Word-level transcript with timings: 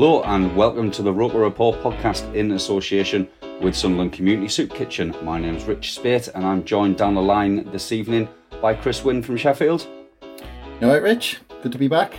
Hello 0.00 0.22
and 0.22 0.54
welcome 0.54 0.92
to 0.92 1.02
the 1.02 1.12
Roker 1.12 1.40
Report 1.40 1.80
podcast 1.80 2.32
in 2.32 2.52
association 2.52 3.28
with 3.60 3.74
Sunderland 3.74 4.12
Community 4.12 4.46
Soup 4.46 4.72
Kitchen. 4.72 5.12
My 5.24 5.40
name 5.40 5.56
is 5.56 5.64
Rich 5.64 5.92
Spate 5.94 6.28
and 6.36 6.46
I'm 6.46 6.64
joined 6.64 6.96
down 6.96 7.16
the 7.16 7.20
line 7.20 7.68
this 7.72 7.90
evening 7.90 8.28
by 8.62 8.74
Chris 8.74 9.02
Wynn 9.02 9.24
from 9.24 9.36
Sheffield. 9.36 9.88
You 10.22 10.86
all 10.86 10.92
right, 10.92 11.02
Rich? 11.02 11.40
Good 11.64 11.72
to 11.72 11.78
be 11.78 11.88
back. 11.88 12.16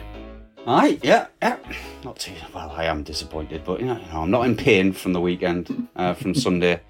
Aye, 0.68 1.00
yeah, 1.02 1.28
yeah. 1.42 1.58
Not 2.04 2.20
too 2.20 2.34
well. 2.54 2.70
I 2.70 2.84
am 2.84 3.02
disappointed, 3.02 3.64
but 3.64 3.80
you 3.80 3.86
know, 3.86 3.98
you 3.98 4.12
know 4.12 4.24
I'm 4.24 4.32
not 4.32 4.46
in 4.46 4.58
pain 4.58 4.92
from 4.92 5.14
the 5.14 5.22
weekend, 5.22 5.88
uh, 5.96 6.16
from 6.16 6.36
Sunday. 6.36 6.82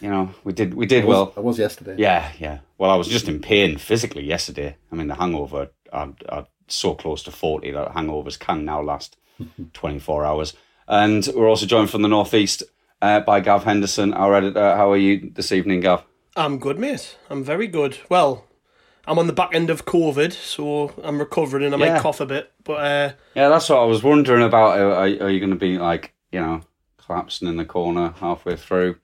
You 0.00 0.10
know, 0.10 0.34
we 0.42 0.52
did 0.52 0.74
we 0.74 0.84
did 0.84 1.04
I 1.04 1.06
was, 1.06 1.14
well. 1.16 1.32
I 1.36 1.40
was 1.42 1.60
yesterday. 1.60 1.94
Yeah, 1.96 2.32
yeah. 2.40 2.58
Well, 2.76 2.90
I 2.90 2.96
was 2.96 3.06
just 3.06 3.28
in 3.28 3.40
pain 3.40 3.78
physically 3.78 4.24
yesterday. 4.24 4.78
I 4.90 4.96
mean, 4.96 5.06
the 5.06 5.14
hangover. 5.14 5.70
I'm, 5.92 6.16
I'm 6.28 6.46
so 6.66 6.96
close 6.96 7.22
to 7.22 7.30
forty 7.30 7.70
that 7.70 7.92
hangovers 7.92 8.36
can 8.36 8.64
now 8.64 8.82
last 8.82 9.16
twenty 9.72 9.98
four 9.98 10.24
hours. 10.24 10.54
And 10.86 11.26
we're 11.34 11.48
also 11.48 11.66
joined 11.66 11.90
from 11.90 12.02
the 12.02 12.08
northeast 12.08 12.62
uh, 13.00 13.20
by 13.20 13.40
Gav 13.40 13.64
Henderson, 13.64 14.12
our 14.14 14.34
editor. 14.34 14.76
How 14.76 14.90
are 14.92 14.96
you 14.96 15.30
this 15.34 15.50
evening, 15.52 15.80
Gav? 15.80 16.04
I'm 16.36 16.58
good, 16.58 16.78
mate. 16.78 17.16
I'm 17.30 17.42
very 17.44 17.66
good. 17.66 17.98
Well, 18.08 18.44
I'm 19.06 19.18
on 19.18 19.26
the 19.26 19.32
back 19.32 19.54
end 19.54 19.70
of 19.70 19.84
COVID, 19.86 20.32
so 20.32 20.92
I'm 21.02 21.18
recovering 21.18 21.64
and 21.64 21.74
I 21.74 21.78
Yeah. 21.86 21.94
might 21.94 22.02
cough 22.02 22.20
a 22.20 22.26
bit. 22.26 22.52
But 22.64 22.72
uh, 22.80 23.12
Yeah, 23.34 23.48
that's 23.48 23.68
what 23.68 23.78
I 23.78 23.84
was 23.84 24.02
wondering 24.02 24.42
about. 24.42 24.78
Are, 24.78 24.94
are 25.00 25.30
you 25.30 25.40
going 25.40 25.50
to 25.50 25.56
be 25.56 25.78
like, 25.78 26.12
you 26.32 26.40
know, 26.40 26.62
collapsing 26.98 27.46
in 27.48 27.56
the 27.56 27.64
corner 27.64 28.14
halfway 28.20 28.56
through? 28.56 28.96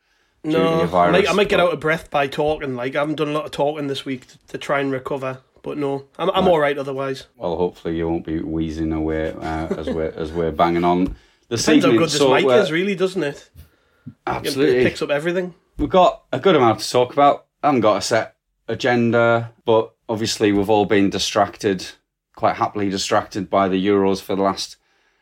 no, 0.42 0.78
your 0.86 0.96
I 0.96 1.10
might, 1.10 1.28
I 1.28 1.32
might 1.34 1.48
get 1.50 1.58
but- 1.58 1.66
out 1.66 1.72
of 1.74 1.80
breath 1.80 2.10
by 2.10 2.26
talking. 2.26 2.74
Like 2.74 2.96
I 2.96 3.00
haven't 3.00 3.16
done 3.16 3.28
a 3.28 3.32
lot 3.32 3.44
of 3.44 3.50
talking 3.52 3.86
this 3.88 4.04
week 4.04 4.26
to, 4.26 4.38
to 4.48 4.58
try 4.58 4.80
and 4.80 4.90
recover. 4.90 5.40
But 5.62 5.78
no, 5.78 6.06
I'm, 6.18 6.30
I'm 6.30 6.48
all 6.48 6.58
right 6.58 6.76
otherwise. 6.76 7.26
Well, 7.36 7.56
hopefully 7.56 7.96
you 7.96 8.08
won't 8.08 8.24
be 8.24 8.40
wheezing 8.40 8.92
away 8.92 9.32
uh, 9.32 9.68
as 9.76 9.88
we're 9.88 10.12
as 10.16 10.32
we're 10.32 10.52
banging 10.52 10.84
on 10.84 11.16
this 11.48 11.64
Depends 11.64 11.84
how 11.84 11.90
good 11.92 12.00
this 12.08 12.18
So, 12.18 12.32
mic 12.34 12.46
uh, 12.46 12.50
is, 12.50 12.72
really, 12.72 12.94
doesn't 12.94 13.22
it? 13.22 13.50
Absolutely, 14.26 14.78
it 14.78 14.84
picks 14.84 15.02
up 15.02 15.10
everything. 15.10 15.54
we've 15.76 15.90
got 15.90 16.24
a 16.32 16.40
good 16.40 16.56
amount 16.56 16.80
to 16.80 16.90
talk 16.90 17.12
about. 17.12 17.46
I 17.62 17.68
haven't 17.68 17.82
got 17.82 17.98
a 17.98 18.00
set 18.00 18.36
agenda, 18.68 19.52
but 19.64 19.92
obviously 20.08 20.52
we've 20.52 20.70
all 20.70 20.86
been 20.86 21.10
distracted, 21.10 21.86
quite 22.34 22.56
happily 22.56 22.88
distracted 22.88 23.50
by 23.50 23.68
the 23.68 23.84
Euros 23.86 24.22
for 24.22 24.34
the 24.34 24.42
last 24.42 24.76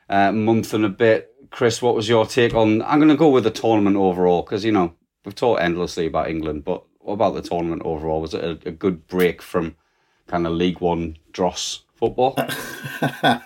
uh, 0.08 0.30
month 0.32 0.72
and 0.72 0.84
a 0.84 0.88
bit. 0.88 1.34
Chris, 1.50 1.82
what 1.82 1.94
was 1.94 2.08
your 2.08 2.26
take 2.26 2.54
on? 2.54 2.82
I'm 2.82 2.98
going 2.98 3.08
to 3.08 3.16
go 3.16 3.30
with 3.30 3.44
the 3.44 3.50
tournament 3.50 3.96
overall 3.96 4.42
because 4.42 4.64
you 4.64 4.72
know 4.72 4.94
we've 5.24 5.34
talked 5.34 5.60
endlessly 5.62 6.06
about 6.06 6.30
England, 6.30 6.64
but 6.64 6.84
what 7.00 7.14
about 7.14 7.34
the 7.34 7.42
tournament 7.42 7.82
overall? 7.84 8.20
Was 8.20 8.34
it 8.34 8.44
a, 8.44 8.68
a 8.68 8.72
good 8.72 9.06
break 9.06 9.42
from 9.42 9.76
kind 10.28 10.46
of 10.46 10.52
League 10.52 10.80
One 10.80 11.16
dross 11.32 11.82
football? 11.94 12.34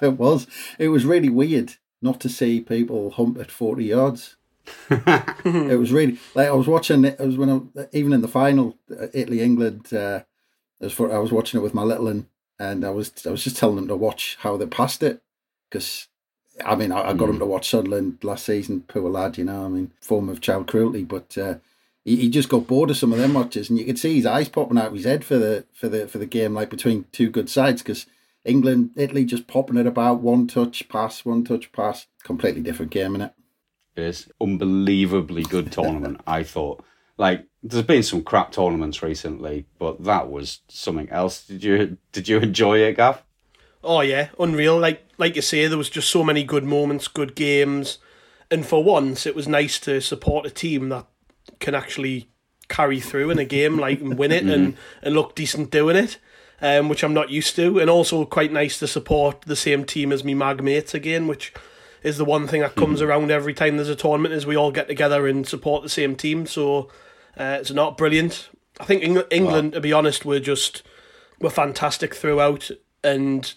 it 0.03 0.19
was. 0.19 0.47
It 0.78 0.88
was 0.88 1.04
really 1.04 1.31
weird 1.31 1.76
not 2.03 2.20
to 2.20 2.28
see 2.28 2.60
people 2.60 3.12
hump 3.12 3.38
at 3.38 3.50
40 3.50 3.84
yards. 3.84 4.37
it 4.91 5.78
was 5.78 5.92
really 5.92 6.19
like 6.34 6.48
I 6.48 6.53
was 6.53 6.69
watching 6.69 7.04
it. 7.04 7.16
It 7.19 7.26
was 7.26 7.37
when 7.37 7.71
I, 7.76 7.87
even 7.92 8.12
in 8.12 8.21
the 8.21 8.28
final, 8.28 8.76
uh, 8.91 9.06
Italy 9.12 9.41
England. 9.41 9.92
Uh, 9.92 10.22
as 10.81 10.92
for 10.92 11.12
I 11.12 11.19
was 11.19 11.32
watching 11.32 11.59
it 11.59 11.62
with 11.62 11.75
my 11.75 11.82
little 11.82 12.06
one, 12.06 12.28
and 12.59 12.84
I 12.84 12.91
was 12.91 13.12
I 13.26 13.31
was 13.31 13.42
just 13.42 13.56
telling 13.56 13.76
them 13.76 13.88
to 13.88 13.97
watch 13.97 14.37
how 14.41 14.56
they 14.56 14.66
passed 14.66 15.03
it 15.03 15.21
because 15.69 16.09
I 16.65 16.76
mean 16.76 16.92
I, 16.92 17.10
I 17.10 17.12
got 17.12 17.28
him 17.28 17.41
to 17.41 17.47
watch 17.47 17.71
Sunderland 17.71 18.19
last 18.22 18.47
season. 18.47 18.84
Poor 18.87 19.09
lad, 19.10 19.37
you 19.37 19.44
know. 19.44 19.65
I 19.65 19.69
mean, 19.69 19.92
form 20.00 20.28
of 20.28 20.41
child 20.41 20.66
cruelty, 20.69 21.04
but. 21.04 21.37
Uh, 21.38 21.54
he, 22.04 22.16
he 22.16 22.30
just 22.30 22.48
got 22.48 22.66
bored 22.66 22.90
of 22.90 22.96
some 22.96 23.12
of 23.12 23.18
them 23.18 23.32
matches, 23.32 23.70
and 23.70 23.78
you 23.78 23.84
could 23.84 23.98
see 23.98 24.16
his 24.16 24.26
eyes 24.26 24.48
popping 24.48 24.78
out 24.78 24.88
of 24.88 24.94
his 24.94 25.04
head 25.04 25.24
for 25.24 25.38
the 25.38 25.64
for 25.72 25.88
the 25.88 26.06
for 26.08 26.18
the 26.18 26.26
game, 26.26 26.54
like 26.54 26.70
between 26.70 27.06
two 27.12 27.30
good 27.30 27.48
sides, 27.48 27.82
because 27.82 28.06
England, 28.44 28.90
Italy, 28.96 29.24
just 29.24 29.46
popping 29.46 29.76
it 29.76 29.86
about 29.86 30.20
one 30.20 30.46
touch 30.46 30.88
pass, 30.88 31.24
one 31.24 31.44
touch 31.44 31.70
pass, 31.72 32.06
completely 32.22 32.62
different 32.62 32.91
game 32.91 33.14
in 33.14 33.20
it. 33.22 33.32
It 33.96 34.04
is 34.04 34.28
unbelievably 34.41 35.44
good 35.44 35.70
tournament. 35.70 36.20
I 36.26 36.42
thought. 36.42 36.84
Like, 37.18 37.46
there's 37.62 37.84
been 37.84 38.02
some 38.02 38.24
crap 38.24 38.52
tournaments 38.52 39.02
recently, 39.02 39.66
but 39.78 40.02
that 40.04 40.30
was 40.30 40.60
something 40.68 41.08
else. 41.10 41.44
Did 41.46 41.62
you 41.62 41.98
did 42.10 42.28
you 42.28 42.38
enjoy 42.38 42.78
it, 42.78 42.96
Gav? 42.96 43.22
Oh 43.84 44.00
yeah, 44.00 44.30
unreal. 44.38 44.78
Like 44.78 45.04
like 45.18 45.36
you 45.36 45.42
say, 45.42 45.66
there 45.66 45.78
was 45.78 45.91
just 45.91 46.10
so 46.10 46.24
many 46.24 46.42
good 46.42 46.64
moments, 46.64 47.06
good 47.06 47.36
games, 47.36 47.98
and 48.50 48.66
for 48.66 48.82
once, 48.82 49.26
it 49.26 49.36
was 49.36 49.46
nice 49.46 49.78
to 49.80 50.00
support 50.00 50.46
a 50.46 50.50
team 50.50 50.88
that 50.88 51.06
can 51.60 51.75
actually 51.75 52.28
carry 52.69 53.00
through 53.00 53.30
in 53.30 53.38
a 53.38 53.44
game, 53.44 53.78
like 53.78 54.00
and 54.00 54.19
win 54.19 54.32
it 54.32 54.44
and 54.44 54.76
and 55.03 55.14
look 55.14 55.34
decent 55.34 55.70
doing 55.70 55.97
it. 55.97 56.19
Um, 56.64 56.88
which 56.88 57.03
I'm 57.03 57.12
not 57.12 57.30
used 57.30 57.56
to, 57.56 57.80
and 57.80 57.91
also 57.91 58.25
quite 58.25 58.53
nice 58.53 58.78
to 58.78 58.86
support 58.86 59.42
the 59.42 59.56
same 59.56 59.84
team 59.84 60.12
as 60.12 60.22
me 60.22 60.32
mag 60.32 60.62
mates 60.62 60.94
again, 60.94 61.26
which 61.26 61.53
is 62.04 62.19
the 62.19 62.25
one 62.25 62.47
thing 62.47 62.60
that 62.60 62.76
comes 62.76 63.03
around 63.03 63.32
every 63.32 63.53
time 63.53 63.76
there's 63.76 63.88
a 63.88 63.97
tournament 63.97 64.32
is 64.32 64.47
we 64.47 64.56
all 64.56 64.70
get 64.70 64.86
together 64.86 65.26
and 65.26 65.44
support 65.47 65.82
the 65.82 65.88
same 65.88 66.14
team. 66.14 66.47
So 66.47 66.88
uh, 67.36 67.59
it's 67.60 67.72
not 67.72 67.97
brilliant. 67.97 68.48
I 68.78 68.84
think 68.84 69.03
Eng- 69.03 69.24
England, 69.30 69.72
to 69.72 69.80
be 69.80 69.92
honest, 69.92 70.24
were 70.24 70.38
just 70.38 70.84
were 71.41 71.50
fantastic 71.50 72.14
throughout, 72.14 72.70
and 73.03 73.53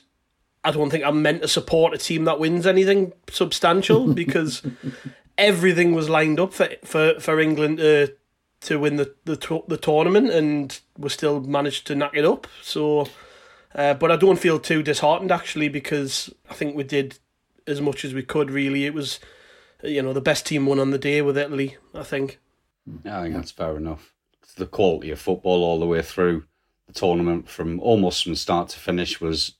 I 0.63 0.71
don't 0.71 0.89
think 0.89 1.03
I'm 1.03 1.21
meant 1.21 1.43
to 1.43 1.47
support 1.47 1.93
a 1.93 1.97
team 1.97 2.25
that 2.25 2.39
wins 2.39 2.65
anything 2.65 3.13
substantial 3.29 4.13
because 4.13 4.63
everything 5.37 5.93
was 5.93 6.09
lined 6.09 6.39
up 6.39 6.53
for 6.53 6.69
for, 6.83 7.19
for 7.19 7.39
England 7.39 7.77
to 7.77 8.13
to 8.61 8.79
win 8.79 8.97
the 8.97 9.13
the 9.25 9.63
the 9.67 9.77
tournament, 9.77 10.31
and 10.31 10.79
we 10.97 11.09
still 11.09 11.39
managed 11.41 11.87
to 11.87 11.95
knock 11.95 12.15
it 12.15 12.25
up. 12.25 12.47
So, 12.61 13.07
uh, 13.73 13.93
but 13.93 14.11
I 14.11 14.15
don't 14.15 14.39
feel 14.39 14.59
too 14.59 14.83
disheartened 14.83 15.31
actually 15.31 15.69
because 15.69 16.33
I 16.49 16.53
think 16.53 16.75
we 16.75 16.83
did 16.83 17.19
as 17.67 17.81
much 17.81 18.03
as 18.05 18.13
we 18.13 18.23
could. 18.23 18.51
Really, 18.51 18.85
it 18.85 18.93
was 18.93 19.19
you 19.83 20.01
know 20.01 20.13
the 20.13 20.21
best 20.21 20.45
team 20.45 20.65
won 20.65 20.79
on 20.79 20.91
the 20.91 20.97
day 20.97 21.21
with 21.21 21.37
Italy. 21.37 21.77
I 21.93 22.03
think. 22.03 22.39
Yeah, 23.03 23.19
I 23.19 23.23
think 23.23 23.35
that's 23.35 23.51
fair 23.51 23.77
enough. 23.77 24.13
The 24.57 24.67
quality 24.67 25.11
of 25.11 25.19
football 25.19 25.63
all 25.63 25.79
the 25.79 25.87
way 25.87 26.01
through 26.01 26.45
the 26.87 26.93
tournament, 26.93 27.49
from 27.49 27.79
almost 27.79 28.23
from 28.23 28.35
start 28.35 28.69
to 28.69 28.79
finish, 28.79 29.19
was 29.19 29.53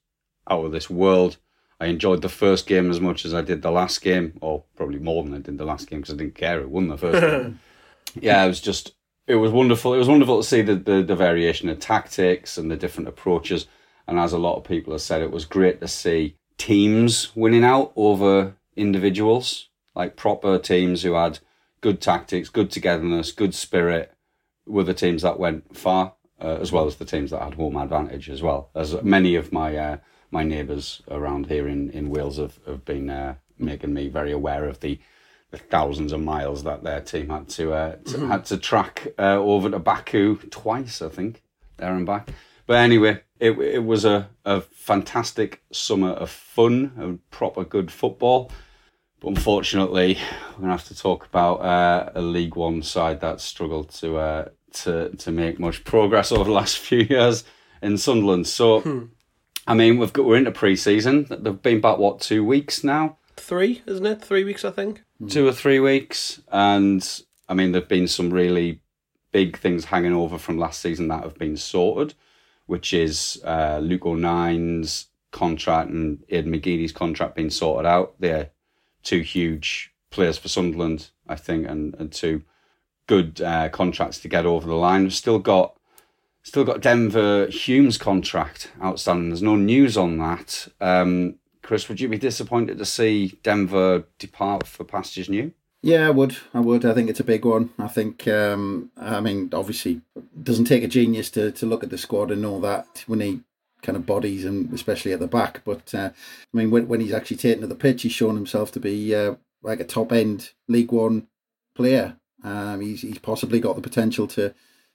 out 0.49 0.65
of 0.65 0.71
this 0.71 0.89
world. 0.89 1.37
I 1.85 1.89
enjoyed 1.89 2.23
the 2.23 2.29
first 2.29 2.65
game 2.65 2.89
as 2.89 2.99
much 2.99 3.25
as 3.25 3.33
I 3.35 3.41
did 3.41 3.61
the 3.61 3.69
last 3.69 4.01
game, 4.01 4.37
or 4.41 4.63
probably 4.75 4.97
more 4.97 5.23
than 5.23 5.35
I 5.35 5.37
did 5.37 5.59
the 5.59 5.65
last 5.65 5.87
game 5.87 6.01
because 6.01 6.15
I 6.15 6.17
didn't 6.17 6.33
care 6.35 6.59
It 6.59 6.69
won 6.69 6.87
the 6.87 6.97
first 6.97 7.21
game. 7.21 7.59
Yeah, 8.21 8.45
it 8.45 8.47
was 8.47 8.61
just 8.61 8.95
it 9.27 9.35
was 9.35 9.51
wonderful. 9.51 9.93
It 9.93 9.97
was 9.97 10.07
wonderful 10.07 10.41
to 10.41 10.47
see 10.47 10.61
the, 10.61 10.75
the 10.75 11.03
the 11.03 11.15
variation 11.15 11.69
of 11.69 11.79
tactics 11.79 12.57
and 12.57 12.71
the 12.71 12.77
different 12.77 13.09
approaches. 13.09 13.67
And 14.07 14.17
as 14.17 14.33
a 14.33 14.37
lot 14.37 14.55
of 14.55 14.63
people 14.63 14.93
have 14.93 15.01
said, 15.01 15.21
it 15.21 15.31
was 15.31 15.45
great 15.45 15.81
to 15.81 15.87
see 15.87 16.37
teams 16.57 17.35
winning 17.35 17.63
out 17.63 17.91
over 17.95 18.55
individuals, 18.75 19.69
like 19.95 20.15
proper 20.15 20.57
teams 20.57 21.03
who 21.03 21.13
had 21.13 21.39
good 21.81 21.99
tactics, 22.01 22.49
good 22.49 22.71
togetherness, 22.71 23.31
good 23.31 23.53
spirit, 23.53 24.13
were 24.65 24.83
the 24.83 24.93
teams 24.93 25.21
that 25.23 25.39
went 25.39 25.75
far, 25.75 26.13
uh, 26.41 26.57
as 26.61 26.71
well 26.71 26.85
as 26.85 26.95
the 26.95 27.05
teams 27.05 27.31
that 27.31 27.41
had 27.41 27.53
home 27.53 27.77
advantage 27.77 28.29
as 28.29 28.41
well. 28.41 28.69
As 28.75 29.01
many 29.03 29.35
of 29.35 29.51
my 29.51 29.75
uh, 29.75 29.97
my 30.31 30.43
neighbours 30.43 31.01
around 31.09 31.47
here 31.47 31.67
in, 31.67 31.89
in 31.91 32.09
Wales 32.09 32.37
have, 32.37 32.59
have 32.65 32.83
been 32.83 33.09
uh, 33.09 33.35
making 33.57 33.93
me 33.93 34.09
very 34.09 34.31
aware 34.31 34.67
of 34.67 34.79
the 34.79 34.99
the 35.51 35.57
thousands 35.57 36.11
of 36.11 36.19
miles 36.19 36.63
that 36.63 36.83
their 36.83 36.99
team 36.99 37.29
had 37.29 37.47
to, 37.47 37.73
uh, 37.73 37.95
to 38.05 38.27
had 38.27 38.45
to 38.45 38.57
track 38.57 39.07
uh, 39.17 39.37
over 39.37 39.69
to 39.69 39.79
Baku 39.79 40.37
twice, 40.49 41.01
I 41.01 41.09
think, 41.09 41.43
there 41.77 41.93
and 41.93 42.05
back. 42.05 42.29
But 42.67 42.77
anyway, 42.77 43.21
it 43.39 43.51
it 43.59 43.83
was 43.85 44.05
a, 44.05 44.29
a 44.43 44.61
fantastic 44.61 45.63
summer 45.71 46.09
of 46.09 46.29
fun 46.29 46.91
and 46.97 47.29
proper 47.29 47.63
good 47.63 47.91
football. 47.91 48.51
But 49.19 49.29
unfortunately, 49.29 50.17
we're 50.53 50.61
gonna 50.61 50.71
have 50.71 50.87
to 50.87 50.97
talk 50.97 51.25
about 51.25 51.55
uh, 51.61 52.11
a 52.15 52.21
League 52.21 52.55
One 52.55 52.81
side 52.83 53.21
that 53.21 53.41
struggled 53.41 53.89
to 53.95 54.17
uh, 54.17 54.49
to 54.73 55.09
to 55.09 55.31
make 55.31 55.59
much 55.59 55.83
progress 55.83 56.31
over 56.31 56.43
the 56.43 56.51
last 56.51 56.77
few 56.87 56.99
years 56.99 57.43
in 57.81 57.97
Sunderland. 57.97 58.47
So, 58.47 59.07
I 59.67 59.73
mean, 59.73 59.97
we've 59.99 60.13
got 60.13 60.25
we're 60.25 60.37
into 60.37 60.51
pre-season. 60.51 61.27
They've 61.29 61.61
been 61.61 61.81
back 61.81 61.97
what 61.97 62.19
two 62.19 62.43
weeks 62.43 62.83
now, 62.83 63.17
Three, 63.37 63.81
isn't 63.85 64.05
it? 64.05 64.21
Three 64.21 64.43
weeks, 64.43 64.63
I 64.65 64.71
think. 64.71 65.03
two 65.29 65.47
or 65.47 65.51
three 65.53 65.79
weeks, 65.79 66.41
and 66.51 67.21
I 67.49 67.53
mean, 67.53 67.71
there've 67.71 67.87
been 67.87 68.07
some 68.07 68.31
really 68.31 68.81
big 69.31 69.57
things 69.57 69.85
hanging 69.85 70.13
over 70.13 70.37
from 70.37 70.57
last 70.57 70.81
season 70.81 71.09
that 71.09 71.23
have 71.23 71.37
been 71.37 71.57
sorted, 71.57 72.13
which 72.67 72.93
is 72.93 73.41
uh, 73.43 73.79
Luke 73.81 74.05
O'Nien's 74.05 75.07
contract 75.31 75.89
and 75.89 76.23
Ed 76.29 76.45
McGeady's 76.45 76.93
contract 76.93 77.35
being 77.35 77.49
sorted 77.49 77.85
out. 77.85 78.15
They're 78.19 78.51
two 79.05 79.21
huge 79.21 79.93
players 80.09 80.37
for 80.37 80.49
Sunderland, 80.49 81.11
I 81.27 81.35
think, 81.35 81.67
and, 81.69 81.95
and 81.95 82.11
two 82.11 82.43
good 83.07 83.41
uh, 83.41 83.69
contracts 83.69 84.19
to 84.19 84.27
get 84.27 84.45
over 84.45 84.67
the 84.67 84.75
line. 84.75 85.03
We've 85.03 85.13
still 85.13 85.39
got 85.39 85.77
still 86.43 86.65
got 86.65 86.81
Denver 86.81 87.47
Hume's 87.47 87.97
contract 87.97 88.71
outstanding. 88.83 89.29
There's 89.29 89.41
no 89.41 89.55
news 89.55 89.97
on 89.97 90.17
that. 90.17 90.67
Um, 90.81 91.35
Chris, 91.63 91.89
would 91.89 91.99
you 91.99 92.07
be 92.07 92.17
disappointed 92.17 92.77
to 92.77 92.85
see 92.85 93.39
Denver 93.41 94.03
depart 94.19 94.67
for 94.67 94.83
pastures 94.83 95.29
new? 95.29 95.51
Yeah, 95.81 96.07
I 96.07 96.11
would. 96.11 96.35
I 96.53 96.59
would. 96.59 96.83
I 96.83 96.93
think 96.93 97.09
it's 97.09 97.19
a 97.19 97.23
big 97.23 97.45
one. 97.45 97.69
I 97.77 97.87
think. 97.87 98.27
Um, 98.27 98.91
I 98.97 99.21
mean, 99.21 99.49
obviously, 99.53 100.01
doesn't 100.41 100.65
take 100.65 100.83
a 100.83 100.87
genius 100.87 101.29
to 101.31 101.51
to 101.51 101.65
look 101.65 101.83
at 101.83 101.89
the 101.89 101.97
squad 101.97 102.31
and 102.31 102.41
know 102.41 102.59
that 102.61 103.05
we 103.07 103.17
need 103.17 103.43
kind 103.85 103.95
of 103.95 104.05
bodies 104.05 104.45
and 104.45 104.73
especially 104.73 105.13
at 105.13 105.19
the 105.19 105.27
back. 105.27 105.61
But 105.63 105.93
uh, 105.93 106.09
I 106.13 106.57
mean, 106.57 106.71
when 106.71 106.87
when 106.87 107.01
he's 107.01 107.13
actually 107.13 107.37
taken 107.37 107.61
to 107.61 107.67
the 107.67 107.75
pitch, 107.75 108.01
he's 108.01 108.11
shown 108.11 108.35
himself 108.35 108.71
to 108.73 108.79
be 108.79 109.15
uh, 109.15 109.35
like 109.61 109.79
a 109.79 109.85
top 109.85 110.11
end 110.11 110.51
League 110.67 110.91
One 110.91 111.27
player. 111.75 112.17
Um, 112.43 112.81
he's 112.81 113.01
he's 113.01 113.19
possibly 113.19 113.59
got 113.59 113.75
the 113.75 113.81
potential 113.81 114.27
to 114.27 114.53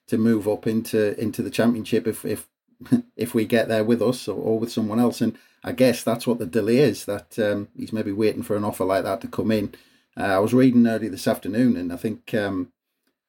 to 0.08 0.18
move 0.18 0.48
up 0.48 0.66
into 0.66 1.18
into 1.20 1.42
the 1.42 1.50
Championship 1.50 2.06
if 2.06 2.24
if 2.24 2.48
if 3.16 3.34
we 3.34 3.44
get 3.44 3.68
there 3.68 3.84
with 3.84 4.02
us 4.02 4.28
or, 4.28 4.36
or 4.36 4.58
with 4.58 4.72
someone 4.72 5.00
else. 5.00 5.20
And 5.20 5.36
I 5.62 5.72
guess 5.72 6.02
that's 6.02 6.26
what 6.26 6.38
the 6.38 6.46
delay 6.46 6.78
is. 6.78 7.04
That 7.04 7.38
um, 7.38 7.68
he's 7.76 7.92
maybe 7.92 8.12
waiting 8.12 8.42
for 8.42 8.56
an 8.56 8.64
offer 8.64 8.84
like 8.84 9.04
that 9.04 9.20
to 9.22 9.28
come 9.28 9.50
in. 9.50 9.74
Uh, 10.16 10.24
I 10.24 10.38
was 10.38 10.54
reading 10.54 10.86
early 10.86 11.08
this 11.08 11.28
afternoon, 11.28 11.76
and 11.76 11.92
I 11.92 11.96
think 11.96 12.34
um, 12.34 12.72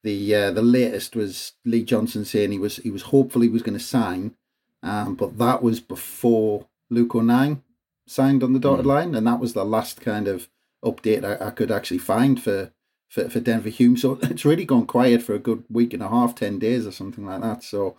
the 0.04 0.36
uh, 0.36 0.52
the 0.52 0.62
latest 0.62 1.16
was 1.16 1.54
Lee 1.66 1.84
Johnson 1.84 2.26
saying 2.26 2.52
he 2.52 2.60
was 2.60 2.78
he 2.78 2.92
was 2.92 3.04
hopeful 3.04 3.42
he 3.42 3.50
was 3.50 3.62
going 3.62 3.78
to 3.78 3.84
sign, 3.84 4.36
um, 4.84 5.16
but 5.16 5.38
that 5.38 5.62
was 5.62 5.80
before 5.80 6.68
Luke 6.90 7.16
O'Nien 7.16 7.64
signed 8.08 8.44
on 8.44 8.54
the 8.54 8.60
dotted 8.60 8.86
line, 8.86 9.16
and 9.16 9.26
that 9.28 9.40
was 9.40 9.54
the 9.54 9.64
last 9.64 10.02
kind 10.02 10.28
of 10.28 10.50
update 10.84 11.24
I, 11.24 11.48
I 11.48 11.50
could 11.52 11.72
actually 11.72 12.00
find 12.00 12.42
for, 12.42 12.72
for 13.10 13.30
for 13.30 13.40
Denver 13.40 13.70
Hume. 13.70 13.98
So 13.98 14.20
it's 14.24 14.46
really 14.46 14.66
gone 14.66 14.86
quiet 14.86 15.22
for 15.22 15.34
a 15.34 15.40
good 15.40 15.64
week 15.70 15.94
and 15.94 16.04
a 16.04 16.10
half, 16.10 16.36
ten 16.36 16.60
days 16.60 16.86
or 16.86 16.92
something 16.92 17.26
like 17.26 17.42
that. 17.42 17.64
So 17.64 17.98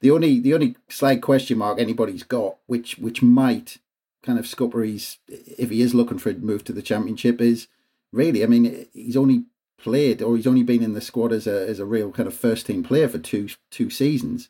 the 0.00 0.10
only 0.10 0.40
the 0.40 0.54
only 0.54 0.76
slight 0.88 1.22
question 1.22 1.58
mark 1.58 1.78
anybody's 1.78 2.22
got, 2.22 2.56
which 2.66 2.98
which 2.98 3.22
might 3.22 3.78
kind 4.22 4.38
of 4.38 4.46
scupper 4.46 4.82
his 4.82 5.18
if 5.28 5.70
he 5.70 5.80
is 5.80 5.94
looking 5.94 6.18
for 6.18 6.30
a 6.30 6.34
move 6.34 6.64
to 6.64 6.72
the 6.72 6.82
championship, 6.82 7.40
is 7.40 7.68
really. 8.12 8.42
I 8.42 8.46
mean, 8.46 8.86
he's 8.92 9.16
only 9.16 9.44
played 9.78 10.22
or 10.22 10.36
he's 10.36 10.46
only 10.46 10.62
been 10.62 10.82
in 10.82 10.94
the 10.94 11.00
squad 11.00 11.32
as 11.32 11.46
a 11.46 11.68
as 11.68 11.78
a 11.78 11.84
real 11.84 12.10
kind 12.10 12.26
of 12.26 12.34
first 12.34 12.66
team 12.66 12.82
player 12.82 13.08
for 13.08 13.18
two 13.18 13.48
two 13.70 13.90
seasons. 13.90 14.48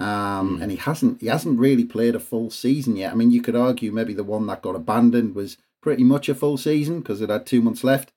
Um, 0.00 0.62
and 0.62 0.70
he 0.70 0.78
hasn't 0.78 1.20
he 1.20 1.26
hasn't 1.26 1.58
really 1.58 1.84
played 1.84 2.14
a 2.14 2.20
full 2.20 2.50
season 2.50 2.96
yet. 2.96 3.12
I 3.12 3.14
mean, 3.14 3.30
you 3.30 3.42
could 3.42 3.54
argue 3.54 3.92
maybe 3.92 4.14
the 4.14 4.24
one 4.24 4.46
that 4.46 4.62
got 4.62 4.74
abandoned 4.74 5.34
was 5.34 5.58
pretty 5.82 6.04
much 6.04 6.28
a 6.28 6.34
full 6.34 6.56
season 6.56 7.00
because 7.00 7.20
it 7.20 7.28
had 7.28 7.44
two 7.44 7.60
months 7.60 7.84
left. 7.84 8.12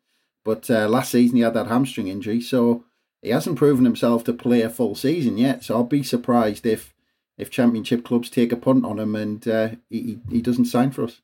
But 0.45 0.69
uh, 0.69 0.87
last 0.87 1.11
season 1.11 1.37
he 1.37 1.43
had 1.43 1.53
that 1.55 1.67
hamstring 1.67 2.07
injury, 2.07 2.39
so 2.39 2.85
he 3.21 3.29
hasn't 3.29 3.57
proven 3.57 3.83
himself 3.83 4.23
to 4.25 4.33
play 4.33 4.61
a 4.61 4.69
full 4.69 4.95
season 4.95 5.37
yet. 5.37 5.63
So 5.63 5.75
I'll 5.75 5.83
be 5.83 6.03
surprised 6.03 6.65
if 6.65 6.93
if 7.37 7.49
championship 7.49 8.05
clubs 8.05 8.29
take 8.29 8.53
a 8.53 8.57
punt 8.57 8.85
on 8.85 8.99
him 8.99 9.15
and 9.15 9.45
uh, 9.45 9.69
he 9.89 10.19
he 10.29 10.41
doesn't 10.41 10.65
sign 10.65 10.91
for 10.91 11.03
us. 11.03 11.21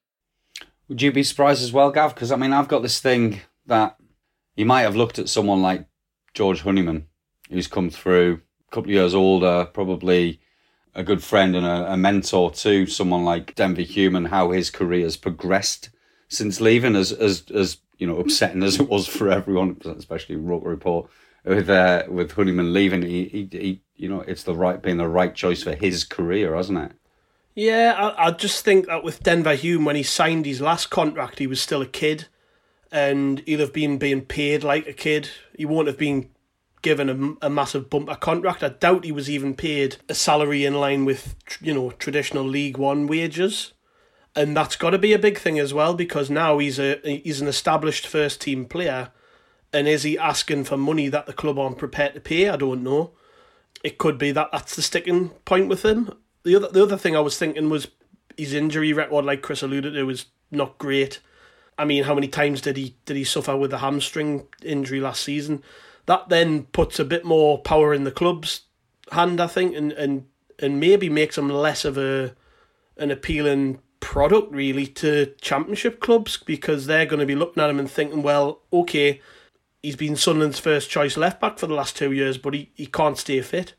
Would 0.90 1.02
you 1.02 1.12
be 1.14 1.24
surprised 1.24 1.64
as 1.64 1.72
well, 1.72 1.92
Gav? 1.92 2.14
Because 2.14 2.34
I 2.34 2.36
mean, 2.36 2.52
I've 2.52 2.68
got 2.68 2.82
this 2.82 3.00
thing 3.00 3.40
that 3.66 3.96
you 4.58 4.66
might 4.66 4.82
have 4.82 4.96
looked 4.98 5.20
at 5.20 5.30
someone 5.30 5.62
like 5.62 5.88
George 6.34 6.62
Honeyman, 6.62 7.08
who's 7.50 7.68
come 7.68 7.90
through 7.90 8.42
a 8.68 8.72
couple 8.76 8.90
of 8.90 8.96
years 8.96 9.14
older, 9.14 9.70
probably 9.72 10.42
a 11.00 11.04
good 11.04 11.24
friend 11.24 11.56
and 11.56 11.66
a, 11.66 11.94
a 11.94 11.98
mentor 11.98 12.52
to 12.52 12.86
someone 12.86 13.24
like 13.24 13.56
Denver 13.56 13.82
Hume, 13.82 14.18
and 14.18 14.28
how 14.28 14.52
his 14.52 14.70
career 14.70 15.06
has 15.06 15.16
progressed 15.16 15.90
since 16.28 16.60
leaving, 16.60 16.96
as 16.96 17.12
as 17.14 17.46
as 17.52 17.78
you 17.98 18.06
know, 18.06 18.18
upsetting 18.18 18.64
as 18.64 18.80
it 18.80 18.90
was 18.90 19.08
for 19.08 19.32
everyone, 19.32 19.78
especially 19.86 20.36
Roker 20.36 20.70
Report 20.70 21.10
with 21.46 21.70
uh, 21.70 22.04
with 22.10 22.34
Honeyman 22.34 22.74
leaving. 22.74 23.02
He, 23.02 23.26
he 23.26 23.50
he 23.52 23.82
you 23.96 24.10
know, 24.10 24.22
it's 24.22 24.44
the 24.44 24.56
right 24.56 24.82
being 24.82 24.98
the 24.98 25.08
right 25.08 25.34
choice 25.34 25.64
for 25.64 25.74
his 25.74 26.04
career, 26.04 26.56
hasn't 26.56 26.80
it? 26.80 26.92
Yeah, 27.56 27.94
I, 27.98 28.28
I 28.28 28.32
just 28.32 28.64
think 28.64 28.88
that 28.88 29.04
with 29.04 29.24
Denver 29.24 29.56
Hume, 29.56 29.86
when 29.86 29.96
he 29.96 30.04
signed 30.04 30.46
his 30.46 30.62
last 30.62 30.90
contract, 30.90 31.40
he 31.40 31.48
was 31.48 31.62
still 31.62 31.82
a 31.82 31.88
kid, 31.88 32.28
and 32.92 33.40
he'll 33.46 33.60
have 33.60 33.74
been 33.74 33.98
being 33.98 34.22
paid 34.22 34.64
like 34.64 34.88
a 34.88 34.94
kid. 34.94 35.30
He 35.58 35.66
won't 35.66 35.88
have 35.88 35.98
been 35.98 36.30
given 36.82 37.38
a, 37.42 37.48
a 37.48 37.50
massive 37.50 37.90
bump 37.90 38.08
bumper 38.08 38.20
contract. 38.20 38.64
I 38.64 38.70
doubt 38.70 39.06
he 39.06 39.12
was 39.12 39.30
even 39.30 39.56
paid 39.56 39.98
a 40.08 40.16
salary 40.16 40.66
in 40.66 40.76
line 40.76 41.06
with 41.06 41.36
you 41.62 41.74
know 41.74 41.92
traditional 41.92 42.44
League 42.44 42.78
One 42.78 43.08
wages, 43.08 43.74
and 44.36 44.56
that's 44.56 44.76
got 44.76 44.92
to 44.92 44.98
be 44.98 45.14
a 45.14 45.20
big 45.20 45.38
thing 45.38 45.60
as 45.60 45.74
well 45.74 45.94
because 45.94 46.30
now 46.30 46.58
he's 46.58 46.80
a 46.80 47.00
he's 47.04 47.42
an 47.42 47.48
established 47.48 48.08
first 48.08 48.42
team 48.42 48.66
player, 48.66 49.12
and 49.74 49.88
is 49.88 50.04
he 50.04 50.18
asking 50.18 50.66
for 50.66 50.78
money 50.78 51.10
that 51.10 51.26
the 51.26 51.34
club 51.34 51.60
aren't 51.60 51.78
prepared 51.78 52.14
to 52.14 52.22
pay? 52.22 52.50
I 52.50 52.56
don't 52.56 52.84
know. 52.84 53.12
It 53.84 53.98
could 53.98 54.18
be 54.18 54.32
that 54.32 54.50
that's 54.52 54.76
the 54.76 54.82
sticking 54.82 55.30
point 55.46 55.70
with 55.70 55.84
him. 55.84 56.12
The 56.44 56.56
other 56.56 56.70
the 56.70 56.84
other 56.84 56.98
thing 56.98 57.16
I 57.16 57.22
was 57.22 57.38
thinking 57.38 57.70
was 57.70 57.88
his 58.38 58.54
injury 58.54 58.94
record, 58.94 59.26
like 59.26 59.42
Chris 59.42 59.62
alluded 59.62 59.94
to, 59.94 60.04
was 60.04 60.28
not 60.52 60.78
great. 60.78 61.20
I 61.78 61.86
mean, 61.86 62.04
how 62.04 62.14
many 62.14 62.28
times 62.28 62.62
did 62.62 62.78
he 62.78 62.96
did 63.06 63.18
he 63.18 63.24
suffer 63.24 63.56
with 63.56 63.74
a 63.74 63.80
hamstring 63.80 64.48
injury 64.64 65.00
last 65.00 65.24
season? 65.24 65.64
That 66.10 66.28
then 66.28 66.64
puts 66.64 66.98
a 66.98 67.06
bit 67.06 67.24
more 67.24 67.60
power 67.60 67.94
in 67.94 68.04
the 68.04 68.10
club's 68.12 68.62
hand, 69.12 69.40
I 69.40 69.46
think, 69.46 69.76
and 69.76 69.92
and, 69.92 70.26
and 70.58 70.80
maybe 70.80 71.08
makes 71.08 71.36
them 71.36 71.50
less 71.50 71.86
of 71.86 72.00
a 72.00 72.34
an 72.98 73.12
appealing 73.12 73.80
product 74.00 74.52
really 74.52 74.88
to 74.88 75.36
championship 75.40 76.00
clubs 76.00 76.36
because 76.36 76.88
they're 76.88 77.06
going 77.06 77.20
to 77.20 77.28
be 77.28 77.36
looking 77.36 77.62
at 77.62 77.70
him 77.70 77.78
and 77.78 77.92
thinking, 77.92 78.24
well, 78.24 78.62
okay, 78.74 79.22
he's 79.84 79.96
been 79.96 80.16
Sunderland's 80.16 80.58
first 80.58 80.90
choice 80.90 81.16
left 81.16 81.40
back 81.40 81.60
for 81.60 81.68
the 81.68 81.76
last 81.76 81.96
two 81.96 82.12
years, 82.12 82.40
but 82.40 82.56
he, 82.56 82.72
he 82.74 82.88
can't 82.88 83.20
stay 83.20 83.40
fit. 83.42 83.76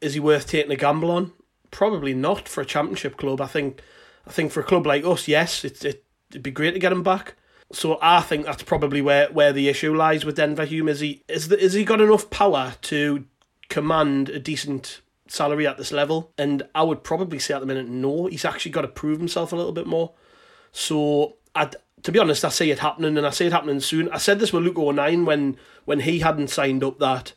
Is 0.00 0.14
he 0.14 0.20
worth 0.20 0.46
taking 0.46 0.70
a 0.70 0.76
gamble 0.76 1.10
on? 1.10 1.32
Probably 1.72 2.14
not 2.14 2.48
for 2.48 2.60
a 2.60 2.66
championship 2.66 3.16
club. 3.16 3.40
I 3.40 3.48
think 3.48 3.82
I 4.28 4.30
think 4.30 4.52
for 4.52 4.60
a 4.60 4.70
club 4.70 4.86
like 4.86 5.04
us, 5.04 5.26
yes, 5.26 5.64
it's 5.64 5.84
it, 5.84 6.04
it'd 6.30 6.44
be 6.44 6.52
great 6.52 6.74
to 6.74 6.78
get 6.78 6.92
him 6.92 7.02
back. 7.02 7.34
So 7.72 7.98
I 8.00 8.20
think 8.22 8.46
that's 8.46 8.62
probably 8.62 9.02
where, 9.02 9.28
where 9.30 9.52
the 9.52 9.68
issue 9.68 9.94
lies 9.94 10.24
with 10.24 10.36
Denver 10.36 10.64
Hume. 10.64 10.88
Is 10.88 11.00
he 11.00 11.22
is 11.28 11.48
the, 11.48 11.58
is 11.58 11.74
he 11.74 11.84
got 11.84 12.00
enough 12.00 12.30
power 12.30 12.74
to 12.82 13.26
command 13.68 14.30
a 14.30 14.40
decent 14.40 15.00
salary 15.26 15.66
at 15.66 15.76
this 15.76 15.92
level? 15.92 16.32
And 16.38 16.62
I 16.74 16.82
would 16.82 17.04
probably 17.04 17.38
say 17.38 17.54
at 17.54 17.60
the 17.60 17.66
minute, 17.66 17.88
no. 17.88 18.26
He's 18.26 18.46
actually 18.46 18.72
got 18.72 18.82
to 18.82 18.88
prove 18.88 19.18
himself 19.18 19.52
a 19.52 19.56
little 19.56 19.72
bit 19.72 19.86
more. 19.86 20.12
So 20.72 21.36
I, 21.54 21.70
to 22.02 22.12
be 22.12 22.18
honest, 22.18 22.44
I 22.44 22.48
see 22.48 22.70
it 22.70 22.78
happening, 22.78 23.18
and 23.18 23.26
I 23.26 23.30
see 23.30 23.46
it 23.46 23.52
happening 23.52 23.80
soon. 23.80 24.08
I 24.10 24.18
said 24.18 24.38
this 24.38 24.52
with 24.52 24.64
Luke 24.64 24.78
O'Nien 24.78 25.26
when 25.26 25.58
when 25.84 26.00
he 26.00 26.20
hadn't 26.20 26.48
signed 26.48 26.82
up 26.82 26.98
that 27.00 27.34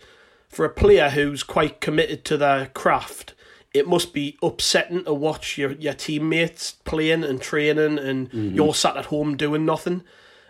for 0.48 0.66
a 0.66 0.70
player 0.70 1.10
who's 1.10 1.44
quite 1.44 1.82
committed 1.82 2.24
to 2.26 2.38
their 2.38 2.68
craft 2.68 3.34
it 3.74 3.88
must 3.88 4.14
be 4.14 4.38
upsetting 4.42 5.06
to 5.06 5.14
watch 5.14 5.58
your, 5.58 5.72
your 5.74 5.94
teammates 5.94 6.72
playing 6.72 7.24
and 7.24 7.42
training 7.42 7.98
and 7.98 8.30
mm-hmm. 8.30 8.56
you're 8.56 8.74
sat 8.74 8.98
at 8.98 9.06
home 9.06 9.38
doing 9.38 9.66
nothing. 9.66 10.04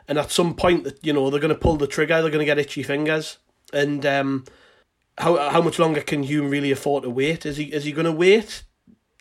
And 0.08 0.18
at 0.18 0.32
some 0.32 0.56
point 0.56 0.84
that 0.84 1.06
you 1.06 1.14
know 1.14 1.30
they're 1.30 1.40
going 1.40 1.54
to 1.54 1.60
pull 1.60 1.78
the 1.78 1.88
trigger, 1.88 2.22
they're 2.22 2.32
going 2.32 2.40
to 2.40 2.46
get 2.46 2.60
itchy 2.60 2.84
fingers. 2.84 3.38
And 3.74 4.06
um, 4.06 4.46
how 5.18 5.50
how 5.50 5.62
much 5.62 5.80
longer 5.80 6.02
can 6.02 6.24
Hume 6.24 6.50
really 6.50 6.72
afford 6.72 7.04
to 7.04 7.10
wait? 7.10 7.46
Is 7.46 7.58
he 7.58 7.66
is 7.66 7.86
he 7.86 7.92
going 7.92 8.06
to 8.06 8.12
wait, 8.12 8.64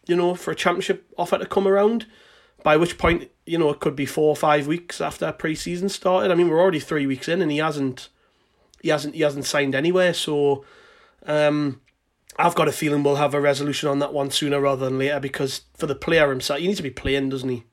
you 0.06 0.16
know, 0.16 0.34
for 0.34 0.50
a 0.50 0.56
championship 0.56 1.12
offer 1.16 1.38
to 1.38 1.46
come 1.46 1.68
around? 1.68 2.06
By 2.62 2.76
which 2.76 2.99
point, 2.99 3.30
you 3.46 3.56
know, 3.56 3.70
it 3.70 3.80
could 3.80 3.96
be 3.96 4.04
four 4.04 4.28
or 4.28 4.37
five 4.37 4.66
weeks 4.66 5.00
after 5.00 5.32
pre-season 5.32 5.88
started. 5.88 6.30
I 6.30 6.34
mean, 6.34 6.50
we're 6.50 6.60
already 6.60 6.80
three 6.80 7.06
weeks 7.06 7.26
in, 7.26 7.40
and 7.40 7.50
he 7.50 7.58
hasn't 7.58 8.08
he 8.82 8.88
hasn't 8.88 9.14
he 9.14 9.22
hasn't 9.22 9.46
signed 9.46 9.75
anywhere. 9.75 10.12
So, 10.12 10.64
um, 11.26 11.80
I've 12.38 12.54
got 12.54 12.68
a 12.68 12.72
feeling 12.72 13.02
we'll 13.02 13.16
have 13.16 13.34
a 13.34 13.40
resolution 13.40 13.88
on 13.88 13.99
that 14.00 14.12
one 14.12 14.30
sooner 14.30 14.60
rather 14.60 14.87
than 14.87 14.99
later 14.99 15.20
because 15.20 15.62
for 15.75 15.87
the 15.87 15.94
player 15.94 16.30
himself, 16.30 16.60
he 16.60 16.66
needs 16.66 16.78
to 16.78 16.82
be 16.82 16.90
playing, 16.90 17.28
doesn't 17.28 17.49
he? 17.49 17.64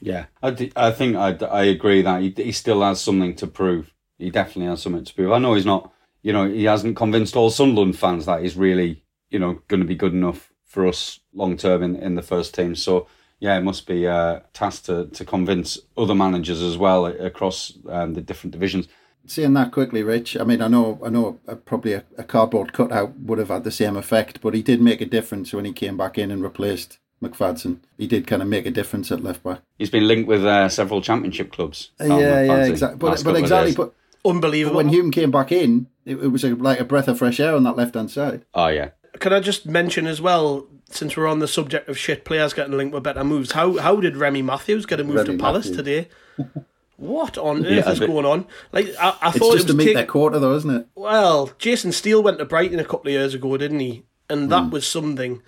Yeah, 0.00 0.26
I, 0.42 0.70
I 0.76 0.90
think 0.90 1.16
I, 1.16 1.30
I 1.46 1.64
agree 1.64 2.02
that 2.02 2.22
he, 2.22 2.32
he 2.36 2.52
still 2.52 2.82
has 2.82 3.00
something 3.00 3.34
to 3.36 3.46
prove. 3.46 3.92
he 4.18 4.30
definitely 4.30 4.66
has 4.66 4.82
something 4.82 5.04
to 5.04 5.14
prove. 5.14 5.32
I 5.32 5.38
know 5.38 5.54
he's 5.54 5.66
not, 5.66 5.92
you 6.22 6.32
know, 6.32 6.48
he 6.48 6.64
hasn't 6.64 6.96
convinced 6.96 7.36
all 7.36 7.50
Sunderland 7.50 7.98
fans 7.98 8.26
that 8.26 8.42
he's 8.42 8.56
really, 8.56 9.02
you 9.30 9.38
know, 9.38 9.60
going 9.68 9.80
to 9.80 9.86
be 9.86 9.94
good 9.94 10.12
enough 10.12 10.52
for 10.64 10.86
us 10.86 11.20
long 11.32 11.56
term 11.56 11.82
in, 11.82 11.96
in 11.96 12.14
the 12.14 12.22
first 12.22 12.54
team. 12.54 12.74
So 12.74 13.06
yeah, 13.40 13.56
it 13.56 13.62
must 13.62 13.86
be 13.86 14.04
a 14.04 14.42
task 14.52 14.84
to, 14.84 15.06
to 15.06 15.24
convince 15.24 15.78
other 15.96 16.14
managers 16.14 16.60
as 16.60 16.76
well 16.76 17.06
across 17.06 17.72
um, 17.88 18.14
the 18.14 18.20
different 18.20 18.52
divisions. 18.52 18.88
Seeing 19.26 19.54
that 19.54 19.72
quickly, 19.72 20.02
Rich. 20.02 20.36
I 20.36 20.44
mean, 20.44 20.62
I 20.62 20.68
know, 20.68 20.98
I 21.04 21.10
know, 21.10 21.38
uh, 21.46 21.54
probably 21.54 21.92
a, 21.92 22.04
a 22.16 22.24
cardboard 22.24 22.72
cutout 22.72 23.18
would 23.18 23.38
have 23.38 23.48
had 23.48 23.64
the 23.64 23.70
same 23.70 23.96
effect, 23.96 24.40
but 24.40 24.54
he 24.54 24.62
did 24.62 24.80
make 24.80 25.00
a 25.00 25.06
difference 25.06 25.52
when 25.52 25.64
he 25.64 25.72
came 25.72 25.96
back 25.96 26.18
in 26.18 26.30
and 26.30 26.42
replaced 26.42 26.98
McFadzean. 27.22 27.78
He 27.96 28.06
did 28.06 28.26
kind 28.26 28.42
of 28.42 28.48
make 28.48 28.66
a 28.66 28.70
difference 28.70 29.10
at 29.10 29.22
left 29.22 29.42
back. 29.42 29.60
He's 29.78 29.90
been 29.90 30.06
linked 30.06 30.28
with 30.28 30.44
uh, 30.44 30.68
several 30.68 31.00
championship 31.00 31.52
clubs. 31.52 31.90
Uh, 32.00 32.04
yeah, 32.04 32.42
yeah, 32.42 32.64
exactly. 32.64 32.98
But, 32.98 33.22
but 33.24 33.36
exactly, 33.36 33.74
but 33.74 33.94
unbelievable. 34.24 34.76
When 34.76 34.88
Hume 34.88 35.10
came 35.10 35.30
back 35.30 35.52
in, 35.52 35.88
it, 36.04 36.16
it 36.16 36.28
was 36.28 36.44
a, 36.44 36.54
like 36.54 36.80
a 36.80 36.84
breath 36.84 37.08
of 37.08 37.18
fresh 37.18 37.40
air 37.40 37.54
on 37.54 37.64
that 37.64 37.76
left 37.76 37.94
hand 37.94 38.10
side. 38.10 38.44
Oh 38.54 38.68
yeah. 38.68 38.90
Can 39.20 39.32
I 39.32 39.40
just 39.40 39.66
mention 39.66 40.06
as 40.06 40.20
well 40.20 40.68
since 40.90 41.16
we're 41.16 41.26
on 41.26 41.38
the 41.38 41.48
subject 41.48 41.88
of 41.88 41.98
shit 41.98 42.24
players 42.24 42.52
getting 42.54 42.76
linked 42.76 42.94
with 42.94 43.02
better 43.02 43.24
moves, 43.24 43.52
how 43.52 43.76
how 43.78 43.96
did 43.96 44.16
Remy 44.16 44.42
Matthews 44.42 44.86
get 44.86 45.00
a 45.00 45.04
move 45.04 45.16
Remy 45.16 45.36
to 45.36 45.38
Palace 45.38 45.70
Matthews. 45.70 45.76
today? 45.76 46.08
What 46.98 47.38
on 47.38 47.64
earth 47.64 47.86
yeah, 47.86 47.92
is 47.92 48.00
going 48.00 48.26
on? 48.26 48.44
Like 48.72 48.88
I, 49.00 49.16
I 49.22 49.28
it's 49.28 49.38
thought 49.38 49.52
just 49.52 49.52
it 49.52 49.54
was 49.54 49.64
to 49.66 49.74
meet 49.74 49.84
take... 49.84 49.94
their 49.94 50.06
quarter, 50.06 50.40
though, 50.40 50.56
isn't 50.56 50.70
it? 50.70 50.88
Well, 50.96 51.52
Jason 51.56 51.92
Steele 51.92 52.20
went 52.24 52.40
to 52.40 52.44
Brighton 52.44 52.80
a 52.80 52.84
couple 52.84 53.06
of 53.06 53.12
years 53.12 53.34
ago, 53.34 53.56
didn't 53.56 53.78
he? 53.78 54.02
And 54.28 54.50
that 54.50 54.64
mm. 54.64 54.70
was 54.72 54.84
something. 54.84 55.40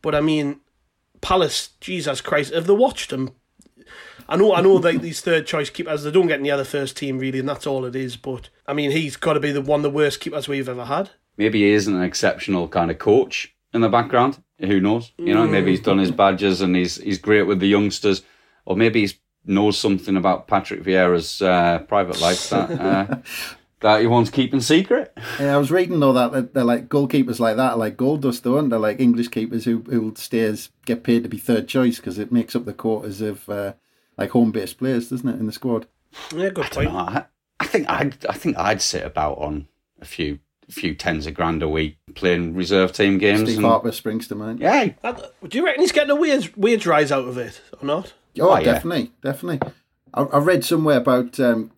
But 0.00 0.14
I 0.14 0.22
mean, 0.22 0.60
Palace, 1.24 1.70
Jesus 1.80 2.20
Christ, 2.20 2.52
have 2.52 2.66
they 2.66 2.74
watched 2.74 3.10
him? 3.10 3.30
I 4.28 4.36
know, 4.36 4.54
I 4.54 4.60
know, 4.60 4.74
like 4.74 5.00
these 5.00 5.22
third 5.22 5.46
choice 5.46 5.70
keepers, 5.70 6.02
they 6.02 6.10
don't 6.10 6.26
get 6.26 6.42
near 6.42 6.58
the 6.58 6.66
first 6.66 6.98
team 6.98 7.18
really, 7.18 7.38
and 7.38 7.48
that's 7.48 7.66
all 7.66 7.86
it 7.86 7.96
is. 7.96 8.16
But 8.16 8.50
I 8.66 8.74
mean, 8.74 8.90
he's 8.90 9.16
got 9.16 9.32
to 9.32 9.40
be 9.40 9.50
the 9.50 9.62
one 9.62 9.80
of 9.80 9.84
the 9.84 9.90
worst 9.90 10.20
keepers 10.20 10.48
we've 10.48 10.68
ever 10.68 10.84
had. 10.84 11.10
Maybe 11.38 11.62
he 11.62 11.70
isn't 11.72 11.96
an 11.96 12.02
exceptional 12.02 12.68
kind 12.68 12.90
of 12.90 12.98
coach 12.98 13.54
in 13.72 13.80
the 13.80 13.88
background. 13.88 14.42
Who 14.60 14.80
knows? 14.80 15.12
You 15.16 15.32
know, 15.32 15.46
maybe 15.46 15.70
he's 15.70 15.80
done 15.80 15.98
his 15.98 16.10
badges 16.10 16.60
and 16.60 16.76
he's 16.76 16.96
he's 16.96 17.18
great 17.18 17.44
with 17.44 17.58
the 17.58 17.68
youngsters, 17.68 18.20
or 18.66 18.76
maybe 18.76 19.06
he 19.06 19.14
knows 19.46 19.78
something 19.78 20.18
about 20.18 20.46
Patrick 20.46 20.82
Vieira's 20.82 21.40
uh, 21.40 21.78
private 21.88 22.20
life 22.20 22.50
that 22.50 22.70
uh, 22.70 23.16
that 23.80 24.00
he 24.00 24.06
wants 24.06 24.30
keeping 24.30 24.60
secret. 24.60 25.16
Yeah, 25.38 25.54
I 25.54 25.58
was 25.58 25.70
reading 25.70 26.00
though 26.00 26.12
that 26.12 26.54
they're 26.54 26.64
like 26.64 26.88
goalkeepers 26.88 27.40
like 27.40 27.56
that, 27.56 27.78
like 27.78 27.96
gold 27.96 28.22
dust, 28.22 28.44
though, 28.44 28.58
and 28.58 28.70
they're 28.70 28.78
like 28.78 29.00
English 29.00 29.28
keepers 29.28 29.64
who 29.64 29.78
who 29.80 30.14
stays 30.16 30.70
get 30.86 31.02
paid 31.02 31.22
to 31.22 31.28
be 31.28 31.38
third 31.38 31.68
choice 31.68 31.96
because 31.96 32.18
it 32.18 32.32
makes 32.32 32.56
up 32.56 32.64
the 32.64 32.72
quarters 32.72 33.20
of 33.20 33.48
uh, 33.48 33.74
like 34.16 34.30
home 34.30 34.52
based 34.52 34.78
players, 34.78 35.10
doesn't 35.10 35.28
it, 35.28 35.38
in 35.38 35.46
the 35.46 35.52
squad? 35.52 35.86
Yeah, 36.34 36.50
good 36.50 36.70
point. 36.70 36.90
I, 36.90 37.26
I 37.60 37.66
think 37.66 37.88
I'd 37.88 38.26
I 38.26 38.34
think 38.34 38.56
I'd 38.56 38.82
sit 38.82 39.04
about 39.04 39.38
on 39.38 39.68
a 40.00 40.04
few 40.04 40.38
a 40.68 40.72
few 40.72 40.94
tens 40.94 41.26
of 41.26 41.34
grand 41.34 41.62
a 41.62 41.68
week 41.68 41.98
playing 42.14 42.54
reserve 42.54 42.92
team 42.92 43.18
games. 43.18 43.42
Steve 43.42 43.58
and, 43.58 43.66
Harper 43.66 43.92
springs 43.92 44.28
to 44.28 44.34
mind. 44.34 44.60
Yeah. 44.60 44.92
Do 45.02 45.58
you 45.58 45.64
reckon 45.64 45.82
he's 45.82 45.92
getting 45.92 46.10
a 46.10 46.16
weird 46.16 46.56
wage 46.56 46.86
rise 46.86 47.12
out 47.12 47.28
of 47.28 47.36
it 47.38 47.60
or 47.80 47.86
not? 47.86 48.14
Oh, 48.40 48.50
oh 48.50 48.62
definitely, 48.62 49.12
yeah. 49.22 49.32
definitely. 49.32 49.72
I, 50.14 50.22
I, 50.22 50.38
read 50.38 50.64
somewhere 50.64 50.96
about 50.96 51.38
um, 51.40 51.70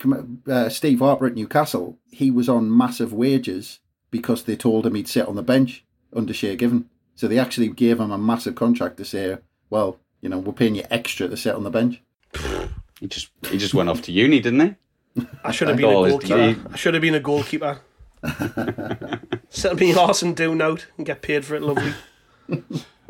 uh, 0.47 0.69
Steve 0.69 0.99
Harper 0.99 1.25
at 1.25 1.35
Newcastle. 1.35 1.97
He 2.11 2.31
was 2.31 2.47
on 2.47 2.75
massive 2.75 3.11
wages 3.11 3.79
because 4.11 4.43
they 4.43 4.55
told 4.55 4.85
him 4.85 4.95
he'd 4.95 5.07
sit 5.07 5.27
on 5.27 5.35
the 5.35 5.43
bench 5.43 5.83
under 6.15 6.33
Shay 6.33 6.55
Given. 6.55 6.89
So 7.15 7.27
they 7.27 7.39
actually 7.39 7.69
gave 7.69 7.99
him 7.99 8.11
a 8.11 8.17
massive 8.17 8.55
contract 8.55 8.97
to 8.97 9.05
say, 9.05 9.37
well, 9.69 9.99
you 10.21 10.29
know, 10.29 10.37
we're 10.37 10.53
paying 10.53 10.75
you 10.75 10.83
extra 10.89 11.27
to 11.27 11.35
sit 11.35 11.55
on 11.55 11.63
the 11.63 11.69
bench. 11.71 12.01
He 12.99 13.07
just 13.07 13.29
he 13.49 13.57
just 13.57 13.73
went 13.73 13.89
off 13.89 14.01
to 14.03 14.11
uni, 14.11 14.39
didn't 14.39 14.59
he? 15.15 15.23
I 15.43 15.51
should 15.51 15.67
have 15.67 15.77
been 15.77 15.89
a 15.89 15.93
goalkeeper. 15.93 16.69
I 16.71 16.75
should 16.77 16.93
have 16.93 17.01
been 17.01 17.15
a 17.15 17.19
goalkeeper. 17.19 17.81
Set 19.49 19.79
me 19.79 19.91
horse 19.91 20.21
and 20.21 20.35
do 20.35 20.53
note 20.53 20.87
and 20.97 21.05
get 21.05 21.21
paid 21.21 21.45
for 21.45 21.55
it, 21.55 21.61
lovely. 21.61 21.93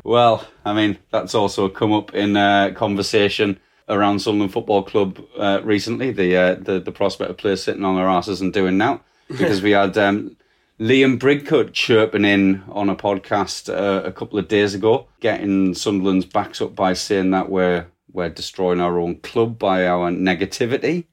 well, 0.04 0.48
I 0.66 0.74
mean, 0.74 0.98
that's 1.12 1.36
also 1.36 1.70
come 1.70 1.94
up 1.94 2.14
in 2.14 2.38
uh, 2.38 2.72
conversation 2.76 3.60
around 3.90 4.20
Sunderland 4.20 4.54
Football 4.54 4.84
Club 4.84 5.20
uh, 5.38 5.62
recently. 5.64 6.12
The, 6.12 6.36
uh, 6.36 6.56
the 6.56 6.80
the 6.80 6.92
prospect 6.92 7.30
of 7.30 7.38
players 7.38 7.64
sitting 7.64 7.86
on 7.86 7.96
their 7.96 8.08
asses 8.08 8.42
and 8.42 8.54
doing 8.54 8.78
now 8.78 9.02
because 9.28 9.62
we 9.62 9.72
had 9.72 9.98
um, 9.98 10.38
Liam 10.80 11.18
Bridcut 11.18 11.74
chirping 11.74 12.26
in 12.26 12.64
on 12.70 12.90
a 12.90 12.96
podcast 12.96 13.70
uh, 13.70 14.04
a 14.04 14.12
couple 14.12 14.38
of 14.38 14.48
days 14.48 14.74
ago, 14.74 15.08
getting 15.20 15.74
Sunderland's 15.74 16.26
backs 16.26 16.62
up 16.62 16.76
by 16.76 16.94
saying 16.94 17.32
that 17.32 17.50
we're 17.50 17.88
we're 18.12 18.30
destroying 18.30 18.80
our 18.80 19.00
own 19.00 19.20
club 19.20 19.60
by 19.60 19.88
our 19.88 20.12
negativity 20.12 21.06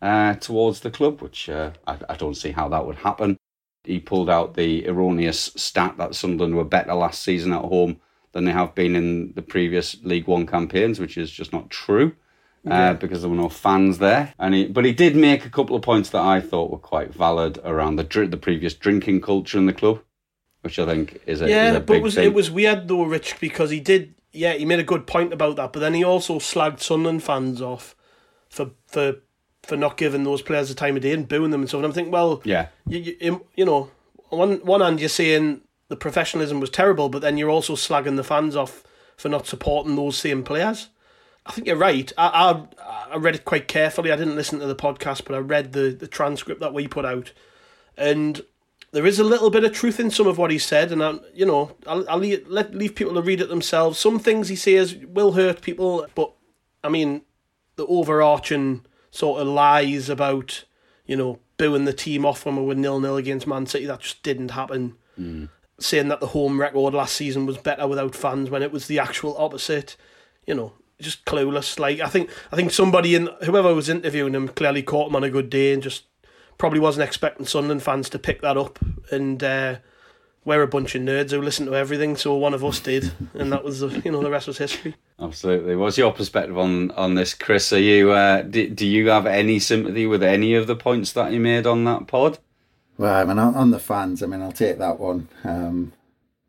uh, 0.00 0.34
towards 0.34 0.80
the 0.80 0.90
club, 0.90 1.20
which 1.20 1.48
uh, 1.48 1.72
I, 1.86 1.98
I, 2.08 2.16
don't 2.16 2.36
see 2.36 2.52
how 2.52 2.68
that 2.68 2.86
would 2.86 2.96
happen. 2.96 3.36
He 3.84 3.98
pulled 3.98 4.30
out 4.30 4.54
the 4.54 4.86
erroneous 4.88 5.50
stat 5.56 5.96
that 5.98 6.14
Sunderland 6.14 6.54
were 6.54 6.64
better 6.64 6.94
last 6.94 7.22
season 7.22 7.52
at 7.52 7.64
home 7.64 8.00
than 8.32 8.44
they 8.44 8.52
have 8.52 8.74
been 8.74 8.94
in 8.96 9.32
the 9.34 9.42
previous 9.42 9.96
League 10.02 10.26
One 10.26 10.46
campaigns, 10.46 11.00
which 11.00 11.16
is 11.16 11.30
just 11.30 11.52
not 11.52 11.70
true. 11.70 12.14
Uh, 12.68 12.92
because 12.92 13.22
there 13.22 13.30
were 13.30 13.36
no 13.36 13.48
fans 13.48 13.96
there, 13.96 14.34
and 14.38 14.54
he, 14.54 14.66
but 14.66 14.84
he 14.84 14.92
did 14.92 15.16
make 15.16 15.46
a 15.46 15.48
couple 15.48 15.74
of 15.74 15.80
points 15.80 16.10
that 16.10 16.20
I 16.20 16.40
thought 16.40 16.70
were 16.70 16.76
quite 16.76 17.14
valid 17.14 17.58
around 17.64 17.96
the 17.96 18.26
the 18.26 18.36
previous 18.36 18.74
drinking 18.74 19.22
culture 19.22 19.56
in 19.56 19.64
the 19.64 19.72
club, 19.72 20.00
which 20.60 20.78
I 20.78 20.84
think 20.84 21.22
is 21.24 21.40
a 21.40 21.48
yeah. 21.48 21.70
Is 21.70 21.76
a 21.76 21.80
but 21.80 21.96
it 21.96 22.02
was 22.02 22.16
it 22.18 22.34
was 22.34 22.50
weird 22.50 22.88
though, 22.88 23.04
Rich, 23.04 23.40
because 23.40 23.70
he 23.70 23.80
did 23.80 24.14
yeah 24.32 24.52
he 24.52 24.66
made 24.66 24.80
a 24.80 24.84
good 24.84 25.06
point 25.06 25.32
about 25.32 25.56
that, 25.56 25.72
but 25.72 25.80
then 25.80 25.94
he 25.94 26.04
also 26.04 26.38
slagged 26.38 26.80
Sunderland 26.80 27.22
fans 27.22 27.62
off 27.62 27.96
for 28.50 28.72
for 28.86 29.14
for 29.62 29.76
not 29.76 29.96
giving 29.96 30.24
those 30.24 30.42
players 30.42 30.68
the 30.68 30.74
time 30.74 30.96
of 30.96 31.02
day 31.02 31.12
and 31.12 31.28
booing 31.28 31.52
them 31.52 31.62
and 31.62 31.70
so 31.70 31.78
on. 31.78 31.84
I'm 31.84 31.92
thinking, 31.92 32.12
well, 32.12 32.42
yeah, 32.44 32.68
you, 32.86 33.16
you, 33.20 33.46
you 33.54 33.64
know, 33.64 33.90
one 34.28 34.56
one 34.58 34.82
hand 34.82 35.00
you're 35.00 35.08
saying 35.08 35.62
the 35.88 35.96
professionalism 35.96 36.60
was 36.60 36.70
terrible, 36.70 37.08
but 37.08 37.22
then 37.22 37.36
you're 37.36 37.50
also 37.50 37.74
slagging 37.74 38.16
the 38.16 38.24
fans 38.24 38.56
off 38.56 38.84
for 39.16 39.28
not 39.28 39.46
supporting 39.46 39.96
those 39.96 40.16
same 40.16 40.42
players. 40.44 40.88
I 41.46 41.52
think 41.52 41.66
you're 41.66 41.76
right. 41.76 42.12
I, 42.18 42.66
I 42.78 43.14
I 43.14 43.16
read 43.16 43.34
it 43.34 43.44
quite 43.44 43.68
carefully. 43.68 44.12
I 44.12 44.16
didn't 44.16 44.36
listen 44.36 44.60
to 44.60 44.66
the 44.66 44.76
podcast, 44.76 45.24
but 45.24 45.34
I 45.34 45.38
read 45.38 45.72
the, 45.72 45.90
the 45.90 46.06
transcript 46.06 46.60
that 46.60 46.74
we 46.74 46.86
put 46.86 47.06
out, 47.06 47.32
and 47.96 48.42
there 48.92 49.06
is 49.06 49.18
a 49.18 49.24
little 49.24 49.50
bit 49.50 49.64
of 49.64 49.72
truth 49.72 49.98
in 49.98 50.10
some 50.10 50.26
of 50.26 50.38
what 50.38 50.50
he 50.50 50.58
said. 50.58 50.92
And 50.92 51.02
I, 51.02 51.14
you 51.34 51.46
know, 51.46 51.76
I'll, 51.86 52.08
I'll 52.08 52.18
leave, 52.18 52.46
let 52.48 52.74
leave 52.74 52.94
people 52.94 53.14
to 53.14 53.22
read 53.22 53.40
it 53.40 53.48
themselves. 53.48 53.98
Some 53.98 54.18
things 54.18 54.48
he 54.48 54.56
says 54.56 54.94
will 54.94 55.32
hurt 55.32 55.62
people, 55.62 56.06
but 56.14 56.32
I 56.84 56.88
mean, 56.88 57.22
the 57.76 57.86
overarching 57.86 58.84
sort 59.10 59.40
of 59.40 59.48
lies 59.48 60.08
about, 60.08 60.64
you 61.06 61.16
know, 61.16 61.38
booing 61.56 61.86
the 61.86 61.92
team 61.92 62.24
off 62.24 62.44
when 62.44 62.56
we 62.56 62.62
were 62.62 62.74
nil 62.74 63.00
nil 63.00 63.16
against 63.16 63.46
Man 63.46 63.66
City. 63.66 63.86
That 63.86 64.00
just 64.00 64.22
didn't 64.22 64.50
happen. 64.50 64.96
Mm. 65.18 65.48
Saying 65.80 66.08
that 66.08 66.20
the 66.20 66.28
home 66.28 66.60
record 66.60 66.94
last 66.94 67.14
season 67.16 67.46
was 67.46 67.56
better 67.56 67.86
without 67.86 68.14
fans 68.14 68.50
when 68.50 68.62
it 68.62 68.72
was 68.72 68.86
the 68.86 68.98
actual 68.98 69.36
opposite. 69.38 69.96
You 70.46 70.54
know, 70.54 70.72
just 71.00 71.24
clueless. 71.24 71.78
Like 71.78 72.00
I 72.00 72.08
think 72.08 72.30
I 72.50 72.56
think 72.56 72.72
somebody 72.72 73.14
in 73.14 73.28
whoever 73.44 73.74
was 73.74 73.88
interviewing 73.88 74.34
him 74.34 74.48
clearly 74.48 74.82
caught 74.82 75.08
him 75.08 75.16
on 75.16 75.24
a 75.24 75.30
good 75.30 75.50
day 75.50 75.72
and 75.72 75.82
just 75.82 76.04
probably 76.56 76.80
wasn't 76.80 77.06
expecting 77.06 77.46
Sunderland 77.46 77.82
fans 77.82 78.08
to 78.10 78.18
pick 78.18 78.42
that 78.42 78.56
up 78.56 78.78
and. 79.10 79.42
Uh, 79.42 79.76
we're 80.48 80.62
a 80.62 80.66
bunch 80.66 80.94
of 80.94 81.02
nerds 81.02 81.30
who 81.30 81.42
listen 81.42 81.66
to 81.66 81.74
everything, 81.74 82.16
so 82.16 82.34
one 82.34 82.54
of 82.54 82.64
us 82.64 82.80
did, 82.80 83.12
and 83.34 83.52
that 83.52 83.62
was 83.62 83.82
you 83.82 84.10
know 84.10 84.22
the 84.22 84.30
rest 84.30 84.46
was 84.46 84.56
history. 84.56 84.96
Absolutely. 85.20 85.76
What's 85.76 85.98
your 85.98 86.12
perspective 86.12 86.56
on 86.56 86.90
on 86.92 87.14
this, 87.14 87.34
Chris? 87.34 87.72
Are 87.72 87.78
you 87.78 88.12
uh, 88.12 88.42
do, 88.42 88.68
do 88.70 88.86
you 88.86 89.08
have 89.10 89.26
any 89.26 89.58
sympathy 89.58 90.06
with 90.06 90.22
any 90.22 90.54
of 90.54 90.66
the 90.66 90.74
points 90.74 91.12
that 91.12 91.32
he 91.32 91.38
made 91.38 91.66
on 91.66 91.84
that 91.84 92.06
pod? 92.06 92.38
Well, 92.98 93.14
I 93.14 93.24
mean, 93.24 93.38
on 93.38 93.70
the 93.70 93.78
fans, 93.78 94.22
I 94.22 94.26
mean, 94.26 94.42
I'll 94.42 94.52
take 94.52 94.78
that 94.78 94.98
one. 94.98 95.28
Um, 95.44 95.92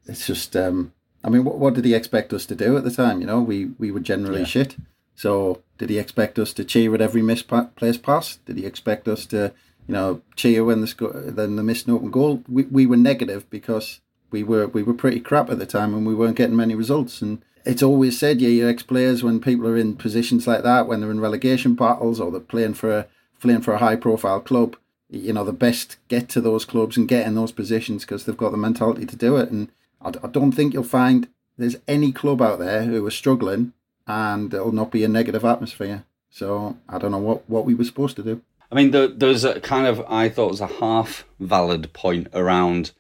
it's 0.08 0.26
just, 0.26 0.56
um, 0.56 0.94
I 1.24 1.30
mean, 1.30 1.46
what, 1.46 1.60
what 1.60 1.76
did 1.76 1.86
he 1.86 1.94
expect 1.94 2.34
us 2.34 2.46
to 2.48 2.56
do 2.56 2.76
at 2.76 2.84
the 2.84 2.92
time? 2.92 3.22
You 3.22 3.28
know, 3.28 3.40
we 3.40 3.66
we 3.78 3.92
were 3.92 4.00
generally 4.00 4.40
yeah. 4.40 4.46
shit. 4.46 4.76
So, 5.16 5.62
did 5.78 5.90
he 5.90 6.00
expect 6.00 6.40
us 6.40 6.54
to 6.54 6.64
cheer 6.64 6.94
at 6.96 7.02
every 7.02 7.22
misplaced 7.22 8.04
pass? 8.04 8.38
Did 8.46 8.58
he 8.58 8.66
expect 8.66 9.08
us 9.08 9.26
to 9.28 9.54
you 9.90 9.94
know, 9.94 10.22
cheer 10.36 10.64
when 10.64 10.82
the 10.82 10.88
sco- 10.88 11.32
then 11.32 11.56
the 11.56 11.64
missed 11.64 11.90
open 11.90 12.12
goal. 12.12 12.44
We 12.48 12.64
we 12.66 12.86
were 12.86 12.96
negative 12.96 13.50
because 13.50 14.02
we 14.30 14.44
were 14.44 14.68
we 14.68 14.84
were 14.84 14.94
pretty 14.94 15.20
crap 15.20 15.50
at 15.50 15.58
the 15.58 15.66
time 15.66 15.96
and 15.96 16.06
we 16.06 16.14
weren't 16.14 16.38
getting 16.38 16.56
many 16.56 16.76
results. 16.76 17.24
And 17.24 17.44
it's 17.66 17.82
always 17.82 18.20
said, 18.20 18.40
yeah, 18.40 18.50
your 18.50 18.70
ex 18.70 18.84
players 18.84 19.24
when 19.24 19.42
people 19.42 19.68
are 19.68 19.76
in 19.76 19.96
positions 19.96 20.46
like 20.46 20.62
that, 20.62 20.88
when 20.88 21.02
they're 21.02 21.10
in 21.10 21.20
relegation 21.20 21.74
battles 21.74 22.20
or 22.20 22.30
they're 22.30 22.40
playing 22.40 22.76
for 22.76 22.96
a 22.96 23.08
playing 23.40 23.62
for 23.62 23.74
a 23.74 23.80
high 23.80 23.96
profile 23.96 24.40
club, 24.40 24.76
you 25.10 25.34
know, 25.34 25.44
the 25.44 25.54
best 25.54 25.98
get 26.08 26.30
to 26.30 26.42
those 26.42 26.66
clubs 26.66 26.98
and 26.98 27.08
get 27.08 27.26
in 27.26 27.36
those 27.36 27.52
positions 27.52 28.04
because 28.06 28.26
they've 28.26 28.38
got 28.38 28.52
the 28.52 28.58
mentality 28.58 29.06
to 29.06 29.16
do 29.16 29.38
it. 29.38 29.50
And 29.50 29.70
I, 30.02 30.10
I 30.24 30.28
don't 30.28 30.52
think 30.52 30.74
you'll 30.74 30.84
find 30.84 31.28
there's 31.58 31.78
any 31.88 32.12
club 32.12 32.42
out 32.42 32.60
there 32.60 32.84
who 32.84 33.06
are 33.06 33.12
struggling 33.12 33.74
and 34.08 34.54
it'll 34.54 34.72
not 34.72 34.92
be 34.92 35.04
a 35.04 35.08
negative 35.08 35.46
atmosphere. 35.46 36.06
So 36.30 36.78
I 36.88 36.98
don't 36.98 37.12
know 37.12 37.18
what, 37.18 37.50
what 37.50 37.66
we 37.66 37.76
were 37.76 37.84
supposed 37.84 38.16
to 38.18 38.24
do. 38.24 38.42
I 38.72 38.76
mean, 38.76 38.92
there, 38.92 39.08
there's 39.08 39.44
a 39.44 39.60
kind 39.60 39.88
of, 39.88 40.06
I 40.08 40.30
thought 40.30 40.52
was 40.52 40.62
a 40.62 40.68
half 40.68 41.26
valid 41.40 41.92
point 41.94 42.28
around 42.34 42.92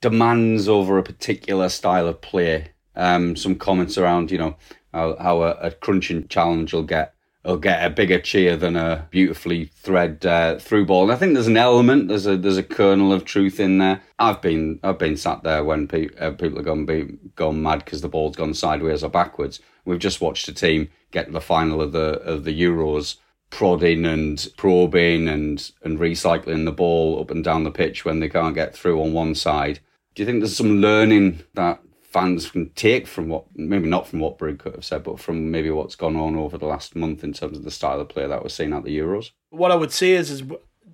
demands 0.00 0.68
over 0.68 0.98
a 0.98 1.02
particular 1.02 1.68
style 1.68 2.08
of 2.08 2.20
play. 2.20 2.72
Um, 2.96 3.36
some 3.36 3.56
comments 3.56 3.96
around, 3.96 4.30
you 4.30 4.38
know, 4.38 4.56
how, 4.92 5.16
how 5.16 5.42
a, 5.42 5.50
a, 5.52 5.70
crunching 5.72 6.28
challenge 6.28 6.72
will 6.72 6.84
get 6.84 7.13
will 7.44 7.58
get 7.58 7.84
a 7.84 7.90
bigger 7.90 8.18
cheer 8.18 8.56
than 8.56 8.74
a 8.76 9.06
beautifully 9.10 9.66
thread 9.66 10.24
uh, 10.24 10.58
through 10.58 10.86
ball. 10.86 11.04
And 11.04 11.12
I 11.12 11.16
think 11.16 11.34
there's 11.34 11.46
an 11.46 11.56
element, 11.56 12.08
there's 12.08 12.26
a 12.26 12.36
there's 12.36 12.56
a 12.56 12.62
kernel 12.62 13.12
of 13.12 13.24
truth 13.24 13.60
in 13.60 13.78
there. 13.78 14.02
I've 14.18 14.40
been 14.40 14.80
I've 14.82 14.98
been 14.98 15.16
sat 15.16 15.42
there 15.42 15.62
when 15.64 15.86
pe- 15.86 16.14
uh, 16.18 16.30
people 16.32 16.56
have 16.56 16.64
gone 16.64 16.86
be, 16.86 17.18
gone 17.36 17.62
mad 17.62 17.84
because 17.84 18.00
the 18.00 18.08
ball's 18.08 18.36
gone 18.36 18.54
sideways 18.54 19.04
or 19.04 19.10
backwards. 19.10 19.60
We've 19.84 19.98
just 19.98 20.20
watched 20.20 20.48
a 20.48 20.54
team 20.54 20.88
get 21.10 21.26
to 21.26 21.32
the 21.32 21.40
final 21.40 21.82
of 21.82 21.92
the 21.92 22.20
of 22.22 22.44
the 22.44 22.60
Euros, 22.62 23.16
prodding 23.50 24.06
and 24.06 24.48
probing 24.56 25.28
and 25.28 25.70
and 25.82 25.98
recycling 25.98 26.64
the 26.64 26.72
ball 26.72 27.20
up 27.20 27.30
and 27.30 27.44
down 27.44 27.64
the 27.64 27.70
pitch 27.70 28.04
when 28.04 28.20
they 28.20 28.28
can't 28.28 28.54
get 28.54 28.74
through 28.74 29.02
on 29.02 29.12
one 29.12 29.34
side. 29.34 29.80
Do 30.14 30.22
you 30.22 30.26
think 30.26 30.40
there's 30.40 30.56
some 30.56 30.80
learning 30.80 31.40
that 31.54 31.80
fans 32.14 32.48
can 32.48 32.70
take 32.76 33.08
from 33.08 33.28
what 33.28 33.44
maybe 33.56 33.88
not 33.88 34.06
from 34.06 34.20
what 34.20 34.38
Bridcut 34.38 34.76
have 34.76 34.84
said, 34.84 35.02
but 35.02 35.18
from 35.18 35.50
maybe 35.50 35.68
what's 35.70 35.96
gone 35.96 36.14
on 36.14 36.36
over 36.36 36.56
the 36.56 36.64
last 36.64 36.94
month 36.94 37.24
in 37.24 37.32
terms 37.32 37.58
of 37.58 37.64
the 37.64 37.72
style 37.72 38.00
of 38.00 38.08
play 38.08 38.24
that 38.24 38.40
we're 38.40 38.48
seeing 38.48 38.72
at 38.72 38.84
the 38.84 38.96
Euros. 38.96 39.32
What 39.50 39.72
I 39.72 39.74
would 39.74 39.90
say 39.90 40.12
is, 40.12 40.30
is 40.30 40.44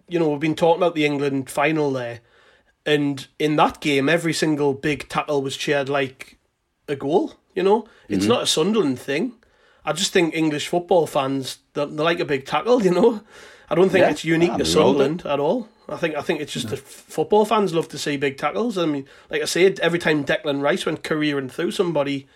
you 0.08 0.18
know, 0.18 0.30
we've 0.30 0.40
been 0.40 0.54
talking 0.54 0.82
about 0.82 0.94
the 0.94 1.04
England 1.04 1.50
final 1.50 1.92
there, 1.92 2.20
and 2.86 3.28
in 3.38 3.56
that 3.56 3.82
game, 3.82 4.08
every 4.08 4.32
single 4.32 4.72
big 4.72 5.10
tackle 5.10 5.42
was 5.42 5.58
cheered 5.58 5.90
like 5.90 6.38
a 6.88 6.96
goal. 6.96 7.34
You 7.54 7.64
know, 7.64 7.86
it's 8.08 8.22
mm-hmm. 8.22 8.32
not 8.32 8.44
a 8.44 8.46
Sunderland 8.46 8.98
thing. 8.98 9.34
I 9.84 9.92
just 9.92 10.14
think 10.14 10.34
English 10.34 10.68
football 10.68 11.06
fans 11.06 11.58
they, 11.86 11.96
they 11.96 12.02
like 12.02 12.20
a 12.20 12.24
big 12.24 12.46
tackle. 12.46 12.82
You 12.82 12.92
know, 12.92 13.20
I 13.68 13.74
don't 13.74 13.88
think 13.88 14.02
yeah, 14.02 14.10
it's 14.10 14.24
unique 14.24 14.56
to 14.56 14.64
Sunderland 14.64 15.24
at 15.26 15.40
all. 15.40 15.68
I 15.88 15.96
think 15.96 16.14
I 16.14 16.22
think 16.22 16.40
it's 16.40 16.52
just 16.52 16.66
no. 16.66 16.70
the 16.70 16.76
football 16.76 17.44
fans 17.44 17.74
love 17.74 17.88
to 17.88 17.98
see 17.98 18.16
big 18.16 18.38
tackles. 18.38 18.78
I 18.78 18.86
mean, 18.86 19.06
like 19.28 19.42
I 19.42 19.46
said, 19.46 19.80
every 19.80 19.98
time 19.98 20.24
Declan 20.24 20.62
Rice 20.62 20.86
went 20.86 21.02
careering 21.02 21.50
through 21.50 21.72
somebody 21.72 22.28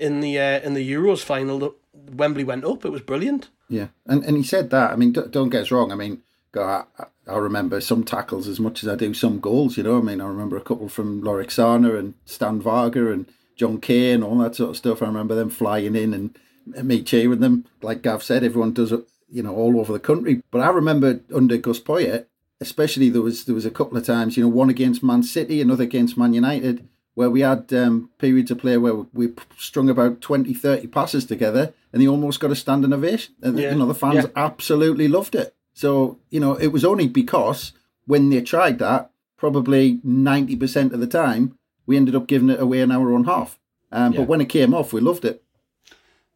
in 0.00 0.20
the 0.20 0.38
uh, 0.38 0.60
in 0.60 0.74
the 0.74 0.92
Euros 0.92 1.22
final, 1.22 1.74
Wembley 1.94 2.44
went 2.44 2.64
up. 2.64 2.84
It 2.84 2.90
was 2.90 3.02
brilliant. 3.02 3.48
Yeah, 3.68 3.88
and 4.06 4.24
and 4.24 4.36
he 4.36 4.42
said 4.42 4.70
that. 4.70 4.92
I 4.92 4.96
mean, 4.96 5.12
don't 5.12 5.50
get 5.50 5.62
us 5.62 5.70
wrong. 5.70 5.92
I 5.92 5.94
mean, 5.94 6.22
I, 6.56 6.84
I 7.26 7.36
remember 7.36 7.80
some 7.80 8.04
tackles 8.04 8.48
as 8.48 8.60
much 8.60 8.82
as 8.82 8.88
I 8.88 8.96
do 8.96 9.14
some 9.14 9.40
goals. 9.40 9.76
You 9.76 9.84
know, 9.84 9.98
I 9.98 10.02
mean, 10.02 10.20
I 10.20 10.26
remember 10.26 10.56
a 10.56 10.62
couple 10.62 10.88
from 10.88 11.22
Lorik 11.22 11.54
Cana 11.54 11.94
and 11.94 12.14
Stan 12.24 12.60
Varga 12.60 13.12
and 13.12 13.26
John 13.56 13.80
Kay 13.80 14.12
and 14.12 14.24
all 14.24 14.38
that 14.38 14.56
sort 14.56 14.70
of 14.70 14.76
stuff. 14.76 15.02
I 15.02 15.06
remember 15.06 15.34
them 15.34 15.50
flying 15.50 15.96
in 15.96 16.14
and 16.14 16.38
me 16.66 17.02
cheering 17.02 17.40
them. 17.40 17.66
Like 17.82 18.02
Gav 18.02 18.22
said, 18.22 18.44
everyone 18.44 18.72
does 18.72 18.92
it, 18.92 19.06
you 19.30 19.42
know, 19.42 19.54
all 19.54 19.78
over 19.78 19.92
the 19.92 20.00
country. 20.00 20.42
But 20.50 20.60
I 20.60 20.70
remember 20.70 21.20
under 21.34 21.56
Gus 21.56 21.80
Poyet, 21.80 22.26
especially 22.60 23.10
there 23.10 23.22
was 23.22 23.44
there 23.44 23.54
was 23.54 23.66
a 23.66 23.70
couple 23.70 23.98
of 23.98 24.06
times, 24.06 24.36
you 24.36 24.42
know, 24.42 24.48
one 24.48 24.70
against 24.70 25.02
Man 25.02 25.22
City, 25.22 25.60
another 25.60 25.84
against 25.84 26.16
Man 26.16 26.32
United, 26.32 26.88
where 27.14 27.30
we 27.30 27.40
had 27.40 27.72
um, 27.72 28.10
periods 28.18 28.50
of 28.50 28.58
play 28.58 28.76
where 28.76 28.94
we 29.12 29.32
strung 29.58 29.90
about 29.90 30.20
20, 30.20 30.54
30 30.54 30.86
passes 30.86 31.26
together, 31.26 31.74
and 31.92 32.00
he 32.00 32.08
almost 32.08 32.40
got 32.40 32.50
a 32.50 32.56
standing 32.56 32.92
ovation. 32.92 33.34
And 33.42 33.58
yeah. 33.58 33.72
you 33.72 33.78
know, 33.78 33.86
the 33.86 33.94
fans 33.94 34.24
yeah. 34.24 34.30
absolutely 34.36 35.08
loved 35.08 35.34
it. 35.34 35.54
So 35.74 36.18
you 36.30 36.40
know, 36.40 36.54
it 36.54 36.68
was 36.68 36.84
only 36.84 37.08
because 37.08 37.72
when 38.06 38.30
they 38.30 38.40
tried 38.40 38.78
that, 38.78 39.10
probably 39.36 40.00
ninety 40.02 40.56
percent 40.56 40.92
of 40.92 41.00
the 41.00 41.06
time, 41.06 41.58
we 41.86 41.96
ended 41.96 42.14
up 42.14 42.26
giving 42.26 42.50
it 42.50 42.60
away 42.60 42.80
an 42.80 42.92
hour 42.92 43.14
and 43.14 43.26
a 43.26 43.34
half. 43.34 43.58
Um, 43.90 44.12
yeah. 44.12 44.20
But 44.20 44.28
when 44.28 44.40
it 44.40 44.48
came 44.48 44.72
off, 44.74 44.92
we 44.92 45.00
loved 45.00 45.24
it. 45.24 45.42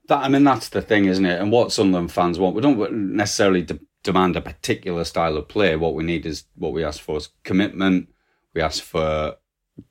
That 0.08 0.24
I 0.24 0.28
mean, 0.28 0.44
that's 0.44 0.68
the 0.68 0.82
thing, 0.82 1.06
isn't 1.06 1.24
it? 1.24 1.40
And 1.40 1.50
what 1.50 1.72
Sunderland 1.72 2.12
fans 2.12 2.38
want, 2.38 2.54
we 2.54 2.62
don't 2.62 2.92
necessarily 3.14 3.62
de- 3.62 3.80
demand 4.02 4.36
a 4.36 4.40
particular 4.40 5.04
style 5.04 5.36
of 5.36 5.48
play. 5.48 5.74
What 5.76 5.94
we 5.94 6.04
need 6.04 6.26
is 6.26 6.44
what 6.54 6.72
we 6.72 6.84
ask 6.84 7.00
for 7.00 7.16
is 7.16 7.30
commitment. 7.42 8.08
We 8.54 8.62
ask 8.62 8.82
for 8.82 9.36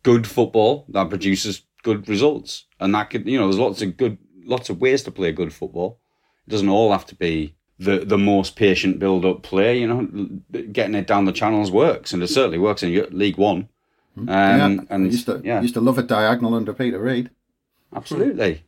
good 0.03 0.25
football 0.25 0.85
that 0.89 1.09
produces 1.09 1.63
good 1.83 2.07
results, 2.07 2.65
and 2.79 2.95
that 2.95 3.09
could 3.09 3.27
you 3.27 3.37
know 3.37 3.47
there's 3.47 3.59
lots 3.59 3.81
of 3.81 3.97
good 3.97 4.17
lots 4.45 4.69
of 4.69 4.79
ways 4.79 5.03
to 5.03 5.11
play 5.11 5.31
good 5.31 5.53
football. 5.53 5.99
It 6.47 6.51
doesn't 6.51 6.69
all 6.69 6.91
have 6.91 7.05
to 7.07 7.15
be 7.15 7.55
the 7.77 7.99
the 7.99 8.17
most 8.17 8.55
patient 8.55 8.99
build 8.99 9.25
up 9.25 9.43
play. 9.43 9.79
You 9.79 9.87
know, 9.87 10.61
getting 10.71 10.95
it 10.95 11.07
down 11.07 11.25
the 11.25 11.33
channels 11.33 11.71
works, 11.71 12.13
and 12.13 12.23
it 12.23 12.27
certainly 12.27 12.57
works 12.57 12.83
in 12.83 13.07
League 13.11 13.37
One. 13.37 13.67
Hmm. 14.15 14.21
Um, 14.21 14.27
yeah, 14.29 14.65
and 14.65 15.03
I 15.03 15.07
used 15.07 15.25
to 15.25 15.41
yeah. 15.43 15.61
used 15.61 15.73
to 15.73 15.81
love 15.81 15.97
a 15.97 16.03
diagonal 16.03 16.55
under 16.55 16.73
Peter 16.73 16.99
Reid. 16.99 17.31
Absolutely 17.93 18.63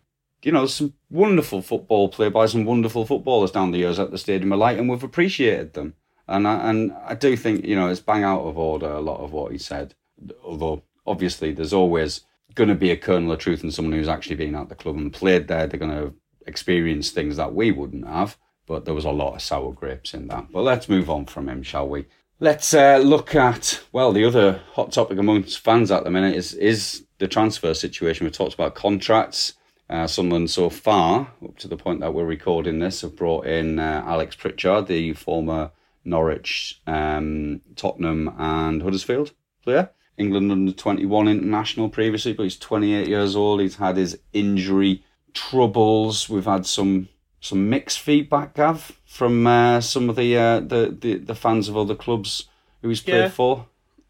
you 0.48 0.54
know, 0.54 0.66
some 0.66 0.94
wonderful 1.10 1.62
football 1.62 2.08
played 2.08 2.32
by 2.32 2.46
some 2.46 2.64
wonderful 2.64 3.06
footballers 3.06 3.52
down 3.52 3.72
the 3.72 3.80
years 3.80 4.00
at 4.00 4.12
the 4.12 4.18
Stadium 4.18 4.54
of 4.54 4.60
Light, 4.60 4.80
and 4.80 4.88
we've 4.88 5.04
appreciated 5.04 5.74
them. 5.74 5.94
And 6.26 6.48
I, 6.48 6.70
and 6.70 6.94
I 7.06 7.16
do 7.16 7.36
think, 7.36 7.66
you 7.66 7.76
know, 7.76 7.90
it's 7.90 8.00
bang 8.00 8.24
out 8.24 8.44
of 8.44 8.58
order 8.58 8.90
a 8.90 9.02
lot 9.02 9.20
of 9.20 9.34
what 9.34 9.52
he 9.52 9.58
said. 9.58 9.94
Although, 10.42 10.84
obviously, 11.06 11.52
there's 11.52 11.74
always 11.74 12.22
going 12.56 12.70
to 12.70 12.76
be 12.76 12.92
a 12.92 12.96
kernel 12.96 13.34
of 13.34 13.40
truth 13.40 13.62
in 13.62 13.74
someone 13.74 13.92
who's 13.92 14.08
actually 14.08 14.38
been 14.38 14.56
at 14.56 14.70
the 14.70 14.76
club 14.76 14.96
and 14.96 15.12
played 15.12 15.50
there. 15.50 15.68
They're 15.68 15.82
going 15.82 15.92
to 15.92 16.14
experience 16.46 17.12
things 17.12 17.36
that 17.36 17.54
we 17.54 17.72
wouldn't 17.72 18.08
have. 18.08 18.38
But 18.68 18.86
there 18.86 18.94
was 18.94 19.04
a 19.04 19.12
lot 19.12 19.36
of 19.36 19.42
sour 19.42 19.74
grapes 19.74 20.14
in 20.14 20.30
that. 20.30 20.50
But 20.54 20.62
let's 20.62 20.88
move 20.88 21.10
on 21.10 21.26
from 21.26 21.50
him, 21.50 21.62
shall 21.62 21.90
we? 21.90 22.06
Let's 22.40 22.74
uh, 22.74 23.02
look 23.04 23.36
at, 23.36 23.82
well, 23.92 24.14
the 24.14 24.24
other 24.24 24.62
hot 24.72 24.94
topic 24.94 25.18
amongst 25.18 25.60
fans 25.60 25.92
at 25.92 26.06
the 26.06 26.10
minute 26.10 26.38
is, 26.38 26.54
is 26.54 27.04
the 27.18 27.28
transfer 27.28 27.74
situation. 27.74 28.26
We 28.26 28.32
talked 28.32 28.54
about 28.54 28.76
contracts 28.76 29.56
uh, 29.90 30.08
Sunderland 30.08 30.50
so 30.50 30.70
far, 30.70 31.32
up 31.44 31.58
to 31.60 31.68
the 31.68 31.78
point 31.78 32.02
that 32.02 32.14
we're 32.14 32.26
recording 32.26 32.80
this, 32.80 33.02
have 33.02 33.16
brought 33.16 33.46
in 33.46 33.80
uh, 33.80 34.04
Alex 34.06 34.36
Pritchard, 34.36 34.88
the 34.88 35.14
former 35.14 35.72
Norwich, 36.04 36.82
um, 36.88 37.62
Tottenham, 37.76 38.34
and 38.38 38.82
Huddersfield 38.82 39.32
player. 39.64 39.90
England 40.18 40.52
under 40.52 40.72
21 40.72 41.28
international 41.28 41.90
previously, 41.90 42.34
but 42.34 42.44
he's 42.44 42.58
28 42.58 43.08
years 43.08 43.36
old. 43.36 43.62
He's 43.62 43.76
had 43.76 43.98
his 43.98 44.18
injury 44.34 45.04
troubles. 45.34 46.28
We've 46.28 46.46
had 46.46 46.66
some 46.66 47.10
some 47.40 47.70
mixed 47.70 48.00
feedback, 48.00 48.56
Gav, 48.56 49.00
from 49.06 49.46
uh, 49.46 49.80
some 49.80 50.10
of 50.10 50.16
the, 50.16 50.36
uh, 50.36 50.60
the, 50.60 50.98
the 51.00 51.18
the 51.18 51.36
fans 51.36 51.70
of 51.70 51.78
other 51.78 51.96
clubs 51.96 52.46
who 52.82 52.90
he's 52.90 53.02
played 53.02 53.18
yeah. 53.18 53.30
for. 53.30 53.68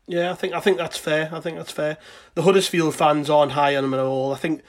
Yeah, 0.08 0.32
I 0.32 0.36
think 0.36 0.54
I 0.54 0.62
think 0.62 0.78
that's 0.78 0.98
fair. 0.98 1.30
I 1.34 1.42
think 1.42 1.58
that's 1.58 1.72
fair. 1.72 1.98
The 2.36 2.44
Huddersfield 2.44 2.96
fans 2.96 3.30
aren't 3.30 3.52
high 3.52 3.76
on 3.76 3.84
him 3.84 3.94
at 3.94 4.00
all. 4.00 4.34
I 4.34 4.38
think 4.38 4.64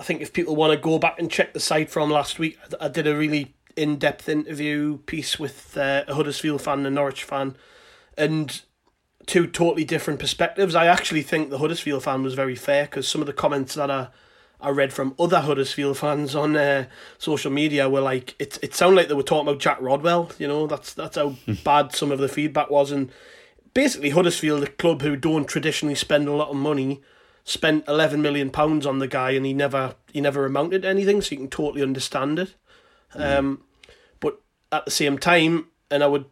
I 0.00 0.02
think 0.02 0.22
if 0.22 0.32
people 0.32 0.56
want 0.56 0.72
to 0.72 0.78
go 0.78 0.98
back 0.98 1.18
and 1.18 1.30
check 1.30 1.52
the 1.52 1.60
site 1.60 1.90
from 1.90 2.10
last 2.10 2.38
week, 2.38 2.58
I 2.80 2.88
did 2.88 3.06
a 3.06 3.14
really 3.14 3.54
in 3.76 3.96
depth 3.96 4.30
interview 4.30 4.96
piece 4.98 5.38
with 5.38 5.76
uh, 5.76 6.04
a 6.08 6.14
Huddersfield 6.14 6.62
fan 6.62 6.78
and 6.78 6.86
a 6.86 6.90
Norwich 6.90 7.22
fan, 7.22 7.54
and 8.16 8.62
two 9.26 9.46
totally 9.46 9.84
different 9.84 10.18
perspectives. 10.18 10.74
I 10.74 10.86
actually 10.86 11.20
think 11.20 11.50
the 11.50 11.58
Huddersfield 11.58 12.02
fan 12.02 12.22
was 12.22 12.32
very 12.32 12.56
fair 12.56 12.84
because 12.84 13.06
some 13.06 13.20
of 13.20 13.26
the 13.26 13.34
comments 13.34 13.74
that 13.74 13.90
I, 13.90 14.08
I 14.58 14.70
read 14.70 14.94
from 14.94 15.14
other 15.18 15.40
Huddersfield 15.40 15.98
fans 15.98 16.34
on 16.34 16.56
uh, 16.56 16.86
social 17.18 17.50
media 17.50 17.86
were 17.90 18.00
like, 18.00 18.34
it, 18.38 18.58
it 18.62 18.74
sounded 18.74 18.96
like 18.96 19.08
they 19.08 19.14
were 19.14 19.22
talking 19.22 19.48
about 19.48 19.60
Jack 19.60 19.82
Rodwell. 19.82 20.32
You 20.38 20.48
know, 20.48 20.66
that's 20.66 20.94
that's 20.94 21.16
how 21.16 21.36
bad 21.62 21.94
some 21.94 22.10
of 22.10 22.18
the 22.18 22.28
feedback 22.28 22.70
was. 22.70 22.90
And 22.90 23.12
basically, 23.74 24.10
Huddersfield, 24.10 24.62
a 24.62 24.66
club 24.66 25.02
who 25.02 25.14
don't 25.14 25.44
traditionally 25.44 25.94
spend 25.94 26.26
a 26.26 26.32
lot 26.32 26.48
of 26.48 26.56
money, 26.56 27.02
spent 27.44 27.86
11 27.88 28.20
million 28.22 28.50
pounds 28.50 28.86
on 28.86 28.98
the 28.98 29.08
guy 29.08 29.30
and 29.30 29.46
he 29.46 29.52
never 29.52 29.94
he 30.12 30.20
never 30.20 30.46
amounted 30.46 30.82
to 30.82 30.88
anything 30.88 31.20
so 31.20 31.32
you 31.32 31.38
can 31.38 31.48
totally 31.48 31.82
understand 31.82 32.38
it 32.38 32.54
mm. 33.14 33.38
um, 33.38 33.62
but 34.20 34.40
at 34.72 34.84
the 34.84 34.90
same 34.90 35.18
time 35.18 35.66
and 35.90 36.02
I 36.02 36.06
would 36.06 36.26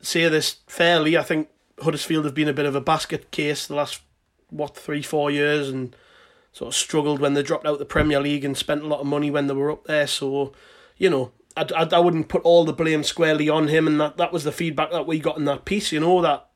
say 0.00 0.28
this 0.28 0.56
fairly 0.66 1.16
I 1.16 1.22
think 1.22 1.48
Huddersfield 1.80 2.24
have 2.24 2.34
been 2.34 2.48
a 2.48 2.52
bit 2.52 2.66
of 2.66 2.74
a 2.74 2.80
basket 2.80 3.30
case 3.30 3.66
the 3.66 3.74
last 3.74 4.02
what 4.50 4.76
three 4.76 5.02
four 5.02 5.30
years 5.30 5.68
and 5.68 5.96
sort 6.52 6.68
of 6.68 6.74
struggled 6.74 7.18
when 7.18 7.34
they 7.34 7.42
dropped 7.42 7.66
out 7.66 7.78
the 7.78 7.84
Premier 7.84 8.20
League 8.20 8.44
and 8.44 8.56
spent 8.56 8.82
a 8.82 8.86
lot 8.86 9.00
of 9.00 9.06
money 9.06 9.30
when 9.30 9.46
they 9.46 9.54
were 9.54 9.70
up 9.70 9.84
there 9.86 10.06
so 10.06 10.52
you 10.96 11.08
know 11.08 11.32
I, 11.56 11.66
I, 11.74 11.88
I 11.92 11.98
wouldn't 11.98 12.28
put 12.28 12.42
all 12.42 12.64
the 12.64 12.72
blame 12.72 13.02
squarely 13.02 13.48
on 13.48 13.68
him 13.68 13.86
and 13.86 14.00
that, 14.00 14.16
that 14.18 14.32
was 14.32 14.44
the 14.44 14.52
feedback 14.52 14.90
that 14.90 15.06
we 15.06 15.18
got 15.18 15.38
in 15.38 15.46
that 15.46 15.64
piece 15.64 15.92
you 15.92 16.00
know 16.00 16.20
that 16.20 16.48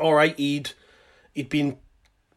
all 0.00 0.14
right 0.14 0.36
he'd 0.36 0.70
he'd 1.34 1.48
been 1.48 1.78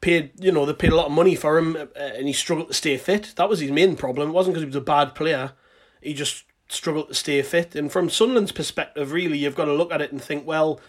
paid, 0.02 0.32
you 0.44 0.52
know, 0.52 0.66
they 0.66 0.74
paid 0.74 0.92
a 0.92 0.96
lot 0.96 1.06
of 1.06 1.12
money 1.12 1.36
for 1.36 1.58
him, 1.58 1.76
uh, 1.78 1.86
and 1.96 2.28
he 2.28 2.34
struggled 2.34 2.68
to 2.68 2.74
stay 2.74 2.98
fit. 2.98 3.34
That 3.38 3.48
was 3.48 3.60
his 3.60 3.72
main 3.72 3.96
problem. 3.96 4.30
It 4.30 4.34
wasn't 4.34 4.56
because 4.56 4.64
he 4.64 4.68
was 4.68 4.76
a 4.76 4.82
bad 4.82 5.16
player. 5.16 5.54
He 6.02 6.14
just 6.14 6.44
struggled 6.68 7.10
to 7.10 7.14
stay 7.14 7.42
fit. 7.44 7.76
And 7.76 7.92
from 7.92 8.10
Sunderland's 8.10 8.52
perspective, 8.52 9.12
really, 9.12 9.38
you've 9.38 9.56
got 9.56 9.66
to 9.66 9.74
look 9.74 9.92
at 9.92 10.02
it 10.02 10.12
and 10.12 10.22
think, 10.22 10.46
well, 10.46 10.80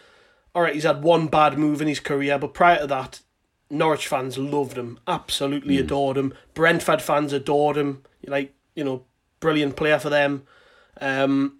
all 0.54 0.62
right, 0.62 0.74
he's 0.74 0.84
had 0.84 1.02
one 1.02 1.28
bad 1.28 1.58
move 1.58 1.80
in 1.80 1.88
his 1.88 2.00
career, 2.00 2.38
but 2.38 2.54
prior 2.54 2.80
to 2.80 2.86
that, 2.88 3.20
Norwich 3.70 4.06
fans 4.06 4.36
loved 4.36 4.76
him, 4.76 4.98
absolutely 5.06 5.76
mm. 5.76 5.80
adored 5.80 6.18
him. 6.18 6.34
Brentford 6.52 7.00
fans 7.00 7.32
adored 7.32 7.76
him. 7.76 8.02
Like, 8.26 8.54
you 8.74 8.84
know, 8.84 9.04
brilliant 9.40 9.76
player 9.76 9.98
for 9.98 10.10
them. 10.10 10.44
Um, 11.00 11.58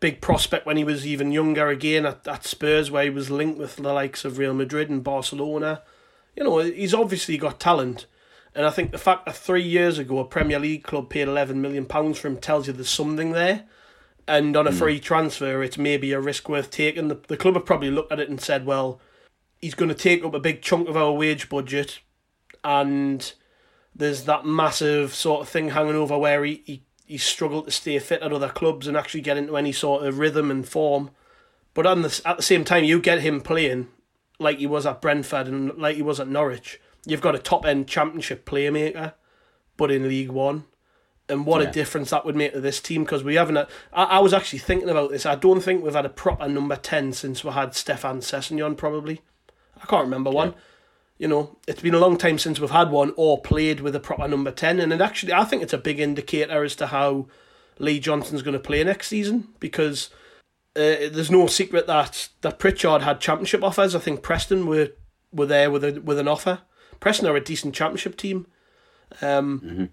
big 0.00 0.20
prospect 0.20 0.66
when 0.66 0.76
he 0.76 0.84
was 0.84 1.06
even 1.06 1.32
younger 1.32 1.68
again 1.68 2.04
at, 2.04 2.28
at 2.28 2.44
Spurs, 2.44 2.90
where 2.90 3.04
he 3.04 3.10
was 3.10 3.30
linked 3.30 3.58
with 3.58 3.76
the 3.76 3.92
likes 3.92 4.24
of 4.24 4.36
Real 4.36 4.52
Madrid 4.52 4.90
and 4.90 5.02
Barcelona 5.02 5.82
you 6.36 6.44
know, 6.44 6.58
he's 6.58 6.94
obviously 6.94 7.38
got 7.38 7.58
talent. 7.58 8.06
And 8.54 8.64
I 8.64 8.70
think 8.70 8.90
the 8.90 8.98
fact 8.98 9.26
that 9.26 9.36
three 9.36 9.62
years 9.62 9.98
ago 9.98 10.18
a 10.18 10.24
Premier 10.24 10.58
League 10.58 10.82
club 10.82 11.10
paid 11.10 11.28
eleven 11.28 11.60
million 11.60 11.86
pounds 11.86 12.18
for 12.18 12.28
him 12.28 12.38
tells 12.38 12.66
you 12.66 12.72
there's 12.72 12.88
something 12.88 13.32
there. 13.32 13.64
And 14.28 14.56
on 14.56 14.66
a 14.66 14.70
mm. 14.70 14.78
free 14.78 14.98
transfer, 14.98 15.62
it's 15.62 15.78
maybe 15.78 16.12
a 16.12 16.20
risk 16.20 16.48
worth 16.48 16.70
taking. 16.70 17.08
The, 17.08 17.20
the 17.28 17.36
club 17.36 17.54
have 17.54 17.64
probably 17.64 17.90
looked 17.90 18.12
at 18.12 18.18
it 18.18 18.28
and 18.28 18.40
said, 18.40 18.66
well, 18.66 19.00
he's 19.60 19.74
going 19.74 19.88
to 19.88 19.94
take 19.94 20.24
up 20.24 20.34
a 20.34 20.40
big 20.40 20.62
chunk 20.62 20.88
of 20.88 20.96
our 20.96 21.12
wage 21.12 21.48
budget, 21.48 22.00
and 22.64 23.32
there's 23.94 24.24
that 24.24 24.44
massive 24.44 25.14
sort 25.14 25.42
of 25.42 25.48
thing 25.48 25.70
hanging 25.70 25.94
over 25.94 26.18
where 26.18 26.44
he, 26.44 26.62
he 26.64 26.82
he's 27.06 27.22
struggled 27.22 27.66
to 27.66 27.70
stay 27.70 27.98
fit 27.98 28.22
at 28.22 28.32
other 28.32 28.48
clubs 28.48 28.88
and 28.88 28.96
actually 28.96 29.20
get 29.20 29.36
into 29.36 29.56
any 29.56 29.70
sort 29.70 30.04
of 30.04 30.18
rhythm 30.18 30.50
and 30.50 30.66
form. 30.68 31.10
But 31.72 31.86
on 31.86 32.02
the, 32.02 32.20
at 32.24 32.38
the 32.38 32.42
same 32.42 32.64
time, 32.64 32.84
you 32.84 33.00
get 33.00 33.20
him 33.20 33.40
playing 33.40 33.88
like 34.38 34.58
he 34.58 34.66
was 34.66 34.86
at 34.86 35.00
Brentford 35.00 35.48
and 35.48 35.76
like 35.78 35.96
he 35.96 36.02
was 36.02 36.20
at 36.20 36.28
Norwich. 36.28 36.80
You've 37.04 37.20
got 37.20 37.34
a 37.34 37.38
top 37.38 37.64
end 37.64 37.86
championship 37.86 38.44
playmaker, 38.44 39.14
but 39.76 39.90
in 39.90 40.08
League 40.08 40.30
One. 40.30 40.64
And 41.28 41.44
what 41.44 41.60
yeah. 41.60 41.68
a 41.68 41.72
difference 41.72 42.10
that 42.10 42.24
would 42.24 42.36
make 42.36 42.52
to 42.52 42.60
this 42.60 42.80
team 42.80 43.02
because 43.02 43.24
we 43.24 43.34
haven't. 43.34 43.56
I, 43.92 44.04
I 44.04 44.18
was 44.20 44.32
actually 44.32 44.60
thinking 44.60 44.88
about 44.88 45.10
this. 45.10 45.26
I 45.26 45.34
don't 45.34 45.60
think 45.60 45.82
we've 45.82 45.94
had 45.94 46.06
a 46.06 46.10
proper 46.10 46.48
number 46.48 46.76
10 46.76 47.14
since 47.14 47.42
we 47.42 47.50
had 47.50 47.74
Stefan 47.74 48.20
Sessegnon, 48.20 48.76
probably. 48.76 49.22
I 49.82 49.86
can't 49.86 50.04
remember 50.04 50.30
one. 50.30 50.54
You 51.18 51.26
know, 51.28 51.56
it's 51.66 51.82
been 51.82 51.94
a 51.94 51.98
long 51.98 52.16
time 52.16 52.38
since 52.38 52.60
we've 52.60 52.70
had 52.70 52.90
one 52.90 53.12
or 53.16 53.40
played 53.40 53.80
with 53.80 53.96
a 53.96 54.00
proper 54.00 54.28
number 54.28 54.52
10. 54.52 54.78
And 54.78 54.92
it 54.92 55.00
actually, 55.00 55.32
I 55.32 55.44
think 55.44 55.62
it's 55.62 55.72
a 55.72 55.78
big 55.78 55.98
indicator 55.98 56.62
as 56.62 56.76
to 56.76 56.88
how 56.88 57.26
Lee 57.78 57.98
Johnson's 57.98 58.42
going 58.42 58.52
to 58.52 58.60
play 58.60 58.84
next 58.84 59.08
season 59.08 59.48
because 59.58 60.10
uh, 60.76 61.08
there's 61.10 61.30
no 61.30 61.46
secret 61.46 61.86
that, 61.86 62.28
that 62.42 62.58
Pritchard 62.58 63.02
had 63.02 63.20
championship 63.20 63.64
offers. 63.64 63.94
I 63.94 63.98
think 63.98 64.22
Preston 64.22 64.66
were 64.66 64.90
were 65.32 65.46
there 65.46 65.70
with 65.70 65.84
a 65.84 66.00
with 66.00 66.18
an 66.18 66.28
offer. 66.28 66.60
Preston 67.00 67.28
are 67.28 67.36
a 67.36 67.40
decent 67.40 67.74
championship 67.74 68.16
team, 68.16 68.46
um, 69.22 69.60
mm-hmm. 69.60 69.84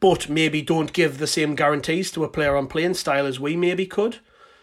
but 0.00 0.28
maybe 0.28 0.62
don't 0.62 0.92
give 0.92 1.18
the 1.18 1.26
same 1.26 1.54
guarantees 1.54 2.10
to 2.12 2.24
a 2.24 2.28
player 2.28 2.56
on 2.56 2.66
playing 2.68 2.94
style 2.94 3.26
as 3.26 3.40
we 3.40 3.56
maybe 3.56 3.86
could. 3.86 4.18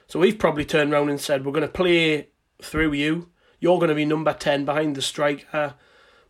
So 0.07 0.19
we've 0.19 0.39
probably 0.39 0.65
turned 0.65 0.93
around 0.93 1.09
and 1.09 1.19
said 1.19 1.45
we're 1.45 1.51
going 1.51 1.61
to 1.61 1.67
play 1.67 2.29
through 2.61 2.93
you. 2.93 3.29
You're 3.59 3.79
going 3.79 3.89
to 3.89 3.95
be 3.95 4.05
number 4.05 4.33
ten 4.33 4.65
behind 4.65 4.95
the 4.95 5.01
striker. 5.01 5.75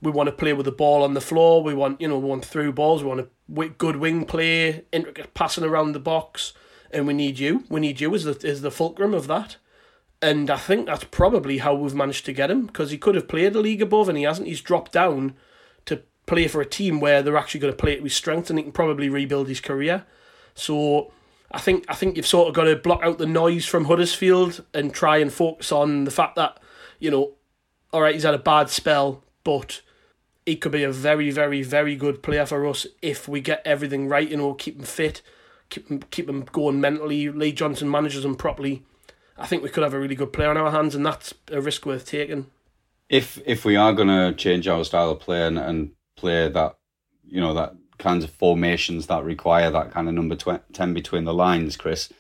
We 0.02 0.12
want 0.12 0.28
to 0.28 0.36
play 0.36 0.54
with 0.54 0.66
the 0.66 0.72
ball 0.72 1.04
on 1.04 1.14
the 1.14 1.22
floor. 1.22 1.64
We 1.64 1.74
want 1.74 2.02
you 2.02 2.08
know 2.08 2.18
we 2.18 2.30
want 2.30 2.46
through 2.46 2.74
balls. 2.74 3.04
We 3.04 3.10
want 3.10 3.22
a 3.22 3.70
good 3.70 3.98
wing 3.98 4.26
play, 4.26 4.86
intricate 4.92 5.34
passing 5.36 5.64
around 5.64 5.92
the 5.92 6.00
box 6.00 6.54
and 6.92 7.08
we 7.08 7.14
need 7.14 7.40
you. 7.40 7.64
We 7.70 7.82
need 7.82 8.02
you 8.02 8.14
as 8.16 8.24
the 8.24 8.48
as 8.48 8.62
the 8.62 8.72
fulcrum 8.72 9.14
of 9.14 9.28
that. 9.28 9.58
And 10.22 10.50
I 10.50 10.58
think 10.58 10.88
that's 10.88 11.04
probably 11.04 11.60
how 11.60 11.76
we've 11.76 11.94
managed 11.94 12.26
to 12.26 12.34
get 12.34 12.50
him 12.50 12.66
because 12.66 12.90
he 12.92 12.98
could 12.98 13.16
have 13.16 13.28
played 13.28 13.56
a 13.56 13.60
league 13.60 13.82
above 13.82 14.10
and 14.10 14.18
he 14.18 14.24
hasn't. 14.24 14.48
He's 14.48 14.62
dropped 14.62 14.92
down 14.92 15.36
to 15.86 16.02
play 16.26 16.48
for 16.48 16.62
a 16.62 16.66
team 16.66 17.00
where 17.00 17.22
they're 17.22 17.38
actually 17.38 17.60
going 17.60 17.74
to 17.74 17.78
play 17.78 17.94
it 17.94 18.02
with 18.02 18.14
strength 18.14 18.50
and 18.50 18.58
he 18.58 18.64
can 18.64 18.72
probably 18.72 19.10
rebuild 19.10 19.48
his 19.48 19.60
career. 19.60 20.06
So 20.56 21.12
I 21.52 21.60
think 21.60 21.86
I 21.88 21.96
think 21.96 22.16
you've 22.16 22.26
sort 22.26 22.48
of 22.48 22.56
got 22.56 22.64
to 22.64 22.76
block 22.76 23.04
out 23.04 23.18
the 23.18 23.26
noise 23.26 23.66
from 23.66 23.86
Huddersfield 23.86 24.66
and 24.74 24.94
try 24.94 25.18
and 25.18 25.32
focus 25.32 25.72
on 25.72 26.06
the 26.06 26.12
fact 26.12 26.36
that 26.36 26.60
you 27.00 27.12
know, 27.12 27.34
all 27.92 28.02
right, 28.02 28.14
he's 28.14 28.24
had 28.24 28.34
a 28.34 28.40
bad 28.40 28.70
spell, 28.70 29.24
but 29.44 29.82
he 30.46 30.56
could 30.56 30.72
be 30.72 30.84
a 30.84 30.92
very, 30.92 31.30
very, 31.32 31.62
very 31.62 31.96
good 31.96 32.24
player 32.24 32.46
for 32.46 32.66
us 32.66 32.88
if 33.02 33.28
we 33.28 33.42
get 33.42 33.62
everything 33.66 34.08
right. 34.08 34.30
You 34.30 34.38
know, 34.38 34.54
keep 34.54 34.78
him 34.78 34.86
fit 34.86 35.22
keep 35.70 35.88
them, 35.88 36.00
keep 36.12 36.28
them 36.28 36.46
going 36.52 36.82
mentally. 36.82 37.30
Lee 37.30 37.52
Johnson 37.52 37.90
manages 37.90 38.24
them 38.24 38.36
properly. 38.36 38.84
I 39.38 39.48
think 39.48 39.64
we 39.64 39.70
could 39.70 39.84
have 39.84 39.94
a 39.94 40.00
really 40.00 40.16
good 40.16 40.34
player 40.34 40.50
on 40.50 40.58
our 40.58 40.72
hands, 40.72 40.96
and 40.96 41.06
that's 41.06 41.34
a 41.52 41.60
risk 41.60 41.86
worth 41.86 42.06
taking. 42.06 42.48
If 43.10 43.40
if 43.46 43.66
we 43.66 43.76
are 43.76 43.94
going 43.94 44.08
to 44.08 44.34
change 44.34 44.68
our 44.68 44.84
style 44.84 45.12
of 45.12 45.20
play 45.20 45.46
and, 45.46 45.58
and 45.60 45.92
play 46.16 46.50
that, 46.50 46.78
you 47.28 47.42
know, 47.42 47.54
that 47.54 47.76
kinds 47.98 48.24
of 48.24 48.30
formations 48.30 49.08
that 49.08 49.24
require 49.24 49.70
that 49.72 49.92
kind 49.92 50.08
of 50.08 50.14
number 50.14 50.36
tw- 50.36 50.74
10 50.74 50.94
between 50.94 51.24
the 51.24 51.34
lines, 51.34 51.78
Chris, 51.78 52.12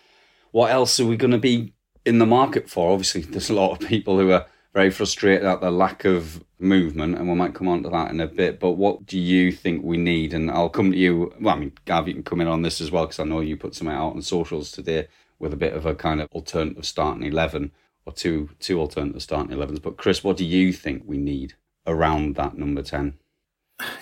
what 0.51 0.71
else 0.71 0.99
are 0.99 1.05
we 1.05 1.17
going 1.17 1.31
to 1.31 1.38
be 1.38 1.73
in 2.05 2.19
the 2.19 2.25
market 2.25 2.69
for? 2.69 2.91
Obviously, 2.91 3.21
there's 3.21 3.49
a 3.49 3.53
lot 3.53 3.71
of 3.71 3.88
people 3.88 4.19
who 4.19 4.31
are 4.31 4.45
very 4.75 4.91
frustrated 4.91 5.45
at 5.45 5.61
the 5.61 5.71
lack 5.71 6.03
of 6.03 6.43
movement, 6.59 7.17
and 7.17 7.29
we 7.29 7.33
might 7.33 7.55
come 7.55 7.69
on 7.69 7.81
to 7.81 7.89
that 7.89 8.11
in 8.11 8.19
a 8.19 8.27
bit. 8.27 8.59
But 8.59 8.73
what 8.73 9.05
do 9.05 9.17
you 9.17 9.51
think 9.51 9.83
we 9.83 9.95
need? 9.95 10.33
And 10.33 10.51
I'll 10.51 10.69
come 10.69 10.91
to 10.91 10.97
you. 10.97 11.33
Well, 11.39 11.55
I 11.55 11.57
mean, 11.57 11.71
Gav, 11.85 12.07
you 12.07 12.13
can 12.13 12.23
come 12.23 12.41
in 12.41 12.47
on 12.47 12.61
this 12.61 12.81
as 12.81 12.91
well 12.91 13.05
because 13.05 13.19
I 13.19 13.23
know 13.23 13.39
you 13.39 13.55
put 13.55 13.73
something 13.73 13.95
out 13.95 14.11
on 14.11 14.21
socials 14.21 14.71
today 14.71 15.07
with 15.39 15.53
a 15.53 15.57
bit 15.57 15.73
of 15.73 15.85
a 15.85 15.95
kind 15.95 16.21
of 16.21 16.29
alternative 16.33 16.85
starting 16.85 17.23
eleven 17.23 17.71
or 18.05 18.11
two 18.11 18.49
two 18.59 18.79
alternative 18.79 19.23
starting 19.23 19.53
elevens. 19.53 19.79
But 19.79 19.97
Chris, 19.97 20.23
what 20.23 20.38
do 20.38 20.45
you 20.45 20.73
think 20.73 21.03
we 21.05 21.17
need 21.17 21.55
around 21.88 22.35
that 22.35 22.57
number 22.57 22.83
ten? 22.83 23.17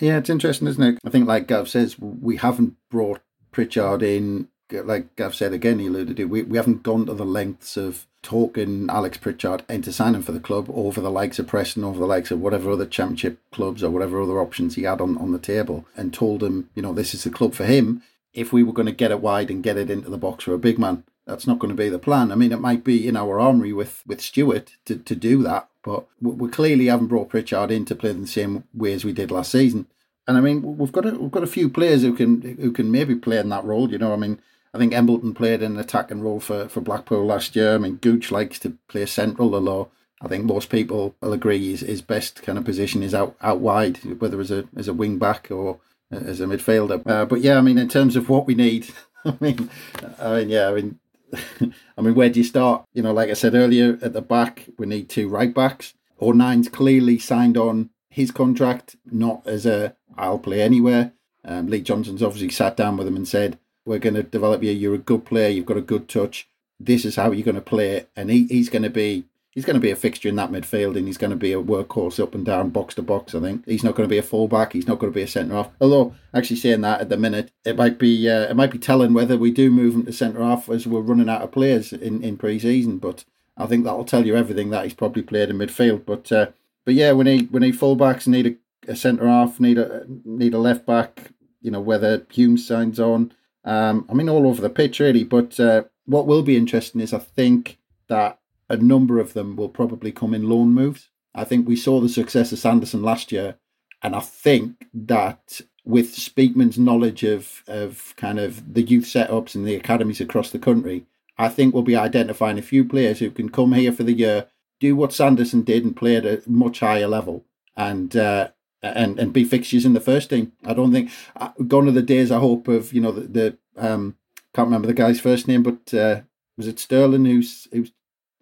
Yeah, 0.00 0.18
it's 0.18 0.30
interesting, 0.30 0.68
isn't 0.68 0.82
it? 0.82 0.98
I 1.04 1.10
think, 1.10 1.28
like 1.28 1.46
Gav 1.46 1.68
says, 1.68 1.98
we 1.98 2.36
haven't 2.36 2.74
brought 2.90 3.20
Pritchard 3.52 4.02
in. 4.02 4.48
Like 4.72 5.14
Gav 5.14 5.36
said 5.36 5.52
again, 5.52 5.78
he 5.78 5.86
alluded 5.86 6.16
to, 6.16 6.24
we, 6.24 6.42
we 6.42 6.56
haven't 6.56 6.82
gone 6.82 7.06
to 7.06 7.14
the 7.14 7.24
lengths 7.24 7.76
of 7.76 8.06
talking 8.24 8.88
Alex 8.90 9.18
Pritchard 9.18 9.62
into 9.68 9.92
signing 9.92 10.22
for 10.22 10.32
the 10.32 10.40
club 10.40 10.68
over 10.74 11.00
the 11.00 11.10
likes 11.10 11.38
of 11.38 11.46
Preston, 11.46 11.84
over 11.84 12.00
the 12.00 12.06
likes 12.06 12.32
of 12.32 12.40
whatever 12.40 12.72
other 12.72 12.86
championship 12.86 13.38
clubs 13.52 13.84
or 13.84 13.90
whatever 13.90 14.20
other 14.20 14.40
options 14.40 14.74
he 14.74 14.82
had 14.82 15.00
on, 15.00 15.16
on 15.18 15.30
the 15.30 15.38
table, 15.38 15.86
and 15.96 16.12
told 16.12 16.42
him, 16.42 16.68
you 16.74 16.82
know, 16.82 16.92
this 16.92 17.14
is 17.14 17.22
the 17.22 17.30
club 17.30 17.54
for 17.54 17.64
him. 17.64 18.02
If 18.32 18.52
we 18.52 18.64
were 18.64 18.72
going 18.72 18.86
to 18.86 18.92
get 18.92 19.12
it 19.12 19.20
wide 19.20 19.50
and 19.50 19.62
get 19.62 19.76
it 19.76 19.90
into 19.90 20.10
the 20.10 20.18
box 20.18 20.42
for 20.42 20.54
a 20.54 20.58
big 20.58 20.78
man, 20.78 21.04
that's 21.26 21.46
not 21.46 21.58
going 21.58 21.70
to 21.70 21.80
be 21.80 21.88
the 21.88 21.98
plan. 21.98 22.32
I 22.32 22.34
mean, 22.34 22.50
it 22.50 22.60
might 22.60 22.82
be 22.82 23.06
in 23.06 23.16
our 23.16 23.38
armory 23.38 23.72
with, 23.72 24.02
with 24.06 24.20
Stewart 24.20 24.72
to, 24.86 24.96
to 24.96 25.14
do 25.14 25.42
that, 25.44 25.68
but 25.84 26.06
we 26.20 26.48
clearly 26.48 26.86
haven't 26.86 27.06
brought 27.06 27.28
Pritchard 27.28 27.70
in 27.70 27.84
to 27.84 27.94
play 27.94 28.12
the 28.12 28.26
same 28.26 28.64
way 28.74 28.92
as 28.92 29.04
we 29.04 29.12
did 29.12 29.30
last 29.30 29.52
season. 29.52 29.86
And 30.26 30.38
I 30.38 30.40
mean, 30.40 30.78
we've 30.78 30.92
got 30.92 31.06
a, 31.06 31.12
we've 31.12 31.30
got 31.30 31.42
a 31.42 31.46
few 31.46 31.68
players 31.68 32.02
who 32.02 32.14
can 32.14 32.40
who 32.40 32.72
can 32.72 32.90
maybe 32.90 33.14
play 33.14 33.38
in 33.38 33.50
that 33.50 33.64
role. 33.64 33.90
You 33.90 33.98
know, 33.98 34.14
I 34.14 34.16
mean, 34.16 34.40
I 34.74 34.78
think 34.78 34.92
Embleton 34.92 35.34
played 35.34 35.62
an 35.62 35.78
attacking 35.78 36.20
role 36.20 36.40
for, 36.40 36.68
for 36.68 36.80
Blackpool 36.80 37.24
last 37.24 37.54
year. 37.54 37.76
I 37.76 37.78
mean, 37.78 37.96
Gooch 37.96 38.32
likes 38.32 38.58
to 38.60 38.76
play 38.88 39.06
central, 39.06 39.54
although 39.54 39.90
I 40.20 40.26
think 40.26 40.44
most 40.44 40.68
people 40.68 41.14
will 41.20 41.32
agree 41.32 41.70
his, 41.70 41.80
his 41.80 42.02
best 42.02 42.42
kind 42.42 42.58
of 42.58 42.64
position 42.64 43.04
is 43.04 43.14
out, 43.14 43.36
out 43.40 43.60
wide, 43.60 43.98
whether 44.20 44.40
as 44.40 44.50
a 44.50 44.64
as 44.76 44.88
a 44.88 44.94
wing 44.94 45.18
back 45.18 45.48
or 45.50 45.78
as 46.10 46.40
a 46.40 46.46
midfielder. 46.46 47.06
Uh, 47.06 47.24
but 47.24 47.40
yeah, 47.40 47.56
I 47.56 47.60
mean, 47.60 47.78
in 47.78 47.88
terms 47.88 48.16
of 48.16 48.28
what 48.28 48.46
we 48.46 48.56
need, 48.56 48.88
I 49.24 49.36
mean, 49.40 49.70
I 50.18 50.38
mean, 50.38 50.48
yeah, 50.48 50.68
I 50.68 50.74
mean, 50.74 50.98
I 51.96 52.00
mean, 52.00 52.14
where 52.16 52.28
do 52.28 52.40
you 52.40 52.44
start? 52.44 52.84
You 52.92 53.02
know, 53.02 53.12
like 53.12 53.30
I 53.30 53.34
said 53.34 53.54
earlier, 53.54 53.96
at 54.02 54.12
the 54.12 54.22
back, 54.22 54.66
we 54.76 54.86
need 54.86 55.08
two 55.08 55.28
right 55.28 55.54
backs. 55.54 55.94
O'Nien's 56.20 56.68
clearly 56.68 57.18
signed 57.18 57.56
on 57.56 57.90
his 58.08 58.32
contract, 58.32 58.96
not 59.10 59.46
as 59.46 59.66
a 59.66 59.94
I'll 60.16 60.38
play 60.38 60.62
anywhere. 60.62 61.12
Um, 61.44 61.66
Lee 61.68 61.80
Johnson's 61.80 62.22
obviously 62.22 62.48
sat 62.48 62.76
down 62.76 62.96
with 62.96 63.06
him 63.06 63.16
and 63.16 63.28
said, 63.28 63.58
we're 63.84 63.98
going 63.98 64.14
to 64.14 64.22
develop 64.22 64.62
you. 64.62 64.72
You're 64.72 64.94
a 64.94 64.98
good 64.98 65.24
player. 65.24 65.48
You've 65.48 65.66
got 65.66 65.76
a 65.76 65.82
good 65.82 66.08
touch. 66.08 66.48
This 66.80 67.04
is 67.04 67.16
how 67.16 67.30
you're 67.30 67.44
going 67.44 67.54
to 67.54 67.60
play 67.60 67.90
it. 67.90 68.10
And 68.16 68.30
he, 68.30 68.46
he's 68.46 68.68
going 68.68 68.82
to 68.82 68.90
be 68.90 69.24
he's 69.54 69.64
going 69.64 69.74
to 69.74 69.80
be 69.80 69.90
a 69.90 69.96
fixture 69.96 70.28
in 70.28 70.36
that 70.36 70.50
midfield, 70.50 70.96
and 70.96 71.06
he's 71.06 71.18
going 71.18 71.30
to 71.30 71.36
be 71.36 71.52
a 71.52 71.62
workhorse 71.62 72.20
up 72.20 72.34
and 72.34 72.44
down, 72.44 72.70
box 72.70 72.94
to 72.96 73.02
box. 73.02 73.34
I 73.34 73.40
think 73.40 73.64
he's 73.66 73.84
not 73.84 73.94
going 73.94 74.08
to 74.08 74.12
be 74.12 74.18
a 74.18 74.22
fullback. 74.22 74.72
He's 74.72 74.88
not 74.88 74.98
going 74.98 75.12
to 75.12 75.16
be 75.16 75.22
a 75.22 75.28
centre 75.28 75.54
half. 75.54 75.70
Although, 75.80 76.14
actually 76.34 76.56
saying 76.56 76.80
that 76.82 77.00
at 77.00 77.08
the 77.08 77.16
minute, 77.16 77.52
it 77.64 77.76
might 77.76 77.98
be 77.98 78.28
uh, 78.28 78.42
it 78.42 78.56
might 78.56 78.70
be 78.70 78.78
telling 78.78 79.14
whether 79.14 79.36
we 79.36 79.50
do 79.50 79.70
move 79.70 79.94
him 79.94 80.04
to 80.06 80.12
centre 80.12 80.42
half 80.42 80.68
as 80.68 80.86
we're 80.86 81.00
running 81.00 81.28
out 81.28 81.42
of 81.42 81.52
players 81.52 81.92
in 81.92 82.22
in 82.22 82.36
pre-season. 82.36 82.98
But 82.98 83.24
I 83.56 83.66
think 83.66 83.84
that'll 83.84 84.04
tell 84.04 84.26
you 84.26 84.36
everything 84.36 84.70
that 84.70 84.84
he's 84.84 84.94
probably 84.94 85.22
played 85.22 85.50
in 85.50 85.58
midfield. 85.58 86.04
But 86.04 86.30
uh, 86.32 86.48
but 86.84 86.94
yeah, 86.94 87.12
when 87.12 87.26
he 87.26 87.48
we 87.50 87.60
need 87.60 87.78
fullbacks, 87.78 88.26
need 88.26 88.58
a, 88.86 88.92
a 88.92 88.96
centre 88.96 89.28
half, 89.28 89.60
need 89.60 89.78
a 89.78 90.04
need 90.24 90.54
a 90.54 90.58
left 90.58 90.84
back. 90.84 91.30
You 91.62 91.70
know 91.70 91.80
whether 91.80 92.26
Hume 92.30 92.58
signs 92.58 93.00
on. 93.00 93.32
Um, 93.64 94.06
I 94.10 94.14
mean, 94.14 94.28
all 94.28 94.46
over 94.46 94.60
the 94.60 94.70
pitch, 94.70 95.00
really. 95.00 95.24
But 95.24 95.58
uh, 95.58 95.84
what 96.06 96.26
will 96.26 96.42
be 96.42 96.56
interesting 96.56 97.00
is 97.00 97.12
I 97.12 97.18
think 97.18 97.78
that 98.08 98.38
a 98.68 98.76
number 98.76 99.18
of 99.18 99.32
them 99.32 99.56
will 99.56 99.68
probably 99.68 100.12
come 100.12 100.34
in 100.34 100.48
loan 100.48 100.68
moves. 100.68 101.08
I 101.34 101.44
think 101.44 101.66
we 101.66 101.76
saw 101.76 102.00
the 102.00 102.08
success 102.08 102.52
of 102.52 102.58
Sanderson 102.58 103.02
last 103.02 103.32
year, 103.32 103.56
and 104.02 104.14
I 104.14 104.20
think 104.20 104.86
that 104.92 105.60
with 105.84 106.14
Speakman's 106.14 106.78
knowledge 106.78 107.24
of 107.24 107.62
of 107.66 108.14
kind 108.16 108.38
of 108.38 108.74
the 108.74 108.82
youth 108.82 109.04
setups 109.04 109.54
and 109.54 109.66
the 109.66 109.74
academies 109.74 110.20
across 110.20 110.50
the 110.50 110.58
country, 110.58 111.06
I 111.36 111.48
think 111.48 111.74
we'll 111.74 111.82
be 111.82 111.96
identifying 111.96 112.58
a 112.58 112.62
few 112.62 112.84
players 112.84 113.18
who 113.18 113.30
can 113.30 113.48
come 113.48 113.72
here 113.72 113.92
for 113.92 114.04
the 114.04 114.12
year, 114.12 114.46
do 114.80 114.94
what 114.94 115.12
Sanderson 115.12 115.62
did, 115.62 115.84
and 115.84 115.96
play 115.96 116.16
at 116.16 116.24
a 116.24 116.42
much 116.46 116.80
higher 116.80 117.08
level, 117.08 117.44
and 117.76 118.16
uh, 118.16 118.48
and 118.84 119.18
and 119.18 119.32
be 119.32 119.44
fixtures 119.44 119.84
in 119.84 119.94
the 119.94 120.00
first 120.00 120.30
team. 120.30 120.52
I 120.64 120.74
don't 120.74 120.92
think 120.92 121.10
uh, 121.36 121.50
gone 121.66 121.88
are 121.88 121.92
the 121.92 122.02
days. 122.02 122.30
I 122.30 122.38
hope 122.38 122.68
of 122.68 122.92
you 122.92 123.00
know 123.00 123.12
the, 123.12 123.22
the 123.22 123.58
um 123.76 124.16
can't 124.54 124.66
remember 124.66 124.86
the 124.86 124.94
guy's 124.94 125.20
first 125.20 125.48
name, 125.48 125.62
but 125.62 125.92
uh, 125.92 126.20
was 126.56 126.68
it 126.68 126.78
Sterling 126.78 127.24
who's 127.24 127.68
who's 127.72 127.92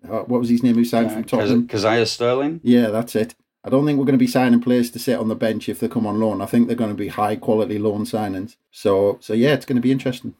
uh, 0.04 0.20
what 0.20 0.40
was 0.40 0.48
his 0.48 0.62
name 0.62 0.74
who 0.74 0.84
signed 0.84 1.08
uh, 1.08 1.14
from 1.14 1.24
Tottenham? 1.24 1.66
Kazaiah 1.66 2.06
Sterling. 2.06 2.60
Yeah, 2.62 2.88
that's 2.88 3.16
it. 3.16 3.34
I 3.64 3.70
don't 3.70 3.86
think 3.86 3.98
we're 3.98 4.04
going 4.04 4.18
to 4.18 4.18
be 4.18 4.26
signing 4.26 4.60
players 4.60 4.90
to 4.90 4.98
sit 4.98 5.18
on 5.18 5.28
the 5.28 5.36
bench 5.36 5.68
if 5.68 5.78
they 5.78 5.88
come 5.88 6.06
on 6.06 6.18
loan. 6.18 6.42
I 6.42 6.46
think 6.46 6.66
they're 6.66 6.76
going 6.76 6.90
to 6.90 6.96
be 6.96 7.08
high 7.08 7.36
quality 7.36 7.78
loan 7.78 8.04
signings. 8.04 8.56
So 8.70 9.18
so 9.20 9.32
yeah, 9.32 9.54
it's 9.54 9.66
going 9.66 9.76
to 9.76 9.82
be 9.82 9.92
interesting. 9.92 10.34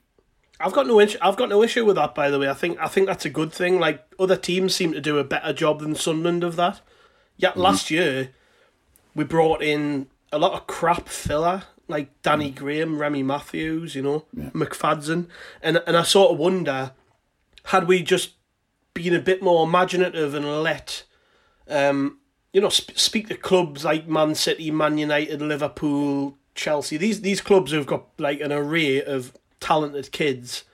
I've 0.61 0.73
got 0.73 0.87
no 0.87 1.01
issue. 1.01 1.19
I've 1.21 1.37
got 1.37 1.49
no 1.49 1.63
issue 1.63 1.85
with 1.85 1.97
that. 1.97 2.15
By 2.15 2.31
the 2.31 2.39
way, 2.39 2.49
I 2.49 2.55
think 2.55 2.79
I 2.81 2.89
think 2.89 3.07
that's 3.07 3.25
a 3.25 3.31
good 3.31 3.53
thing. 3.53 3.79
Like 3.79 4.05
other 4.19 4.37
teams 4.37 4.75
seem 4.75 4.93
to 4.93 5.01
do 5.01 5.19
a 5.19 5.25
better 5.25 5.53
job 5.53 5.81
than 5.81 5.95
Sunderland 5.95 6.45
of 6.45 6.57
that. 6.57 6.81
Yeah, 7.37 7.51
mm-hmm. 7.51 7.61
last 7.61 7.91
year 7.91 8.31
we 9.15 9.25
brought 9.25 9.63
in 9.63 10.09
a 10.33 10.39
lot 10.39 10.53
of 10.53 10.67
crap 10.67 11.09
filler 11.09 11.65
like 11.89 12.23
Danny 12.23 12.51
mm. 12.51 12.57
Graham, 12.57 12.99
Remy 12.99 13.23
Matthews, 13.23 13.95
you 13.95 14.03
know, 14.03 14.25
yeah. 14.33 14.51
McFadzean, 14.51 15.27
and 15.63 15.83
and 15.87 15.97
I 15.97 16.03
sort 16.03 16.33
of 16.33 16.39
wonder, 16.39 16.93
had 17.67 17.87
we 17.87 18.03
just 18.03 18.33
been 18.95 19.15
a 19.15 19.21
bit 19.21 19.43
more 19.43 19.67
imaginative 19.67 20.35
and 20.35 20.63
let, 20.63 21.05
um, 21.69 22.19
you 22.53 22.61
know, 22.61 22.69
sp- 22.73 22.97
speak 22.97 23.29
to 23.29 23.37
clubs 23.37 23.85
like 23.85 24.09
Man 24.09 24.35
City, 24.35 24.71
Man 24.71 24.99
United, 24.99 25.41
Liverpool, 25.43 26.39
Chelsea, 26.55 26.97
these 26.97 27.21
these 27.21 27.41
clubs 27.41 27.73
have 27.73 27.87
got 27.87 28.07
like 28.19 28.41
an 28.41 28.53
array 28.53 29.03
of 29.03 29.33
talented 29.61 30.11
kids 30.13 30.65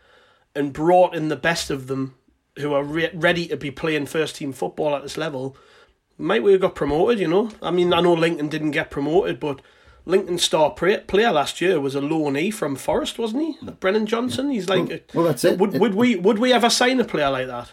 and 0.55 0.73
brought 0.73 1.15
in 1.15 1.29
the 1.29 1.37
best 1.37 1.71
of 1.71 1.87
them 1.87 2.15
who 2.59 2.73
are 2.73 2.83
re- 2.83 3.11
ready 3.15 3.47
to 3.49 3.57
be 3.57 3.71
playing 3.71 4.07
first 4.07 4.37
team 4.37 4.53
football 4.53 4.97
at 4.97 5.03
this 5.03 5.17
level, 5.17 5.57
might 6.19 6.43
we 6.43 6.53
have 6.53 6.61
got 6.61 6.75
promoted, 6.75 7.19
you 7.19 7.29
know? 7.29 7.51
I 7.63 7.71
mean, 7.71 7.93
I 7.93 8.01
know 8.01 8.13
Lincoln 8.13 8.49
didn't 8.49 8.73
get 8.73 8.91
promoted, 8.91 9.41
but 9.41 9.61
Lincoln 10.05 10.39
star 10.39 10.71
player 10.71 11.33
last 11.33 11.61
year 11.61 11.81
was 11.81 11.95
a 11.95 12.01
loanee 12.01 12.53
from 12.53 12.77
Forest, 12.77 13.19
wasn't 13.19 13.43
he? 13.43 13.71
Brennan 13.79 14.07
Johnson. 14.07 14.51
He's 14.51 14.69
like, 14.69 14.89
well, 14.89 14.99
well 15.15 15.25
that's 15.27 15.45
it. 15.45 15.59
Would, 15.59 15.79
would 15.79 15.95
we 15.95 16.17
would 16.17 16.39
we 16.39 16.53
ever 16.53 16.71
sign 16.71 16.99
a 16.99 17.05
player 17.05 17.31
like 17.31 17.47
that? 17.47 17.73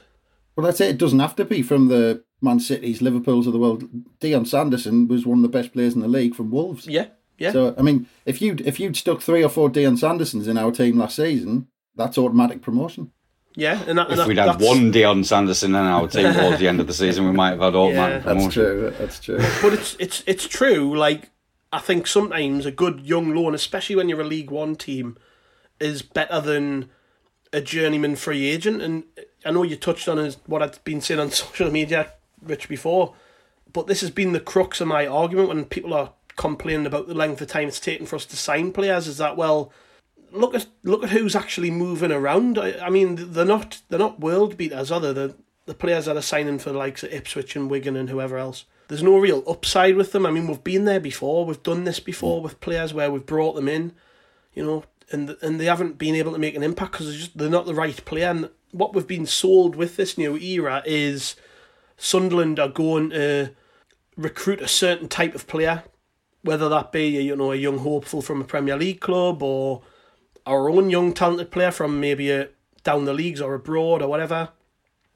Well, 0.56 0.66
that's 0.66 0.80
it. 0.82 0.90
It 0.92 0.98
doesn't 0.98 1.20
have 1.20 1.36
to 1.38 1.46
be 1.46 1.62
from 1.62 1.88
the 1.88 2.24
Man 2.42 2.60
Cities, 2.60 3.02
Liverpools 3.02 3.48
of 3.48 3.54
the 3.54 3.60
world. 3.60 3.86
Dion 4.20 4.46
Sanderson 4.46 5.08
was 5.08 5.26
one 5.26 5.40
of 5.40 5.42
the 5.44 5.50
best 5.50 5.74
players 5.74 5.96
in 5.96 6.02
the 6.02 6.08
league 6.08 6.36
from 6.36 6.52
Wolves. 6.52 6.88
Yeah, 6.88 7.08
yeah. 7.38 7.52
So 7.52 7.74
I 7.78 7.82
mean, 7.82 8.08
if 8.26 8.42
you 8.42 8.58
if 8.64 8.80
you'd 8.80 8.98
stuck 8.98 9.22
three 9.22 9.44
or 9.44 9.50
four 9.50 9.70
Dion 9.70 9.96
Sandersons 9.96 10.48
in 10.48 10.58
our 10.58 10.72
team 10.72 10.98
last 10.98 11.16
season, 11.16 11.68
that's 11.96 12.18
automatic 12.18 12.62
promotion. 12.62 13.12
Yeah, 13.56 13.82
and, 13.88 13.98
that, 13.98 14.12
if 14.12 14.18
that, 14.18 14.28
we'd 14.28 14.38
had 14.38 14.60
one 14.60 14.92
Dion 14.92 15.24
Sanderson 15.24 15.72
in 15.72 15.82
our 15.82 16.08
team 16.10 16.34
towards 16.34 16.60
the 16.60 16.68
end 16.68 16.82
of 16.82 16.88
the 16.88 16.94
season, 16.94 17.26
we 17.26 17.32
might 17.32 17.52
have 17.52 17.62
had 17.62 17.76
automatic 17.76 18.26
Yeah. 18.26 18.34
That's 18.34 18.38
promotion. 18.38 18.64
true. 18.64 18.94
That's 19.00 19.20
true. 19.20 19.38
but 19.62 19.74
it's 19.74 19.96
it's 19.98 20.24
it's 20.28 20.48
true. 20.48 20.98
Like 20.98 21.30
I 21.72 21.80
think 21.80 22.06
sometimes 22.08 22.66
a 22.66 22.72
good 22.72 23.02
young 23.02 23.34
loan, 23.34 23.56
especially 23.56 23.96
when 23.96 24.10
you're 24.10 24.22
a 24.22 24.26
League 24.26 24.52
One 24.52 24.76
team, 24.76 25.18
is 25.80 26.02
better 26.02 26.42
than 26.42 26.90
a 27.54 27.62
journeyman 27.62 28.18
free 28.18 28.46
agent. 28.46 28.82
And 28.82 29.04
I 29.46 29.52
know 29.52 29.64
you 29.64 29.78
touched 29.78 30.10
on 30.10 30.30
what 30.46 30.62
I've 30.62 30.84
been 30.84 31.00
saying 31.02 31.20
on 31.22 31.32
social 31.32 31.72
media, 31.72 32.12
Rich, 32.42 32.68
before, 32.68 33.14
but 33.72 33.88
this 33.88 34.02
has 34.02 34.12
been 34.12 34.34
the 34.34 34.40
crux 34.42 34.82
of 34.82 34.88
my 34.88 35.08
argument 35.08 35.48
when 35.50 35.66
people 35.66 35.94
are 35.94 36.12
complaining 36.36 36.86
about 36.86 37.08
the 37.08 37.14
length 37.14 37.40
of 37.42 37.48
time 37.48 37.70
it's 37.70 37.80
taken 37.80 38.06
for 38.06 38.18
us 38.18 38.26
to 38.26 38.36
sign 38.36 38.74
players. 38.74 39.08
Is 39.08 39.18
that 39.18 39.38
well? 39.38 39.72
Look 40.36 40.54
at 40.54 40.68
look 40.84 41.04
at 41.04 41.10
who's 41.10 41.36
actually 41.36 41.72
moving 41.72 42.12
around. 42.12 42.58
I, 42.58 42.80
I 42.80 42.90
mean, 42.90 43.34
they're 43.34 43.46
not 43.46 43.82
they're 43.90 44.00
not 44.00 44.20
world 44.20 44.58
beaters, 44.58 44.92
are 44.92 45.00
they? 45.00 45.14
The 45.14 45.36
the 45.66 45.74
players 45.74 46.06
that 46.06 46.18
are 46.18 46.22
signing 46.22 46.60
for 46.60 46.72
the 46.72 46.78
likes 46.78 47.04
of 47.04 47.12
Ipswich 47.12 47.56
and 47.56 47.70
Wigan 47.70 47.96
and 47.96 48.10
whoever 48.10 48.38
else. 48.38 48.66
There's 48.88 49.02
no 49.02 49.18
real 49.18 49.44
upside 49.48 49.96
with 49.96 50.12
them. 50.12 50.26
I 50.26 50.32
mean, 50.32 50.48
we've 50.48 50.64
been 50.64 50.86
there 50.86 51.00
before. 51.00 51.46
We've 51.46 51.64
done 51.64 51.86
this 51.86 52.00
before 52.00 52.42
with 52.42 52.62
players 52.62 52.94
where 52.94 53.10
we've 53.10 53.26
brought 53.26 53.56
them 53.56 53.68
in, 53.68 53.94
you 54.54 54.64
know, 54.64 54.84
and 55.12 55.36
and 55.42 55.60
they 55.60 55.66
haven't 55.66 55.98
been 55.98 56.16
able 56.16 56.34
to 56.34 56.38
make 56.38 56.56
an 56.56 56.64
impact 56.64 56.94
because 56.94 57.08
they're, 57.18 57.30
they're 57.36 57.50
not 57.50 57.66
the 57.66 57.74
right 57.74 58.04
player. 58.06 58.30
And 58.30 58.50
what 58.72 58.94
we've 58.94 59.08
been 59.08 59.26
sold 59.26 59.76
with 59.76 59.96
this 59.96 60.18
new 60.18 60.38
era 60.38 60.84
is 60.86 61.36
Sunderland 61.98 62.60
are 62.60 62.68
going 62.68 63.10
to 63.12 63.52
recruit 64.16 64.62
a 64.62 64.68
certain 64.68 65.08
type 65.08 65.34
of 65.34 65.48
player, 65.48 65.84
whether 66.44 66.70
that 66.70 66.92
be 66.92 67.08
you 67.08 67.36
know 67.36 67.52
a 67.52 67.56
young 67.56 67.80
hopeful 67.80 68.22
from 68.22 68.42
a 68.42 68.46
Premier 68.46 68.78
League 68.78 69.02
club 69.02 69.42
or 69.42 69.82
our 70.46 70.70
own 70.70 70.90
young 70.90 71.14
talented 71.14 71.52
player 71.52 71.72
from 71.72 72.00
maybe 72.00 72.32
a, 72.32 72.50
down 72.84 73.06
the 73.06 73.14
leagues 73.14 73.42
or 73.42 73.54
abroad 73.54 74.02
or 74.02 74.08
whatever. 74.08 74.50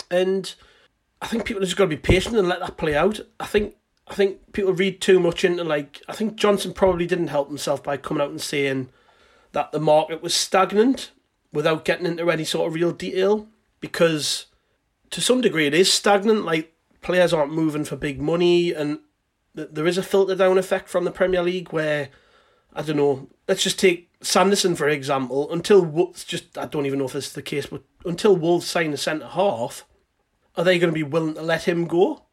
And 0.10 0.54
I 1.22 1.28
think 1.28 1.46
people 1.46 1.62
have 1.62 1.68
just 1.68 1.78
got 1.78 1.86
to 1.86 1.90
be 1.90 1.98
patient 1.98 2.36
and 2.36 2.48
let 2.48 2.60
that 2.60 2.78
play 2.78 2.96
out. 2.96 3.20
I 3.40 3.46
think 3.46 3.76
I 4.08 4.16
think 4.16 4.54
people 4.54 4.74
read 4.74 5.02
too 5.02 5.20
much 5.20 5.46
into 5.46 5.64
like 5.64 6.02
I 6.08 6.14
think 6.14 6.36
Johnson 6.36 6.74
probably 6.74 7.06
didn't 7.06 7.28
help 7.28 7.48
himself 7.48 7.84
by 7.84 7.98
coming 7.98 8.24
out 8.24 8.32
and 8.32 8.42
saying 8.42 8.90
that 9.52 9.72
the 9.72 9.80
market 9.80 10.22
was 10.22 10.34
stagnant 10.34 11.12
without 11.54 11.86
getting 11.86 12.06
into 12.06 12.30
any 12.30 12.44
sort 12.44 12.68
of 12.68 12.74
real 12.74 12.92
detail 12.92 13.48
because 13.80 14.48
to 15.12 15.22
some 15.22 15.42
degree 15.42 15.68
it 15.68 15.74
is 15.74 15.92
stagnant 15.92 16.46
like 16.46 16.74
players 17.02 17.34
aren't 17.34 17.54
moving 17.54 17.86
for 17.86 17.96
big 17.96 18.22
money 18.22 18.74
and 18.74 19.00
th- 19.56 19.70
there 19.72 19.88
is 19.88 19.98
a 19.98 20.04
filter 20.04 20.36
down 20.36 20.58
effect 20.58 20.90
from 20.90 21.06
the 21.06 21.12
Premier 21.12 21.42
League 21.42 21.72
where 21.72 22.10
I 22.74 22.82
don't 22.82 22.98
know 22.98 23.28
let's 23.48 23.64
just 23.64 23.80
take 23.80 24.10
Sanderson 24.22 24.76
for 24.76 24.88
example 24.90 25.52
until 25.52 25.84
Wolves 25.84 26.24
just 26.24 26.58
I 26.58 26.66
don't 26.66 26.86
even 26.86 27.00
know 27.00 27.06
if 27.06 27.14
this 27.14 27.28
is 27.28 27.34
the 27.34 27.42
case 27.42 27.66
but 27.66 27.84
until 28.06 28.36
Wolves 28.36 28.68
sign 28.68 28.94
a 28.94 28.98
centre 28.98 29.28
half 29.28 29.86
are 30.56 30.64
they 30.64 30.80
going 30.80 30.92
to 30.92 30.96
be 30.96 31.04
willing 31.04 31.36
to 31.36 31.42
let 31.42 31.64
him 31.64 31.86
go 31.86 32.24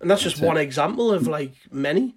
and 0.00 0.10
that's 0.10 0.22
just 0.22 0.36
That's 0.36 0.44
it. 0.44 0.46
one 0.46 0.56
example 0.56 1.12
of 1.12 1.26
like 1.26 1.54
many 1.70 2.14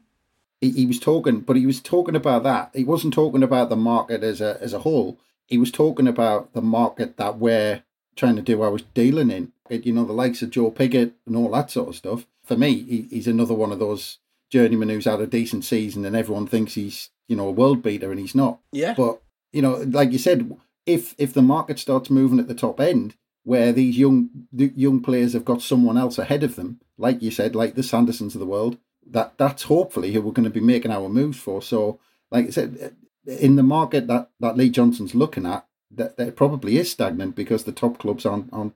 he, 0.62 0.70
he 0.70 0.86
was 0.86 1.00
talking, 1.00 1.42
but 1.42 1.56
he 1.56 1.66
was 1.66 1.82
talking 1.82 2.16
about 2.16 2.44
that. 2.44 2.70
He 2.74 2.84
wasn't 2.84 3.16
talking 3.16 3.44
about 3.44 3.70
the 3.70 3.76
market 3.76 4.24
as 4.24 4.40
a 4.40 4.62
as 4.62 4.74
a 4.74 4.80
whole. 4.80 5.20
He 5.48 5.58
was 5.58 5.72
talking 5.72 6.08
about 6.08 6.54
the 6.54 6.62
market 6.62 7.18
that 7.18 7.40
we're 7.40 7.84
trying 8.16 8.36
to 8.38 8.42
do 8.42 8.62
I 8.62 8.70
was 8.70 8.84
dealing 8.94 9.32
in. 9.32 9.52
It, 9.70 9.86
you 9.86 9.92
know, 9.92 10.06
the 10.06 10.14
likes 10.14 10.42
of 10.42 10.52
Joe 10.52 10.72
Pigott 10.72 11.14
and 11.26 11.36
all 11.36 11.52
that 11.52 11.72
sort 11.72 11.90
of 11.90 11.96
stuff. 11.96 12.28
For 12.44 12.56
me, 12.56 12.84
he, 12.84 13.08
he's 13.10 13.28
another 13.28 13.54
one 13.54 13.72
of 13.72 13.80
those 13.80 14.20
journeymen 14.52 14.90
who's 14.90 15.06
had 15.06 15.22
a 15.22 15.28
decent 15.28 15.66
season, 15.66 16.06
and 16.06 16.16
everyone 16.16 16.46
thinks 16.46 16.76
he's 16.76 17.10
you 17.28 17.36
know 17.36 17.48
a 17.48 17.52
world 17.52 17.82
beater, 17.82 18.12
and 18.12 18.20
he's 18.20 18.36
not. 18.36 18.60
yeah 18.72 18.94
But 18.96 19.22
you 19.52 19.62
know, 19.62 19.78
like 19.78 20.12
you 20.12 20.20
said, 20.20 20.56
if 20.86 21.16
if 21.18 21.34
the 21.34 21.42
market 21.42 21.80
starts 21.80 22.10
moving 22.10 22.40
at 22.40 22.48
the 22.48 22.54
top 22.54 22.80
end, 22.80 23.16
where 23.44 23.72
these 23.72 23.98
young 23.98 24.30
the 24.52 24.72
young 24.76 25.02
players 25.02 25.34
have 25.34 25.46
got 25.46 25.62
someone 25.62 25.98
else 25.98 26.18
ahead 26.18 26.44
of 26.44 26.56
them, 26.56 26.80
like 26.98 27.22
you 27.22 27.32
said, 27.32 27.56
like 27.56 27.76
the 27.76 27.82
Sandersons 27.82 28.36
of 28.36 28.40
the 28.40 28.46
world, 28.46 28.78
that 29.10 29.38
that's 29.38 29.64
hopefully 29.64 30.14
who 30.14 30.22
we're 30.22 30.32
going 30.32 30.44
to 30.44 30.50
be 30.50 30.60
making 30.60 30.92
our 30.92 31.10
moves 31.10 31.40
for. 31.40 31.62
So, 31.62 32.00
like 32.30 32.48
I 32.48 32.50
said, 32.50 32.96
in 33.26 33.56
the 33.56 33.64
market 33.64 34.08
that 34.08 34.30
that 34.40 34.58
Lee 34.58 34.70
Johnson's 34.70 35.16
looking 35.16 35.46
at, 35.46 35.66
that, 35.92 36.18
that 36.18 36.36
probably 36.36 36.78
is 36.78 36.92
stagnant 36.92 37.36
because 37.36 37.64
the 37.64 37.72
top 37.72 37.98
clubs 37.98 38.26
aren't 38.26 38.52
aren't 38.54 38.76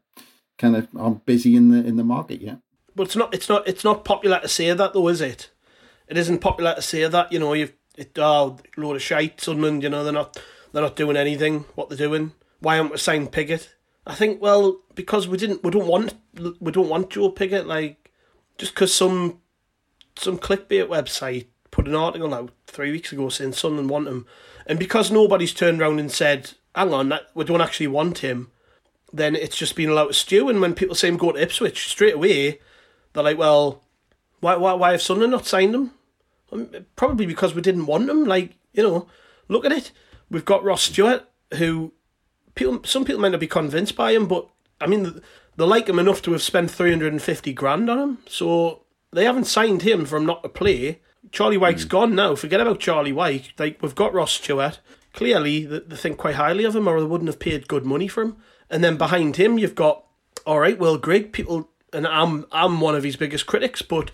kind 0.58 0.76
of 0.76 0.88
aren't 0.98 1.26
busy 1.26 1.56
in 1.56 1.70
the 1.70 1.86
in 1.86 1.98
the 1.98 2.04
market 2.04 2.42
yet. 2.42 2.60
But 2.96 3.08
it's 3.08 3.16
not. 3.16 3.34
It's 3.34 3.50
not. 3.50 3.68
It's 3.68 3.84
not 3.84 4.06
popular 4.06 4.40
to 4.40 4.48
say 4.48 4.72
that, 4.72 4.94
though, 4.94 5.08
is 5.10 5.22
it? 5.22 5.52
It 6.08 6.18
isn't 6.18 6.40
popular 6.40 6.76
to 6.76 6.82
say 6.82 7.08
that. 7.08 7.32
You 7.32 7.40
know, 7.40 7.54
you've 7.54 7.74
it, 7.98 8.18
oh, 8.18 8.58
load 8.78 8.96
of 8.96 9.02
shite. 9.02 9.42
Sunderland. 9.42 9.84
You 9.84 9.90
know, 9.90 10.04
they're 10.04 10.14
not. 10.14 10.40
They're 10.72 10.84
not 10.84 10.96
doing 10.96 11.18
anything. 11.18 11.66
What 11.76 11.90
they're 11.90 11.98
doing. 11.98 12.34
Why 12.60 12.78
aren't 12.78 12.92
we 12.92 12.98
signing 12.98 13.28
Pigott? 13.28 13.70
I 14.06 14.16
think. 14.16 14.42
Well, 14.42 14.82
because 14.94 15.28
we 15.28 15.38
didn't. 15.38 15.64
We 15.64 15.72
don't 15.72 15.88
want. 15.88 16.14
We 16.60 16.72
don't 16.72 16.90
want 16.90 17.12
Joe 17.12 17.32
Pigott. 17.32 17.66
Like, 17.66 18.12
just 18.58 18.74
because 18.74 18.94
some 18.94 19.40
some 20.18 20.38
clickbait 20.38 20.88
website 20.88 21.48
put 21.72 21.88
an 21.88 21.96
article 21.96 22.34
out 22.34 22.52
three 22.68 22.92
weeks 22.92 23.12
ago 23.12 23.30
saying 23.30 23.54
Sunderland 23.54 23.90
want 23.90 24.08
him, 24.08 24.26
and 24.66 24.80
because 24.80 25.12
nobody's 25.12 25.54
turned 25.54 25.82
around 25.82 26.00
and 26.00 26.12
said, 26.12 26.52
"Hang 26.74 26.94
on, 26.94 27.10
that, 27.10 27.28
we 27.34 27.44
don't 27.44 27.62
actually 27.62 27.88
want 27.88 28.20
him," 28.20 28.52
then 29.12 29.36
it's 29.36 29.58
just 29.58 29.76
been 29.76 29.90
allowed 29.90 30.08
to 30.08 30.14
stew. 30.14 30.50
And 30.50 30.62
when 30.62 30.74
people 30.74 30.96
say 30.96 31.08
him 31.08 31.18
go 31.18 31.32
to 31.32 31.42
Ipswich 31.42 31.90
straight 31.90 32.16
away, 32.16 32.60
they're 33.14 33.24
like, 33.24 33.38
"Well, 33.38 33.84
why 34.40 34.56
why 34.56 34.74
why 34.74 34.92
have 34.92 35.02
Sunderland 35.02 35.32
not 35.32 35.46
signed 35.46 35.76
him?" 35.76 35.92
Um, 36.56 36.86
Probably 36.96 37.26
because 37.26 37.54
we 37.54 37.62
didn't 37.62 37.86
want 37.86 38.10
him. 38.10 38.26
Like 38.26 38.56
you 38.74 38.84
know, 38.84 39.08
look 39.48 39.66
at 39.66 39.72
it. 39.72 39.92
We've 40.30 40.46
got 40.46 40.64
Ross 40.64 40.84
Stewart, 40.84 41.28
who 41.56 41.94
people 42.56 42.82
some 42.84 43.06
people 43.06 43.22
might 43.22 43.32
not 43.32 43.40
be 43.40 43.48
convinced 43.48 43.96
by 43.96 44.12
him, 44.12 44.28
but 44.28 44.48
I 44.82 44.88
mean 44.88 45.22
they 45.58 45.64
like 45.64 45.88
him 45.88 46.00
enough 46.00 46.22
to 46.24 46.32
have 46.32 46.42
spent 46.42 46.72
three 46.72 46.90
hundred 46.90 47.14
and 47.14 47.22
fifty 47.22 47.54
grand 47.54 47.90
on 47.90 48.00
him. 48.00 48.18
So 48.28 48.84
they 49.12 49.26
haven't 49.26 49.46
signed 49.46 49.84
him 49.84 50.06
from 50.06 50.26
not 50.26 50.44
to 50.44 50.50
play. 50.50 51.02
Charlie 51.32 51.58
Wyke's 51.58 51.86
gone 51.86 52.16
now. 52.16 52.36
Forget 52.36 52.62
about 52.62 52.80
Charlie 52.80 53.14
Wyke. 53.14 53.54
Like 53.58 53.82
we've 53.82 53.96
got 53.96 54.14
Ross 54.14 54.34
Stewart. 54.34 54.80
Clearly, 55.14 55.66
they, 55.66 55.80
they 55.80 55.96
think 55.96 56.18
quite 56.18 56.36
highly 56.36 56.66
of 56.66 56.76
him, 56.76 56.88
or 56.88 57.00
they 57.00 57.08
wouldn't 57.08 57.30
have 57.30 57.40
paid 57.40 57.68
good 57.68 57.86
money 57.86 58.08
for 58.08 58.22
him. 58.22 58.38
And 58.70 58.84
then 58.84 58.98
behind 58.98 59.38
him, 59.38 59.58
you've 59.58 59.76
got 59.76 60.04
all 60.46 60.60
right, 60.60 60.78
well, 60.78 60.98
Grigg. 60.98 61.32
People, 61.32 61.70
and 61.94 62.06
I'm 62.06 62.46
I'm 62.52 62.82
one 62.82 62.96
of 62.96 63.04
his 63.04 63.16
biggest 63.16 63.46
critics, 63.46 63.82
but 63.82 64.12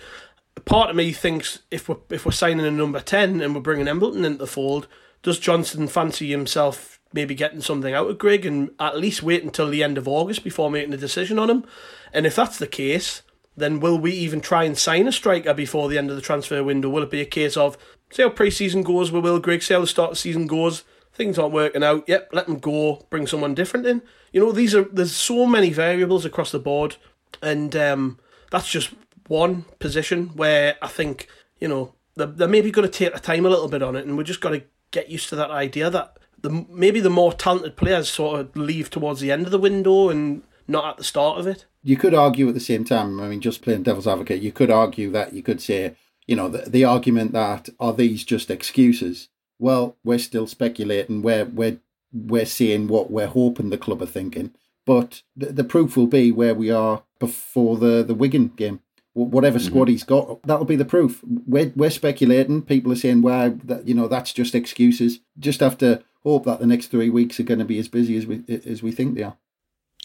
part 0.65 0.89
of 0.89 0.95
me 0.95 1.11
thinks 1.11 1.59
if 1.69 1.87
we're 1.89 1.97
if 2.09 2.25
we're 2.25 2.31
signing 2.31 2.65
a 2.65 2.71
number 2.71 2.99
ten 2.99 3.41
and 3.41 3.55
we're 3.55 3.61
bringing 3.61 3.87
Embleton 3.87 4.25
into 4.25 4.39
the 4.39 4.47
fold, 4.47 4.87
does 5.23 5.39
Johnson 5.39 5.87
fancy 5.87 6.29
himself 6.29 6.99
maybe 7.13 7.35
getting 7.35 7.61
something 7.61 7.93
out 7.93 8.09
of 8.09 8.17
Grigg 8.17 8.45
and 8.45 8.71
at 8.79 8.97
least 8.97 9.21
wait 9.21 9.43
until 9.43 9.69
the 9.69 9.83
end 9.83 9.97
of 9.97 10.07
August 10.07 10.43
before 10.43 10.71
making 10.71 10.93
a 10.93 10.97
decision 10.97 11.37
on 11.37 11.49
him? 11.49 11.65
And 12.13 12.25
if 12.25 12.35
that's 12.35 12.57
the 12.57 12.67
case, 12.67 13.21
then 13.55 13.79
will 13.79 13.99
we 13.99 14.11
even 14.11 14.41
try 14.41 14.63
and 14.63 14.77
sign 14.77 15.07
a 15.07 15.11
striker 15.11 15.53
before 15.53 15.89
the 15.89 15.97
end 15.97 16.09
of 16.09 16.15
the 16.15 16.21
transfer 16.21 16.63
window? 16.63 16.89
Will 16.89 17.03
it 17.03 17.11
be 17.11 17.21
a 17.21 17.25
case 17.25 17.57
of 17.57 17.77
see 18.11 18.23
how 18.23 18.29
pre-season 18.29 18.83
goes 18.83 19.11
with 19.11 19.23
Will 19.23 19.39
Grigg 19.39 19.63
see 19.63 19.73
how 19.73 19.81
the 19.81 19.87
start 19.87 20.11
of 20.11 20.17
season 20.17 20.47
goes? 20.47 20.83
Things 21.13 21.37
aren't 21.37 21.53
working 21.53 21.83
out. 21.83 22.07
Yep, 22.07 22.29
let 22.31 22.45
them 22.45 22.59
go. 22.59 23.05
Bring 23.09 23.27
someone 23.27 23.53
different 23.53 23.85
in. 23.85 24.01
You 24.31 24.39
know, 24.39 24.51
these 24.53 24.73
are 24.73 24.85
there's 24.85 25.15
so 25.15 25.45
many 25.45 25.71
variables 25.71 26.23
across 26.23 26.51
the 26.51 26.59
board, 26.59 26.95
and 27.41 27.75
um, 27.75 28.19
that's 28.49 28.69
just 28.69 28.91
one 29.31 29.63
position 29.79 30.27
where 30.35 30.75
I 30.81 30.87
think 30.87 31.27
you 31.59 31.69
know 31.69 31.93
they're, 32.15 32.27
they're 32.27 32.47
maybe 32.47 32.69
going 32.69 32.87
to 32.87 32.93
take 32.93 33.13
the 33.13 33.19
time 33.19 33.45
a 33.45 33.49
little 33.49 33.69
bit 33.69 33.81
on 33.81 33.95
it, 33.95 34.05
and 34.05 34.17
we're 34.17 34.23
just 34.23 34.41
got 34.41 34.49
to 34.49 34.63
get 34.91 35.09
used 35.09 35.29
to 35.29 35.37
that 35.37 35.49
idea 35.49 35.89
that 35.89 36.17
the 36.41 36.65
maybe 36.69 36.99
the 36.99 37.09
more 37.09 37.31
talented 37.31 37.77
players 37.77 38.09
sort 38.09 38.39
of 38.39 38.55
leave 38.55 38.89
towards 38.89 39.21
the 39.21 39.31
end 39.31 39.45
of 39.45 39.51
the 39.51 39.57
window 39.57 40.09
and 40.09 40.43
not 40.67 40.85
at 40.85 40.97
the 40.97 41.03
start 41.03 41.39
of 41.39 41.47
it. 41.47 41.65
you 41.81 41.97
could 41.97 42.13
argue 42.13 42.47
at 42.47 42.53
the 42.53 42.59
same 42.59 42.83
time. 42.83 43.19
I 43.19 43.27
mean, 43.27 43.41
just 43.41 43.61
playing 43.61 43.83
devil's 43.83 44.07
advocate, 44.07 44.41
you 44.41 44.51
could 44.51 44.69
argue 44.69 45.09
that 45.11 45.33
you 45.33 45.41
could 45.41 45.61
say, 45.61 45.95
you 46.27 46.35
know, 46.35 46.47
the, 46.49 46.69
the 46.69 46.83
argument 46.83 47.31
that 47.31 47.69
are 47.79 47.93
these 47.93 48.23
just 48.23 48.51
excuses? 48.51 49.29
Well, 49.57 49.95
we're 50.03 50.19
still 50.19 50.47
speculating. 50.47 51.21
We're 51.21 51.45
we're 51.45 51.77
we're 52.11 52.45
seeing 52.45 52.89
what 52.89 53.09
we're 53.09 53.27
hoping 53.27 53.69
the 53.69 53.77
club 53.77 54.01
are 54.01 54.17
thinking, 54.17 54.53
but 54.85 55.23
the, 55.37 55.47
the 55.53 55.63
proof 55.63 55.95
will 55.95 56.07
be 56.19 56.31
where 56.33 56.55
we 56.55 56.69
are 56.69 57.03
before 57.17 57.77
the 57.77 58.03
the 58.03 58.15
Wigan 58.15 58.49
game. 58.57 58.81
Wh- 59.13 59.31
Whatever 59.31 59.59
squad 59.59 59.87
he's 59.87 60.03
got, 60.03 60.41
that'll 60.43 60.65
be 60.65 60.75
the 60.75 60.85
proof. 60.85 61.21
We're 61.47 61.71
we're 61.75 61.89
speculating. 61.89 62.61
People 62.61 62.91
are 62.91 62.95
saying, 62.95 63.21
"Well, 63.21 63.57
that 63.65 63.87
you 63.87 63.93
know, 63.93 64.07
that's 64.07 64.33
just 64.33 64.55
excuses." 64.55 65.19
Just 65.39 65.59
have 65.59 65.77
to 65.79 66.03
hope 66.23 66.45
that 66.45 66.59
the 66.59 66.67
next 66.67 66.87
three 66.87 67.09
weeks 67.09 67.39
are 67.39 67.43
going 67.43 67.59
to 67.59 67.65
be 67.65 67.79
as 67.79 67.87
busy 67.87 68.17
as 68.17 68.25
we 68.25 68.43
as 68.65 68.81
we 68.83 68.91
think 68.91 69.15
they 69.15 69.23
are. 69.23 69.37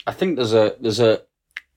I 0.07 0.13
think 0.13 0.37
there's 0.37 0.55
a 0.55 0.77
there's 0.81 1.01
a 1.01 1.23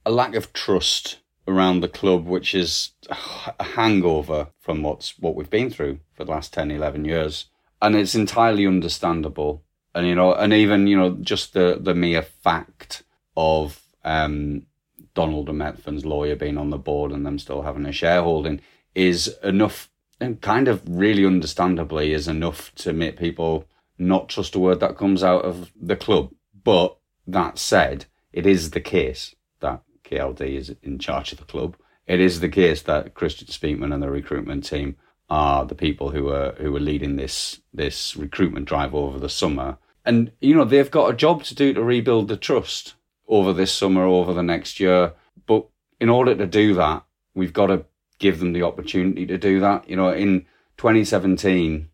a 0.05 0.11
lack 0.11 0.35
of 0.35 0.53
trust 0.53 1.19
around 1.47 1.81
the 1.81 1.87
club, 1.87 2.25
which 2.25 2.53
is 2.53 2.91
a 3.09 3.63
hangover 3.63 4.47
from 4.59 4.83
what's 4.83 5.17
what 5.19 5.35
we've 5.35 5.49
been 5.49 5.69
through 5.69 5.99
for 6.13 6.23
the 6.23 6.31
last 6.31 6.53
10, 6.53 6.69
11 6.71 7.05
years, 7.05 7.45
and 7.81 7.95
it's 7.95 8.15
entirely 8.15 8.67
understandable. 8.67 9.63
And 9.95 10.07
you 10.07 10.15
know, 10.15 10.33
and 10.33 10.53
even 10.53 10.87
you 10.87 10.97
know, 10.97 11.11
just 11.21 11.53
the 11.53 11.77
the 11.79 11.95
mere 11.95 12.21
fact 12.21 13.03
of 13.35 13.81
um, 14.03 14.65
Donald 15.13 15.49
and 15.49 16.05
lawyer 16.05 16.35
being 16.35 16.57
on 16.57 16.69
the 16.69 16.77
board 16.77 17.11
and 17.11 17.25
them 17.25 17.39
still 17.39 17.63
having 17.63 17.85
a 17.85 17.91
shareholding 17.91 18.61
is 18.95 19.35
enough, 19.43 19.89
and 20.19 20.41
kind 20.41 20.67
of 20.67 20.81
really 20.87 21.25
understandably 21.25 22.13
is 22.13 22.27
enough 22.27 22.73
to 22.75 22.93
make 22.93 23.17
people 23.17 23.65
not 23.97 24.29
trust 24.29 24.55
a 24.55 24.59
word 24.59 24.79
that 24.79 24.97
comes 24.97 25.23
out 25.23 25.43
of 25.45 25.71
the 25.79 25.95
club. 25.95 26.31
But 26.63 26.97
that 27.27 27.57
said, 27.57 28.05
it 28.33 28.45
is 28.45 28.71
the 28.71 28.81
case 28.81 29.35
that 29.59 29.81
KLD 30.03 30.41
is 30.41 30.75
in 30.81 30.99
charge 30.99 31.31
of 31.31 31.39
the 31.39 31.45
club. 31.45 31.75
It 32.07 32.19
is 32.19 32.39
the 32.39 32.49
case 32.49 32.81
that 32.83 33.13
Kristjaan 33.13 33.51
Speakman 33.51 33.93
and 33.93 34.01
the 34.01 34.09
recruitment 34.09 34.65
team 34.65 34.95
are 35.29 35.65
the 35.65 35.75
people 35.75 36.09
who 36.09 36.29
are 36.29 36.53
who 36.53 36.75
are 36.75 36.79
leading 36.79 37.15
this 37.15 37.61
this 37.71 38.15
recruitment 38.15 38.65
drive 38.65 38.95
over 38.95 39.19
the 39.19 39.29
summer. 39.29 39.77
And 40.05 40.31
you 40.41 40.55
know 40.55 40.65
they've 40.65 40.89
got 40.89 41.11
a 41.11 41.15
job 41.15 41.43
to 41.43 41.55
do 41.55 41.73
to 41.73 41.83
rebuild 41.83 42.27
the 42.27 42.37
trust 42.37 42.95
over 43.29 43.53
this 43.53 43.71
summer, 43.71 44.03
over 44.03 44.33
the 44.33 44.43
next 44.43 44.79
year. 44.79 45.13
But 45.45 45.67
in 46.01 46.09
order 46.09 46.35
to 46.35 46.45
do 46.45 46.73
that, 46.73 47.05
we've 47.33 47.53
got 47.53 47.67
to 47.67 47.85
give 48.17 48.39
them 48.39 48.51
the 48.51 48.63
opportunity 48.63 49.25
to 49.25 49.37
do 49.37 49.61
that. 49.61 49.89
You 49.89 49.95
know, 49.95 50.11
in 50.11 50.41
2017, 50.77 51.89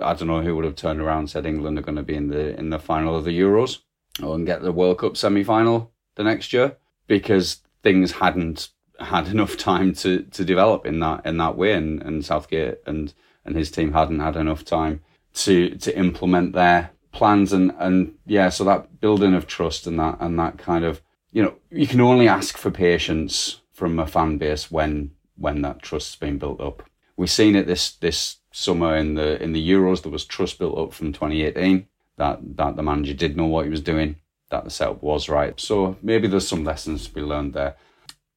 I 0.00 0.14
don't 0.14 0.28
know 0.28 0.42
who 0.42 0.54
would 0.54 0.64
have 0.64 0.76
turned 0.76 1.00
around 1.00 1.18
and 1.20 1.30
said 1.30 1.46
England 1.46 1.78
are 1.78 1.82
going 1.82 1.96
to 1.96 2.02
be 2.02 2.14
in 2.14 2.28
the 2.28 2.56
in 2.58 2.70
the 2.70 2.78
final 2.78 3.16
of 3.16 3.24
the 3.24 3.38
Euros 3.38 3.80
or 4.22 4.36
and 4.36 4.46
get 4.46 4.62
the 4.62 4.72
World 4.72 4.98
Cup 4.98 5.16
semi 5.16 5.42
final 5.42 5.92
the 6.14 6.22
next 6.22 6.52
year 6.52 6.76
because 7.08 7.60
things 7.82 8.12
hadn't 8.12 8.68
had 9.00 9.26
enough 9.34 9.56
time 9.56 9.92
to, 9.94 10.22
to 10.22 10.44
develop 10.44 10.86
in 10.86 11.00
that 11.00 11.26
in 11.26 11.38
that 11.38 11.56
way 11.56 11.72
and, 11.72 12.02
and 12.02 12.24
Southgate 12.24 12.78
and 12.86 13.12
and 13.44 13.56
his 13.56 13.70
team 13.70 13.92
hadn't 13.92 14.20
had 14.20 14.36
enough 14.36 14.64
time 14.64 15.00
to 15.34 15.70
to 15.76 15.96
implement 15.98 16.52
their 16.52 16.90
plans 17.14 17.52
and 17.52 17.72
and 17.78 18.14
yeah 18.26 18.48
so 18.48 18.64
that 18.64 19.00
building 19.00 19.34
of 19.34 19.46
trust 19.46 19.86
and 19.86 19.98
that 19.98 20.16
and 20.20 20.38
that 20.38 20.58
kind 20.58 20.84
of 20.84 21.00
you 21.32 21.42
know 21.42 21.54
you 21.70 21.86
can 21.86 22.00
only 22.00 22.28
ask 22.28 22.58
for 22.58 22.70
patience 22.70 23.60
from 23.72 23.98
a 23.98 24.06
fan 24.06 24.36
base 24.36 24.70
when 24.70 25.12
when 25.36 25.62
that 25.62 25.82
trust's 25.82 26.16
been 26.16 26.38
built 26.38 26.60
up. 26.60 26.82
We've 27.16 27.30
seen 27.30 27.56
it 27.56 27.66
this 27.66 27.92
this 27.92 28.38
summer 28.52 28.96
in 28.96 29.14
the 29.14 29.42
in 29.42 29.52
the 29.52 29.70
euros 29.70 30.02
there 30.02 30.12
was 30.12 30.24
trust 30.24 30.58
built 30.58 30.78
up 30.78 30.92
from 30.92 31.12
2018 31.12 31.86
that 32.18 32.40
that 32.56 32.76
the 32.76 32.82
manager 32.82 33.14
did 33.14 33.36
know 33.36 33.46
what 33.46 33.64
he 33.64 33.70
was 33.70 33.80
doing 33.80 34.16
that 34.50 34.64
the 34.64 34.70
setup 34.70 35.02
was 35.02 35.28
right. 35.28 35.58
So 35.58 35.96
maybe 36.02 36.28
there's 36.28 36.46
some 36.46 36.64
lessons 36.64 37.06
to 37.06 37.14
be 37.14 37.22
learned 37.22 37.54
there. 37.54 37.76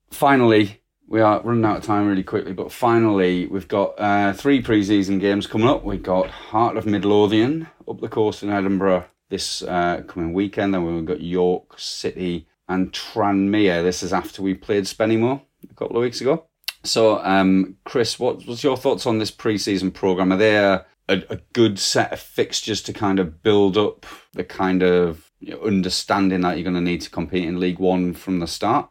Finally 0.10 0.82
we 1.08 1.22
are 1.22 1.42
running 1.42 1.66
out 1.66 1.78
of 1.78 1.84
time 1.84 2.08
really 2.08 2.24
quickly, 2.24 2.52
but 2.52 2.70
finally, 2.70 3.48
we've 3.48 3.70
got 3.70 3.98
uh, 3.98 4.34
three 4.34 4.62
pre-season 4.62 5.20
games 5.20 5.48
coming 5.48 5.68
up. 5.68 5.86
We've 5.86 6.04
got 6.04 6.30
Heart 6.30 6.76
of 6.76 6.86
Midlothian 6.86 7.68
up 7.88 8.00
the 8.02 8.10
course 8.10 8.43
in 8.43 8.50
Edinburgh 8.50 9.06
this 9.30 9.62
uh, 9.62 10.04
coming 10.08 10.34
weekend. 10.34 10.73
Then 10.73 10.84
we've 10.84 11.06
got 11.06 11.21
York 11.21 11.80
City 11.80 12.47
and 12.67 12.91
Tranmere. 12.91 13.84
This 13.84 14.04
is 14.04 14.13
after 14.13 14.41
we 14.41 14.54
played 14.54 14.86
Spennymoor 14.86 15.41
a 15.69 15.73
couple 15.76 15.97
of 15.97 16.04
weeks 16.04 16.21
ago. 16.21 16.45
So, 16.84 17.19
um, 17.23 17.78
Chris, 17.84 18.19
what 18.19 18.45
was 18.45 18.63
your 18.63 18.78
thoughts 18.78 19.06
on 19.06 19.19
this 19.19 19.32
pre-season 19.32 19.91
program? 19.91 20.32
Are 20.32 20.38
there 20.38 20.86
a, 21.10 21.23
a, 21.30 21.38
good 21.54 21.80
set 21.80 22.13
of 22.13 22.19
fixtures 22.19 22.82
to 22.84 22.93
kind 22.93 23.19
of 23.19 23.41
build 23.41 23.78
up 23.78 24.06
the 24.34 24.43
kind 24.43 24.84
of 24.84 25.32
you 25.39 25.54
know, 25.54 25.62
understanding 25.63 26.41
that 26.41 26.56
you're 26.56 26.63
going 26.63 26.76
to 26.76 26.82
need 26.82 27.02
to 27.02 27.10
compete 27.10 27.45
in 27.45 27.60
League 27.60 27.80
One 27.80 28.13
from 28.13 28.39
the 28.39 28.47
start? 28.47 28.89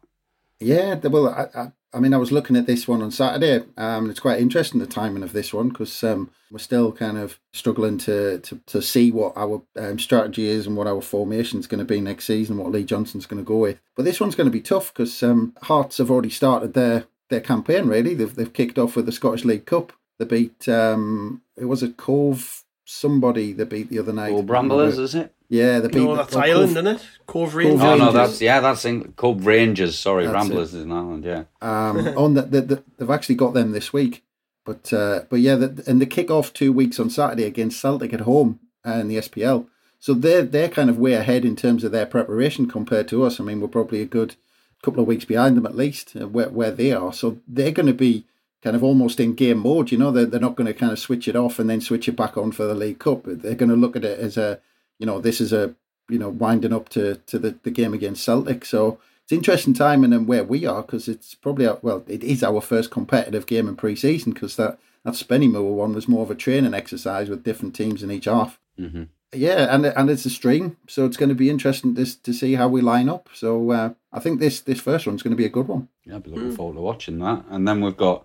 Yeah, 0.59 0.95
well, 0.95 1.29
I, 1.29 1.59
I, 1.59 1.73
I 1.93 2.01
mean, 2.01 2.13
I 2.13 2.19
was 2.19 2.33
looking 2.33 2.57
at 2.57 2.67
this 2.67 2.87
one 2.87 3.01
on 3.01 3.11
Saturday. 3.11 3.65
Um, 3.77 4.11
it's 4.11 4.21
quite 4.21 4.41
interesting 4.41 4.81
the 4.81 4.87
timing 4.87 5.23
of 5.23 5.33
this 5.33 5.55
one 5.55 5.69
because 5.69 6.05
um, 6.05 6.31
we're 6.51 6.59
still 6.59 6.93
kind 6.93 7.17
of 7.17 7.39
struggling 7.53 7.97
to 7.99 8.39
to, 8.41 8.61
to 8.67 8.83
see 8.83 9.11
what 9.11 9.33
our 9.37 9.63
um, 9.77 9.99
strategy 9.99 10.47
is 10.47 10.67
and 10.67 10.77
what 10.77 10.87
our 10.87 11.01
formation 11.01 11.59
is 11.59 11.67
going 11.67 11.79
to 11.79 11.85
be 11.85 12.01
next 12.01 12.27
season, 12.27 12.59
what 12.59 12.73
Lee 12.73 12.85
Johnson's 12.85 13.27
going 13.27 13.43
to 13.43 13.49
go 13.49 13.59
with. 13.59 13.79
But 13.95 14.05
this 14.05 14.21
one's 14.21 14.35
going 14.35 14.49
to 14.49 14.53
be 14.53 14.61
tough 14.61 14.93
because 14.93 15.23
um, 15.23 15.55
Hearts 15.63 15.99
have 15.99 16.11
already 16.11 16.31
started 16.31 16.75
their 16.75 17.07
their 17.31 17.41
campaign. 17.41 17.87
Really, 17.87 18.15
they've 18.15 18.35
they've 18.35 18.53
kicked 18.53 18.79
off 18.79 18.97
with 18.97 19.07
the 19.07 19.13
Scottish 19.13 19.45
League 19.45 19.67
Cup. 19.67 19.93
They 20.19 20.25
beat 20.25 20.69
um, 20.69 21.43
it 21.57 21.67
was 21.67 21.83
a 21.83 21.91
Cove 21.91 22.65
somebody 22.87 23.53
they 23.53 23.65
beat 23.65 23.91
the 23.91 23.99
other 23.99 24.13
night. 24.13 24.33
Cobh 24.33 24.49
Ramblers, 24.49 24.99
is 24.99 25.15
it? 25.15 25.35
Yeah, 25.49 25.79
the 25.79 25.89
people. 25.89 26.09
No, 26.09 26.17
that's 26.17 26.35
Ireland, 26.35 26.75
Cobh, 26.75 26.85
isn't 26.85 26.87
it? 26.87 27.07
Cove 27.27 27.55
Rangers. 27.55 27.83
Oh 27.83 27.97
no, 27.97 28.13
that's 28.13 28.41
yeah, 28.41 28.61
that's 28.61 28.85
in 28.85 29.13
Cove 29.13 29.47
Rangers. 29.47 29.99
Sorry, 29.99 30.25
that's 30.25 30.35
Ramblers 30.35 30.75
it. 30.75 30.79
is 30.79 30.85
in 30.85 30.93
Ireland. 30.93 31.25
Yeah. 31.25 31.45
Um, 31.63 32.09
on 32.17 32.35
the, 32.35 32.43
the, 32.43 32.61
the, 32.63 32.83
they've 32.99 33.11
actually 33.11 33.37
got 33.37 33.55
them 33.55 33.73
this 33.73 33.93
week, 33.93 34.25
but 34.65 34.93
uh, 34.93 35.23
but 35.31 35.41
yeah, 35.41 35.55
the, 35.55 35.85
and 35.87 36.01
they 36.01 36.07
kick 36.07 36.31
off 36.31 36.53
two 36.53 36.73
weeks 36.73 36.99
on 36.99 37.11
Saturday 37.11 37.45
against 37.45 37.81
Celtic 37.81 38.13
at 38.13 38.21
home 38.23 38.61
in 38.85 39.09
the 39.09 39.17
SPL. 39.17 39.67
So 39.99 40.15
they're 40.15 40.43
they're 40.43 40.69
kind 40.69 40.91
of 40.91 40.99
way 40.99 41.15
ahead 41.15 41.45
in 41.45 41.57
terms 41.57 41.85
of 41.85 41.93
their 41.93 42.07
preparation 42.07 42.69
compared 42.69 43.09
to 43.09 43.25
us. 43.25 43.41
I 43.41 43.45
mean, 43.45 43.61
we're 43.61 43.69
probably 43.69 44.03
a 44.03 44.07
good 44.07 44.35
couple 44.83 45.01
of 45.01 45.09
weeks 45.09 45.25
behind 45.25 45.57
them 45.57 45.67
at 45.67 45.77
least 45.77 46.17
uh, 46.17 46.29
where 46.29 46.49
where 46.49 46.71
they 46.71 46.93
are. 46.93 47.13
So 47.13 47.39
they're 47.47 47.73
going 47.73 47.87
to 47.87 47.95
be 47.95 48.25
kind 48.63 48.77
of 48.77 48.85
almost 48.85 49.21
in 49.21 49.35
game 49.35 49.59
mode. 49.59 49.91
You 49.91 49.99
know, 49.99 50.11
they're 50.11 50.27
they're 50.27 50.41
not 50.41 50.57
going 50.57 50.67
to 50.67 50.75
kind 50.75 50.93
of 50.93 50.99
switch 50.99 51.29
it 51.29 51.37
off 51.37 51.59
and 51.59 51.69
then 51.69 51.81
switch 51.81 52.09
it 52.09 52.17
back 52.17 52.37
on 52.37 52.53
for 52.53 52.67
the 52.67 52.75
League 52.75 52.99
Cup. 52.99 53.23
They're 53.25 53.55
going 53.55 53.71
to 53.71 53.77
look 53.77 53.97
at 53.97 54.05
it 54.05 54.19
as 54.19 54.37
a 54.37 54.61
you 54.99 55.07
know 55.07 55.21
this 55.21 55.41
is 55.41 55.53
a 55.53 55.75
you 56.09 56.19
know, 56.19 56.29
winding 56.29 56.73
up 56.73 56.89
to, 56.91 57.17
to 57.27 57.39
the, 57.39 57.57
the 57.63 57.71
game 57.71 57.95
against 57.95 58.25
Celtic. 58.25 58.65
So 58.65 58.99
it's 59.23 59.33
interesting 59.33 59.75
timing 59.75 60.13
and 60.13 60.27
where 60.27 60.45
we 60.45 60.65
are 60.67 60.83
because 60.83 61.09
it's 61.09 61.35
probably, 61.35 61.67
our, 61.67 61.79
well, 61.83 62.05
it 62.07 62.23
is 62.23 62.43
our 62.43 62.61
first 62.61 62.91
competitive 62.91 63.47
game 63.47 63.69
in 63.69 63.77
pre 63.77 63.97
season 63.97 64.33
because 64.33 64.57
that, 64.57 64.79
that 65.05 65.15
Spennymoor 65.15 65.75
one 65.75 65.95
was 65.95 66.09
more 66.09 66.23
of 66.23 66.31
a 66.31 66.35
training 66.35 66.75
exercise 66.75 67.29
with 67.29 67.45
different 67.45 67.75
teams 67.75 68.03
in 68.03 68.11
each 68.11 68.27
half. 68.27 68.59
Mm-hmm. 68.79 69.05
Yeah, 69.33 69.75
and 69.75 69.85
and 69.85 70.09
it's 70.09 70.25
a 70.25 70.31
string, 70.31 70.77
so 70.87 71.05
it's 71.05 71.17
going 71.17 71.29
to 71.31 71.35
be 71.35 71.51
interesting 71.51 71.97
to, 71.97 72.23
to 72.23 72.33
see 72.33 72.55
how 72.55 72.69
we 72.69 72.81
line 72.81 73.09
up. 73.09 73.29
So 73.35 73.73
uh, 73.73 73.91
I 74.13 74.21
think 74.21 74.39
this 74.39 74.61
this 74.61 74.81
first 74.81 75.07
one's 75.07 75.23
going 75.23 75.33
to 75.33 75.37
be 75.37 75.45
a 75.45 75.51
good 75.51 75.67
one. 75.67 75.89
Yeah, 76.05 76.15
I'll 76.15 76.21
be 76.21 76.31
looking 76.31 76.53
mm. 76.53 76.57
forward 76.57 76.77
to 76.77 76.81
watching 76.81 77.19
that. 77.19 77.45
And 77.51 77.67
then 77.67 77.81
we've 77.81 77.97
got 77.97 78.25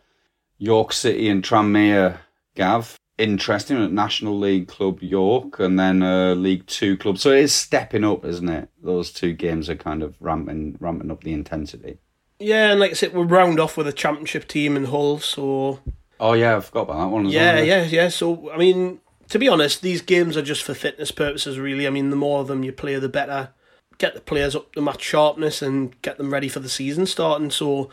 York 0.59 0.93
City 0.93 1.27
and 1.27 1.43
Tranmere, 1.43 2.19
Gav 2.55 3.00
interesting 3.21 3.81
at 3.83 3.91
National 3.91 4.37
League 4.37 4.67
Club 4.67 5.01
York 5.01 5.59
and 5.59 5.79
then 5.79 6.01
a 6.01 6.33
League 6.35 6.65
Two 6.65 6.97
club. 6.97 7.17
So 7.17 7.31
it 7.31 7.39
is 7.39 7.53
stepping 7.53 8.03
up, 8.03 8.25
isn't 8.25 8.49
it? 8.49 8.69
Those 8.81 9.11
two 9.11 9.33
games 9.33 9.69
are 9.69 9.75
kind 9.75 10.03
of 10.03 10.15
ramping 10.19 10.77
ramping 10.79 11.11
up 11.11 11.23
the 11.23 11.33
intensity. 11.33 11.99
Yeah, 12.39 12.71
and 12.71 12.79
like 12.79 12.91
I 12.91 12.95
said, 12.95 13.13
we'll 13.13 13.25
round 13.25 13.59
off 13.59 13.77
with 13.77 13.87
a 13.87 13.93
championship 13.93 14.47
team 14.47 14.75
in 14.75 14.85
Hull. 14.85 15.19
So. 15.19 15.79
Oh 16.19 16.33
yeah, 16.33 16.57
I 16.57 16.59
forgot 16.59 16.83
about 16.83 16.99
that 16.99 17.07
one. 17.07 17.25
yeah, 17.27 17.55
well, 17.55 17.65
yeah, 17.65 17.83
yeah. 17.83 18.09
So 18.09 18.51
I 18.51 18.57
mean, 18.57 18.99
to 19.29 19.39
be 19.39 19.47
honest, 19.47 19.81
these 19.81 20.01
games 20.01 20.35
are 20.35 20.41
just 20.41 20.63
for 20.63 20.73
fitness 20.73 21.11
purposes. 21.11 21.59
Really, 21.59 21.87
I 21.87 21.91
mean, 21.91 22.09
the 22.09 22.15
more 22.15 22.41
of 22.41 22.47
them 22.47 22.63
you 22.63 22.71
play, 22.71 22.95
the 22.95 23.09
better. 23.09 23.49
Get 23.97 24.15
the 24.15 24.21
players 24.21 24.55
up 24.55 24.73
to 24.73 24.81
match 24.81 25.03
sharpness 25.03 25.61
and 25.61 25.99
get 26.01 26.17
them 26.17 26.33
ready 26.33 26.47
for 26.47 26.59
the 26.59 26.69
season 26.69 27.05
starting. 27.05 27.51
So 27.51 27.91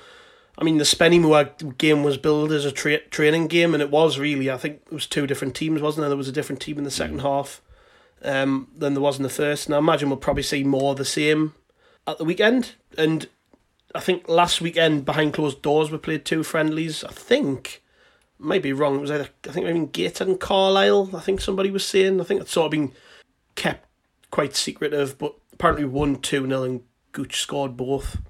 I 0.59 0.65
mean, 0.65 0.79
the 0.79 0.85
Spennymoor 0.85 1.79
game 1.79 2.03
was 2.03 2.19
billed 2.19 2.51
as 2.51 2.65
a 2.65 2.73
tra- 2.73 3.07
training 3.09 3.47
game, 3.47 3.75
and 3.75 3.83
it 3.83 3.93
was 3.93 4.19
really. 4.19 4.51
I 4.51 4.57
think 4.57 4.83
it 4.87 4.93
was 4.93 5.07
two 5.07 5.27
different 5.27 5.55
teams, 5.55 5.81
wasn't 5.81 6.03
there? 6.03 6.09
There 6.09 6.19
was 6.19 6.29
a 6.29 6.33
different 6.33 6.61
team 6.61 6.79
in 6.79 6.85
the 6.85 6.91
second 6.91 7.21
mm. 7.21 7.23
half 7.23 7.63
um, 8.25 8.69
than 8.77 8.95
there 8.95 9.03
was 9.03 9.19
in 9.19 9.23
the 9.23 9.29
first. 9.29 9.67
And 9.67 9.75
I 9.75 9.79
imagine 9.79 10.09
we'll 10.09 10.19
probably 10.19 10.43
see 10.43 10.65
more 10.65 10.91
of 10.91 10.99
the 10.99 11.05
same 11.05 11.55
at 12.09 12.19
the 12.19 12.25
weekend. 12.25 12.73
And 12.97 13.29
I 13.95 14.01
think 14.01 14.29
last 14.29 14.61
weekend, 14.61 15.05
behind 15.05 15.33
closed 15.33 15.63
doors, 15.63 15.93
we 15.93 15.99
played 15.99 16.25
two 16.25 16.43
friendlies. 16.43 17.05
I 17.05 17.13
think, 17.13 17.81
might 18.37 18.63
be 18.63 18.73
wrong. 18.73 18.97
It 18.97 19.01
was 19.03 19.13
either 19.13 19.29
I 19.49 19.53
think 19.53 19.65
maybe 19.65 19.87
Gator 19.87 20.25
and 20.25 20.41
Carlisle. 20.41 21.11
I 21.15 21.21
think 21.21 21.41
somebody 21.41 21.71
was 21.71 21.87
saying. 21.87 22.21
I 22.21 22.25
think 22.25 22.41
it's 22.41 22.51
sort 22.51 22.67
of 22.67 22.71
been 22.73 22.93
kept 23.55 23.87
quite 24.33 24.57
secretive, 24.57 25.19
but 25.19 25.37
apparently 25.53 25.85
one 25.85 26.17
two 26.17 26.49
nil 26.49 26.65
and 26.65 26.83
Gooch 27.13 27.41
scored 27.41 27.77
both. 27.77 28.21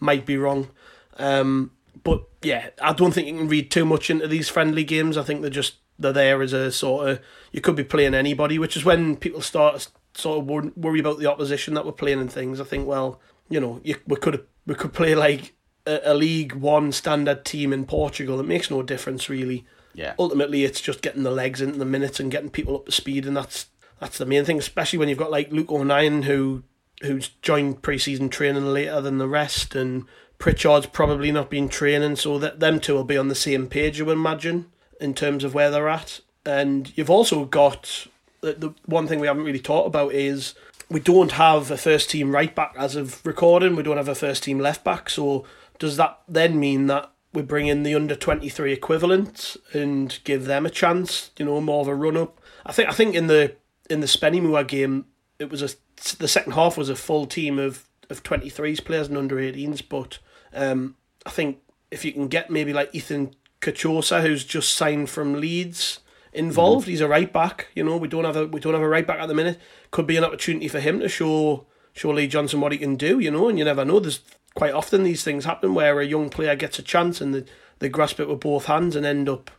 Might 0.00 0.26
be 0.26 0.36
wrong. 0.36 0.70
Um, 1.18 1.70
but 2.06 2.22
yeah, 2.40 2.70
I 2.80 2.92
don't 2.92 3.10
think 3.10 3.26
you 3.26 3.36
can 3.36 3.48
read 3.48 3.68
too 3.68 3.84
much 3.84 4.10
into 4.10 4.28
these 4.28 4.48
friendly 4.48 4.84
games. 4.84 5.18
I 5.18 5.24
think 5.24 5.40
they're 5.40 5.50
just 5.50 5.78
they're 5.98 6.12
there 6.12 6.40
as 6.40 6.52
a 6.52 6.70
sort 6.70 7.08
of 7.08 7.20
you 7.50 7.60
could 7.60 7.74
be 7.74 7.82
playing 7.82 8.14
anybody, 8.14 8.60
which 8.60 8.76
is 8.76 8.84
when 8.84 9.16
people 9.16 9.40
start 9.40 9.88
sort 10.14 10.38
of 10.38 10.76
worry 10.76 11.00
about 11.00 11.18
the 11.18 11.26
opposition 11.26 11.74
that 11.74 11.84
we're 11.84 11.90
playing 11.90 12.20
and 12.20 12.30
things. 12.30 12.60
I 12.60 12.64
think 12.64 12.86
well, 12.86 13.20
you 13.48 13.58
know, 13.58 13.80
you, 13.82 13.96
we 14.06 14.14
could 14.14 14.46
we 14.66 14.76
could 14.76 14.92
play 14.92 15.16
like 15.16 15.56
a, 15.84 16.12
a 16.12 16.14
League 16.14 16.52
One 16.52 16.92
standard 16.92 17.44
team 17.44 17.72
in 17.72 17.84
Portugal. 17.84 18.38
It 18.38 18.46
makes 18.46 18.70
no 18.70 18.84
difference 18.84 19.28
really. 19.28 19.66
Yeah. 19.92 20.14
Ultimately, 20.16 20.62
it's 20.62 20.80
just 20.80 21.02
getting 21.02 21.24
the 21.24 21.32
legs 21.32 21.60
into 21.60 21.80
the 21.80 21.84
minutes 21.84 22.20
and 22.20 22.30
getting 22.30 22.50
people 22.50 22.76
up 22.76 22.86
to 22.86 22.92
speed, 22.92 23.26
and 23.26 23.36
that's 23.36 23.66
that's 23.98 24.18
the 24.18 24.26
main 24.26 24.44
thing. 24.44 24.60
Especially 24.60 25.00
when 25.00 25.08
you've 25.08 25.18
got 25.18 25.32
like 25.32 25.50
Luke 25.50 25.72
O'Nien 25.72 26.22
who 26.22 26.62
who's 27.02 27.30
joined 27.42 27.82
pre-season 27.82 28.28
training 28.28 28.66
later 28.66 29.00
than 29.00 29.18
the 29.18 29.26
rest, 29.26 29.74
and 29.74 30.04
Pritchard's 30.38 30.86
probably 30.86 31.32
not 31.32 31.50
been 31.50 31.68
training, 31.68 32.16
so 32.16 32.38
that 32.38 32.60
them 32.60 32.80
two 32.80 32.94
will 32.94 33.04
be 33.04 33.18
on 33.18 33.28
the 33.28 33.34
same 33.34 33.66
page, 33.68 33.98
you 33.98 34.04
would 34.04 34.18
imagine, 34.18 34.66
in 35.00 35.14
terms 35.14 35.44
of 35.44 35.54
where 35.54 35.70
they're 35.70 35.88
at. 35.88 36.20
And 36.44 36.92
you've 36.96 37.10
also 37.10 37.44
got 37.44 38.06
the, 38.40 38.52
the 38.52 38.74
one 38.84 39.06
thing 39.06 39.18
we 39.18 39.26
haven't 39.26 39.44
really 39.44 39.58
talked 39.58 39.88
about 39.88 40.12
is 40.12 40.54
we 40.88 41.00
don't 41.00 41.32
have 41.32 41.70
a 41.70 41.76
first 41.76 42.10
team 42.10 42.30
right 42.30 42.54
back 42.54 42.74
as 42.78 42.94
of 42.94 43.24
recording. 43.26 43.74
We 43.74 43.82
don't 43.82 43.96
have 43.96 44.08
a 44.08 44.14
first 44.14 44.44
team 44.44 44.60
left 44.60 44.84
back. 44.84 45.10
So 45.10 45.44
does 45.78 45.96
that 45.96 46.20
then 46.28 46.60
mean 46.60 46.86
that 46.86 47.10
we 47.32 47.42
bring 47.42 47.66
in 47.66 47.82
the 47.82 47.94
under 47.94 48.14
twenty 48.14 48.48
three 48.48 48.72
equivalent 48.72 49.56
and 49.72 50.18
give 50.22 50.44
them 50.44 50.64
a 50.64 50.70
chance? 50.70 51.30
You 51.38 51.46
know, 51.46 51.60
more 51.60 51.80
of 51.80 51.88
a 51.88 51.94
run 51.94 52.16
up. 52.16 52.40
I 52.64 52.72
think 52.72 52.88
I 52.88 52.92
think 52.92 53.14
in 53.14 53.26
the 53.26 53.56
in 53.90 54.00
the 54.00 54.06
Spennymoor 54.06 54.68
game, 54.68 55.06
it 55.38 55.50
was 55.50 55.62
a 55.62 55.70
the 56.18 56.28
second 56.28 56.52
half 56.52 56.76
was 56.76 56.88
a 56.88 56.96
full 56.96 57.26
team 57.26 57.58
of 57.58 57.88
of 58.10 58.22
23s 58.22 58.84
players 58.84 59.08
and 59.08 59.16
under 59.16 59.36
18s. 59.36 59.82
But 59.88 60.18
um, 60.52 60.96
I 61.24 61.30
think 61.30 61.58
if 61.90 62.04
you 62.04 62.12
can 62.12 62.28
get 62.28 62.50
maybe 62.50 62.72
like 62.72 62.94
Ethan 62.94 63.34
Kachosa, 63.60 64.22
who's 64.22 64.44
just 64.44 64.74
signed 64.74 65.10
from 65.10 65.40
Leeds, 65.40 66.00
involved, 66.32 66.84
mm-hmm. 66.84 66.90
he's 66.90 67.00
a 67.00 67.08
right 67.08 67.32
back. 67.32 67.68
You 67.74 67.84
know, 67.84 67.96
we 67.96 68.08
don't 68.08 68.24
have 68.24 68.36
a 68.36 68.46
we 68.46 68.60
don't 68.60 68.74
have 68.74 68.82
a 68.82 68.88
right 68.88 69.06
back 69.06 69.18
at 69.18 69.26
the 69.26 69.34
minute. 69.34 69.58
Could 69.90 70.06
be 70.06 70.16
an 70.16 70.24
opportunity 70.24 70.68
for 70.68 70.80
him 70.80 71.00
to 71.00 71.08
show 71.08 71.66
show 71.92 72.10
Lee 72.10 72.26
Johnson 72.26 72.60
what 72.60 72.72
he 72.72 72.78
can 72.78 72.96
do. 72.96 73.18
You 73.18 73.30
know, 73.30 73.48
and 73.48 73.58
you 73.58 73.64
never 73.64 73.84
know. 73.84 73.98
There's 73.98 74.20
quite 74.54 74.74
often 74.74 75.02
these 75.02 75.24
things 75.24 75.44
happen 75.44 75.74
where 75.74 76.00
a 76.00 76.06
young 76.06 76.30
player 76.30 76.54
gets 76.56 76.78
a 76.78 76.82
chance 76.82 77.20
and 77.20 77.34
they, 77.34 77.44
they 77.78 77.88
grasp 77.88 78.20
it 78.20 78.28
with 78.28 78.40
both 78.40 78.66
hands 78.66 78.96
and 78.96 79.04
end 79.04 79.28
up 79.28 79.50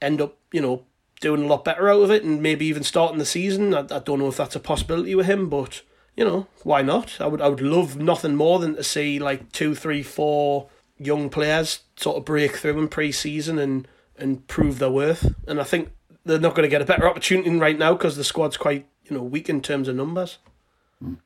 end 0.00 0.20
up 0.20 0.36
you 0.52 0.60
know 0.60 0.84
doing 1.20 1.44
a 1.44 1.46
lot 1.46 1.64
better 1.64 1.90
out 1.90 2.02
of 2.02 2.10
it 2.10 2.24
and 2.24 2.42
maybe 2.42 2.64
even 2.66 2.82
starting 2.82 3.18
the 3.18 3.26
season. 3.26 3.74
I, 3.74 3.80
I 3.80 3.98
don't 3.98 4.18
know 4.18 4.28
if 4.28 4.36
that's 4.36 4.56
a 4.56 4.60
possibility 4.60 5.14
with 5.14 5.26
him, 5.26 5.48
but 5.48 5.82
you 6.16 6.24
know, 6.24 6.46
why 6.62 6.82
not? 6.82 7.20
I 7.20 7.26
would 7.26 7.40
I 7.40 7.48
would 7.48 7.60
love 7.60 7.96
nothing 7.96 8.36
more 8.36 8.58
than 8.58 8.76
to 8.76 8.84
see 8.84 9.18
like 9.18 9.52
two, 9.52 9.74
three, 9.74 10.02
four 10.02 10.68
young 10.98 11.30
players 11.30 11.80
sort 11.96 12.18
of 12.18 12.24
break 12.24 12.56
through 12.56 12.78
in 12.78 12.88
pre-season 12.88 13.58
and 13.58 13.88
and 14.18 14.46
prove 14.46 14.78
their 14.78 14.90
worth. 14.90 15.34
And 15.46 15.60
I 15.60 15.64
think 15.64 15.90
they're 16.24 16.38
not 16.38 16.54
going 16.54 16.64
to 16.66 16.70
get 16.70 16.82
a 16.82 16.86
better 16.86 17.08
opportunity 17.08 17.50
right 17.56 17.78
now 17.78 17.94
because 17.94 18.16
the 18.16 18.24
squad's 18.24 18.56
quite 18.56 18.86
you 19.04 19.16
know 19.16 19.22
weak 19.22 19.48
in 19.48 19.62
terms 19.62 19.88
of 19.88 19.96
numbers. 19.96 20.38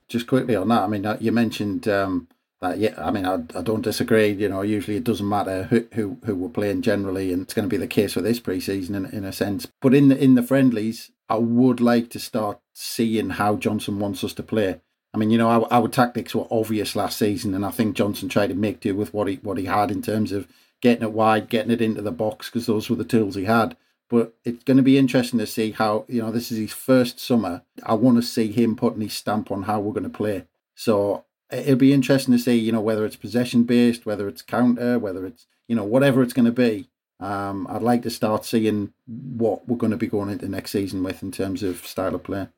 Just 0.07 0.28
quickly 0.28 0.55
on 0.55 0.68
that, 0.68 0.82
I 0.82 0.87
mean, 0.87 1.05
uh, 1.05 1.18
you 1.20 1.32
mentioned 1.32 1.89
um, 1.89 2.28
that. 2.61 2.78
Yeah, 2.78 2.95
I 2.97 3.11
mean, 3.11 3.26
I, 3.26 3.35
I 3.57 3.62
don't 3.62 3.82
disagree. 3.82 4.30
You 4.30 4.49
know, 4.49 4.62
usually 4.62 4.97
it 4.97 5.05
doesn't 5.05 5.28
matter 5.28 5.64
who 5.64 5.87
who, 5.95 6.18
who 6.24 6.37
we're 6.37 6.49
playing 6.49 6.82
generally, 6.82 7.32
and 7.32 7.43
it's 7.43 7.55
going 7.55 7.68
to 7.68 7.74
be 7.74 7.76
the 7.76 7.89
case 7.89 8.12
for 8.12 8.20
this 8.20 8.39
preseason 8.39 8.95
in, 8.95 9.07
in 9.07 9.24
a 9.24 9.32
sense. 9.32 9.66
But 9.80 9.93
in 9.93 10.09
the 10.09 10.22
in 10.22 10.37
the 10.37 10.45
friendlies, 10.45 11.11
I 11.28 11.37
would 11.37 11.80
like 11.80 12.11
to 12.11 12.20
start 12.20 12.61
seeing 12.75 13.31
how 13.31 13.57
Johnson 13.57 13.99
wants 13.99 14.22
us 14.22 14.35
to 14.35 14.43
play. 14.43 14.81
I 15.14 15.16
mean, 15.16 15.31
you 15.31 15.39
know, 15.39 15.49
our, 15.49 15.66
our 15.70 15.89
tactics 15.89 16.35
were 16.35 16.49
obvious 16.51 16.97
last 16.97 17.18
season, 17.18 17.55
and 17.55 17.64
I 17.64 17.70
think 17.70 17.97
Johnson 17.97 18.29
tried 18.29 18.49
to 18.49 18.55
make 18.55 18.81
do 18.81 18.95
with 18.95 19.14
what 19.14 19.29
he 19.29 19.37
what 19.37 19.57
he 19.57 19.64
had 19.64 19.91
in 19.91 20.03
terms 20.03 20.33
of 20.33 20.49
getting 20.81 21.05
it 21.05 21.12
wide, 21.12 21.49
getting 21.49 21.70
it 21.70 21.81
into 21.81 22.03
the 22.03 22.11
box, 22.11 22.51
because 22.51 22.66
those 22.66 22.91
were 22.91 22.97
the 22.97 23.05
tools 23.05 23.37
he 23.37 23.45
had. 23.45 23.77
But 24.11 24.35
it's 24.45 24.64
going 24.64 24.77
to 24.77 24.83
be 24.83 24.99
interesting 24.99 25.39
to 25.39 25.47
see 25.47 25.70
how 25.70 26.05
you 26.09 26.20
know 26.20 26.33
this 26.33 26.51
is 26.51 26.59
his 26.59 26.72
first 26.72 27.20
summer. 27.20 27.62
I 27.85 27.95
want 27.95 28.16
to 28.16 28.22
see 28.22 28.51
him 28.51 28.75
putting 28.75 29.01
his 29.01 29.14
stamp 29.14 29.51
on 29.53 29.62
how 29.62 29.81
we're 29.81 29.95
going 29.95 30.03
to 30.03 30.11
play. 30.11 30.47
So 30.75 31.25
it'll 31.51 31.77
be 31.77 31.93
interesting 31.93 32.33
to 32.33 32.39
see, 32.39 32.57
you 32.57 32.72
know, 32.72 32.81
whether 32.81 33.07
it's 33.07 33.16
possession 33.16 33.62
based, 33.62 34.05
whether 34.05 34.27
it's 34.29 34.43
counter, 34.43 34.99
whether 34.99 35.25
it's 35.25 35.47
you 35.68 35.77
know 35.77 35.85
whatever 35.85 36.22
it's 36.22 36.35
going 36.35 36.47
to 36.47 36.53
be. 36.53 36.89
Um, 37.20 37.68
I'd 37.70 37.83
like 37.83 38.03
to 38.03 38.11
start 38.11 38.45
seeing 38.45 38.93
what 39.07 39.68
we're 39.68 39.77
going 39.77 39.93
to 39.93 39.97
be 39.97 40.09
going 40.09 40.31
into 40.31 40.49
next 40.49 40.72
season 40.72 41.05
with 41.05 41.22
in 41.22 41.31
terms 41.31 41.62
of 41.62 41.87
style 41.87 42.14
of 42.14 42.25
play. 42.25 42.49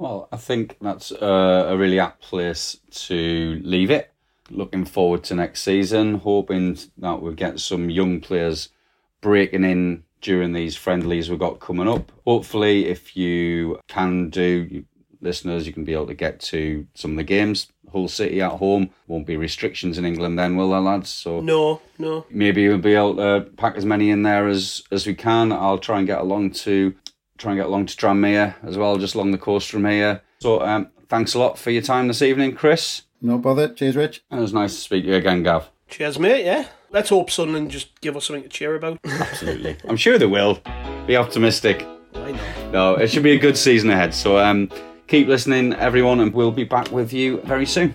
Well, 0.00 0.28
I 0.32 0.38
think 0.38 0.78
that's 0.80 1.10
a, 1.10 1.66
a 1.68 1.76
really 1.76 2.00
apt 2.00 2.22
place 2.22 2.78
to 2.90 3.60
leave 3.62 3.90
it. 3.90 4.10
Looking 4.48 4.86
forward 4.86 5.22
to 5.24 5.34
next 5.34 5.60
season, 5.60 6.14
hoping 6.14 6.78
that 6.96 7.20
we'll 7.20 7.34
get 7.34 7.60
some 7.60 7.90
young 7.90 8.22
players 8.22 8.70
breaking 9.20 9.62
in 9.62 10.04
during 10.22 10.54
these 10.54 10.74
friendlies 10.74 11.28
we've 11.28 11.38
got 11.38 11.60
coming 11.60 11.86
up. 11.86 12.10
Hopefully, 12.26 12.86
if 12.86 13.14
you 13.14 13.78
can 13.88 14.30
do, 14.30 14.86
listeners, 15.20 15.66
you 15.66 15.72
can 15.74 15.84
be 15.84 15.92
able 15.92 16.06
to 16.06 16.14
get 16.14 16.40
to 16.40 16.86
some 16.94 17.10
of 17.10 17.16
the 17.18 17.22
games. 17.22 17.68
Hull 17.92 18.08
City 18.08 18.40
at 18.40 18.52
home 18.52 18.88
won't 19.06 19.26
be 19.26 19.36
restrictions 19.36 19.98
in 19.98 20.06
England 20.06 20.38
then, 20.38 20.56
will 20.56 20.70
there, 20.70 20.80
lads? 20.80 21.10
So 21.10 21.42
no, 21.42 21.82
no. 21.98 22.24
Maybe 22.30 22.66
we'll 22.66 22.78
be 22.78 22.94
able 22.94 23.16
to 23.16 23.50
pack 23.58 23.76
as 23.76 23.84
many 23.84 24.08
in 24.08 24.22
there 24.22 24.48
as 24.48 24.82
as 24.90 25.06
we 25.06 25.14
can. 25.14 25.52
I'll 25.52 25.76
try 25.76 25.98
and 25.98 26.06
get 26.06 26.20
along 26.20 26.52
to 26.52 26.94
try 27.40 27.52
and 27.52 27.58
get 27.58 27.66
along 27.66 27.86
to 27.86 27.96
Tranmere 27.96 28.54
as 28.62 28.76
well, 28.76 28.98
just 28.98 29.14
along 29.14 29.32
the 29.32 29.38
coast 29.38 29.70
from 29.70 29.86
here. 29.86 30.22
So 30.40 30.60
um, 30.60 30.88
thanks 31.08 31.34
a 31.34 31.38
lot 31.38 31.58
for 31.58 31.70
your 31.70 31.82
time 31.82 32.08
this 32.08 32.22
evening, 32.22 32.54
Chris. 32.54 33.02
No 33.22 33.38
bother. 33.38 33.68
Cheers, 33.72 33.96
Rich. 33.96 34.22
And 34.30 34.38
it 34.38 34.42
was 34.42 34.52
nice 34.52 34.74
to 34.74 34.80
speak 34.80 35.04
to 35.04 35.10
you 35.10 35.16
again, 35.16 35.42
Gav. 35.42 35.68
Cheers, 35.88 36.18
mate. 36.18 36.44
Yeah. 36.44 36.66
Let's 36.90 37.10
hope 37.10 37.30
Sunderland 37.30 37.70
just 37.70 38.00
give 38.00 38.16
us 38.16 38.26
something 38.26 38.42
to 38.42 38.48
cheer 38.48 38.74
about. 38.74 38.98
Absolutely. 39.04 39.76
I'm 39.88 39.96
sure 39.96 40.18
they 40.18 40.26
will. 40.26 40.60
Be 41.06 41.16
optimistic. 41.16 41.86
Why 42.12 42.32
not? 42.32 42.72
No, 42.72 42.94
it 42.94 43.08
should 43.08 43.22
be 43.22 43.32
a 43.32 43.38
good 43.38 43.56
season 43.56 43.90
ahead. 43.90 44.14
So 44.14 44.38
um, 44.38 44.70
keep 45.06 45.28
listening, 45.28 45.72
everyone, 45.74 46.20
and 46.20 46.32
we'll 46.32 46.50
be 46.50 46.64
back 46.64 46.90
with 46.90 47.12
you 47.12 47.40
very 47.42 47.66
soon. 47.66 47.94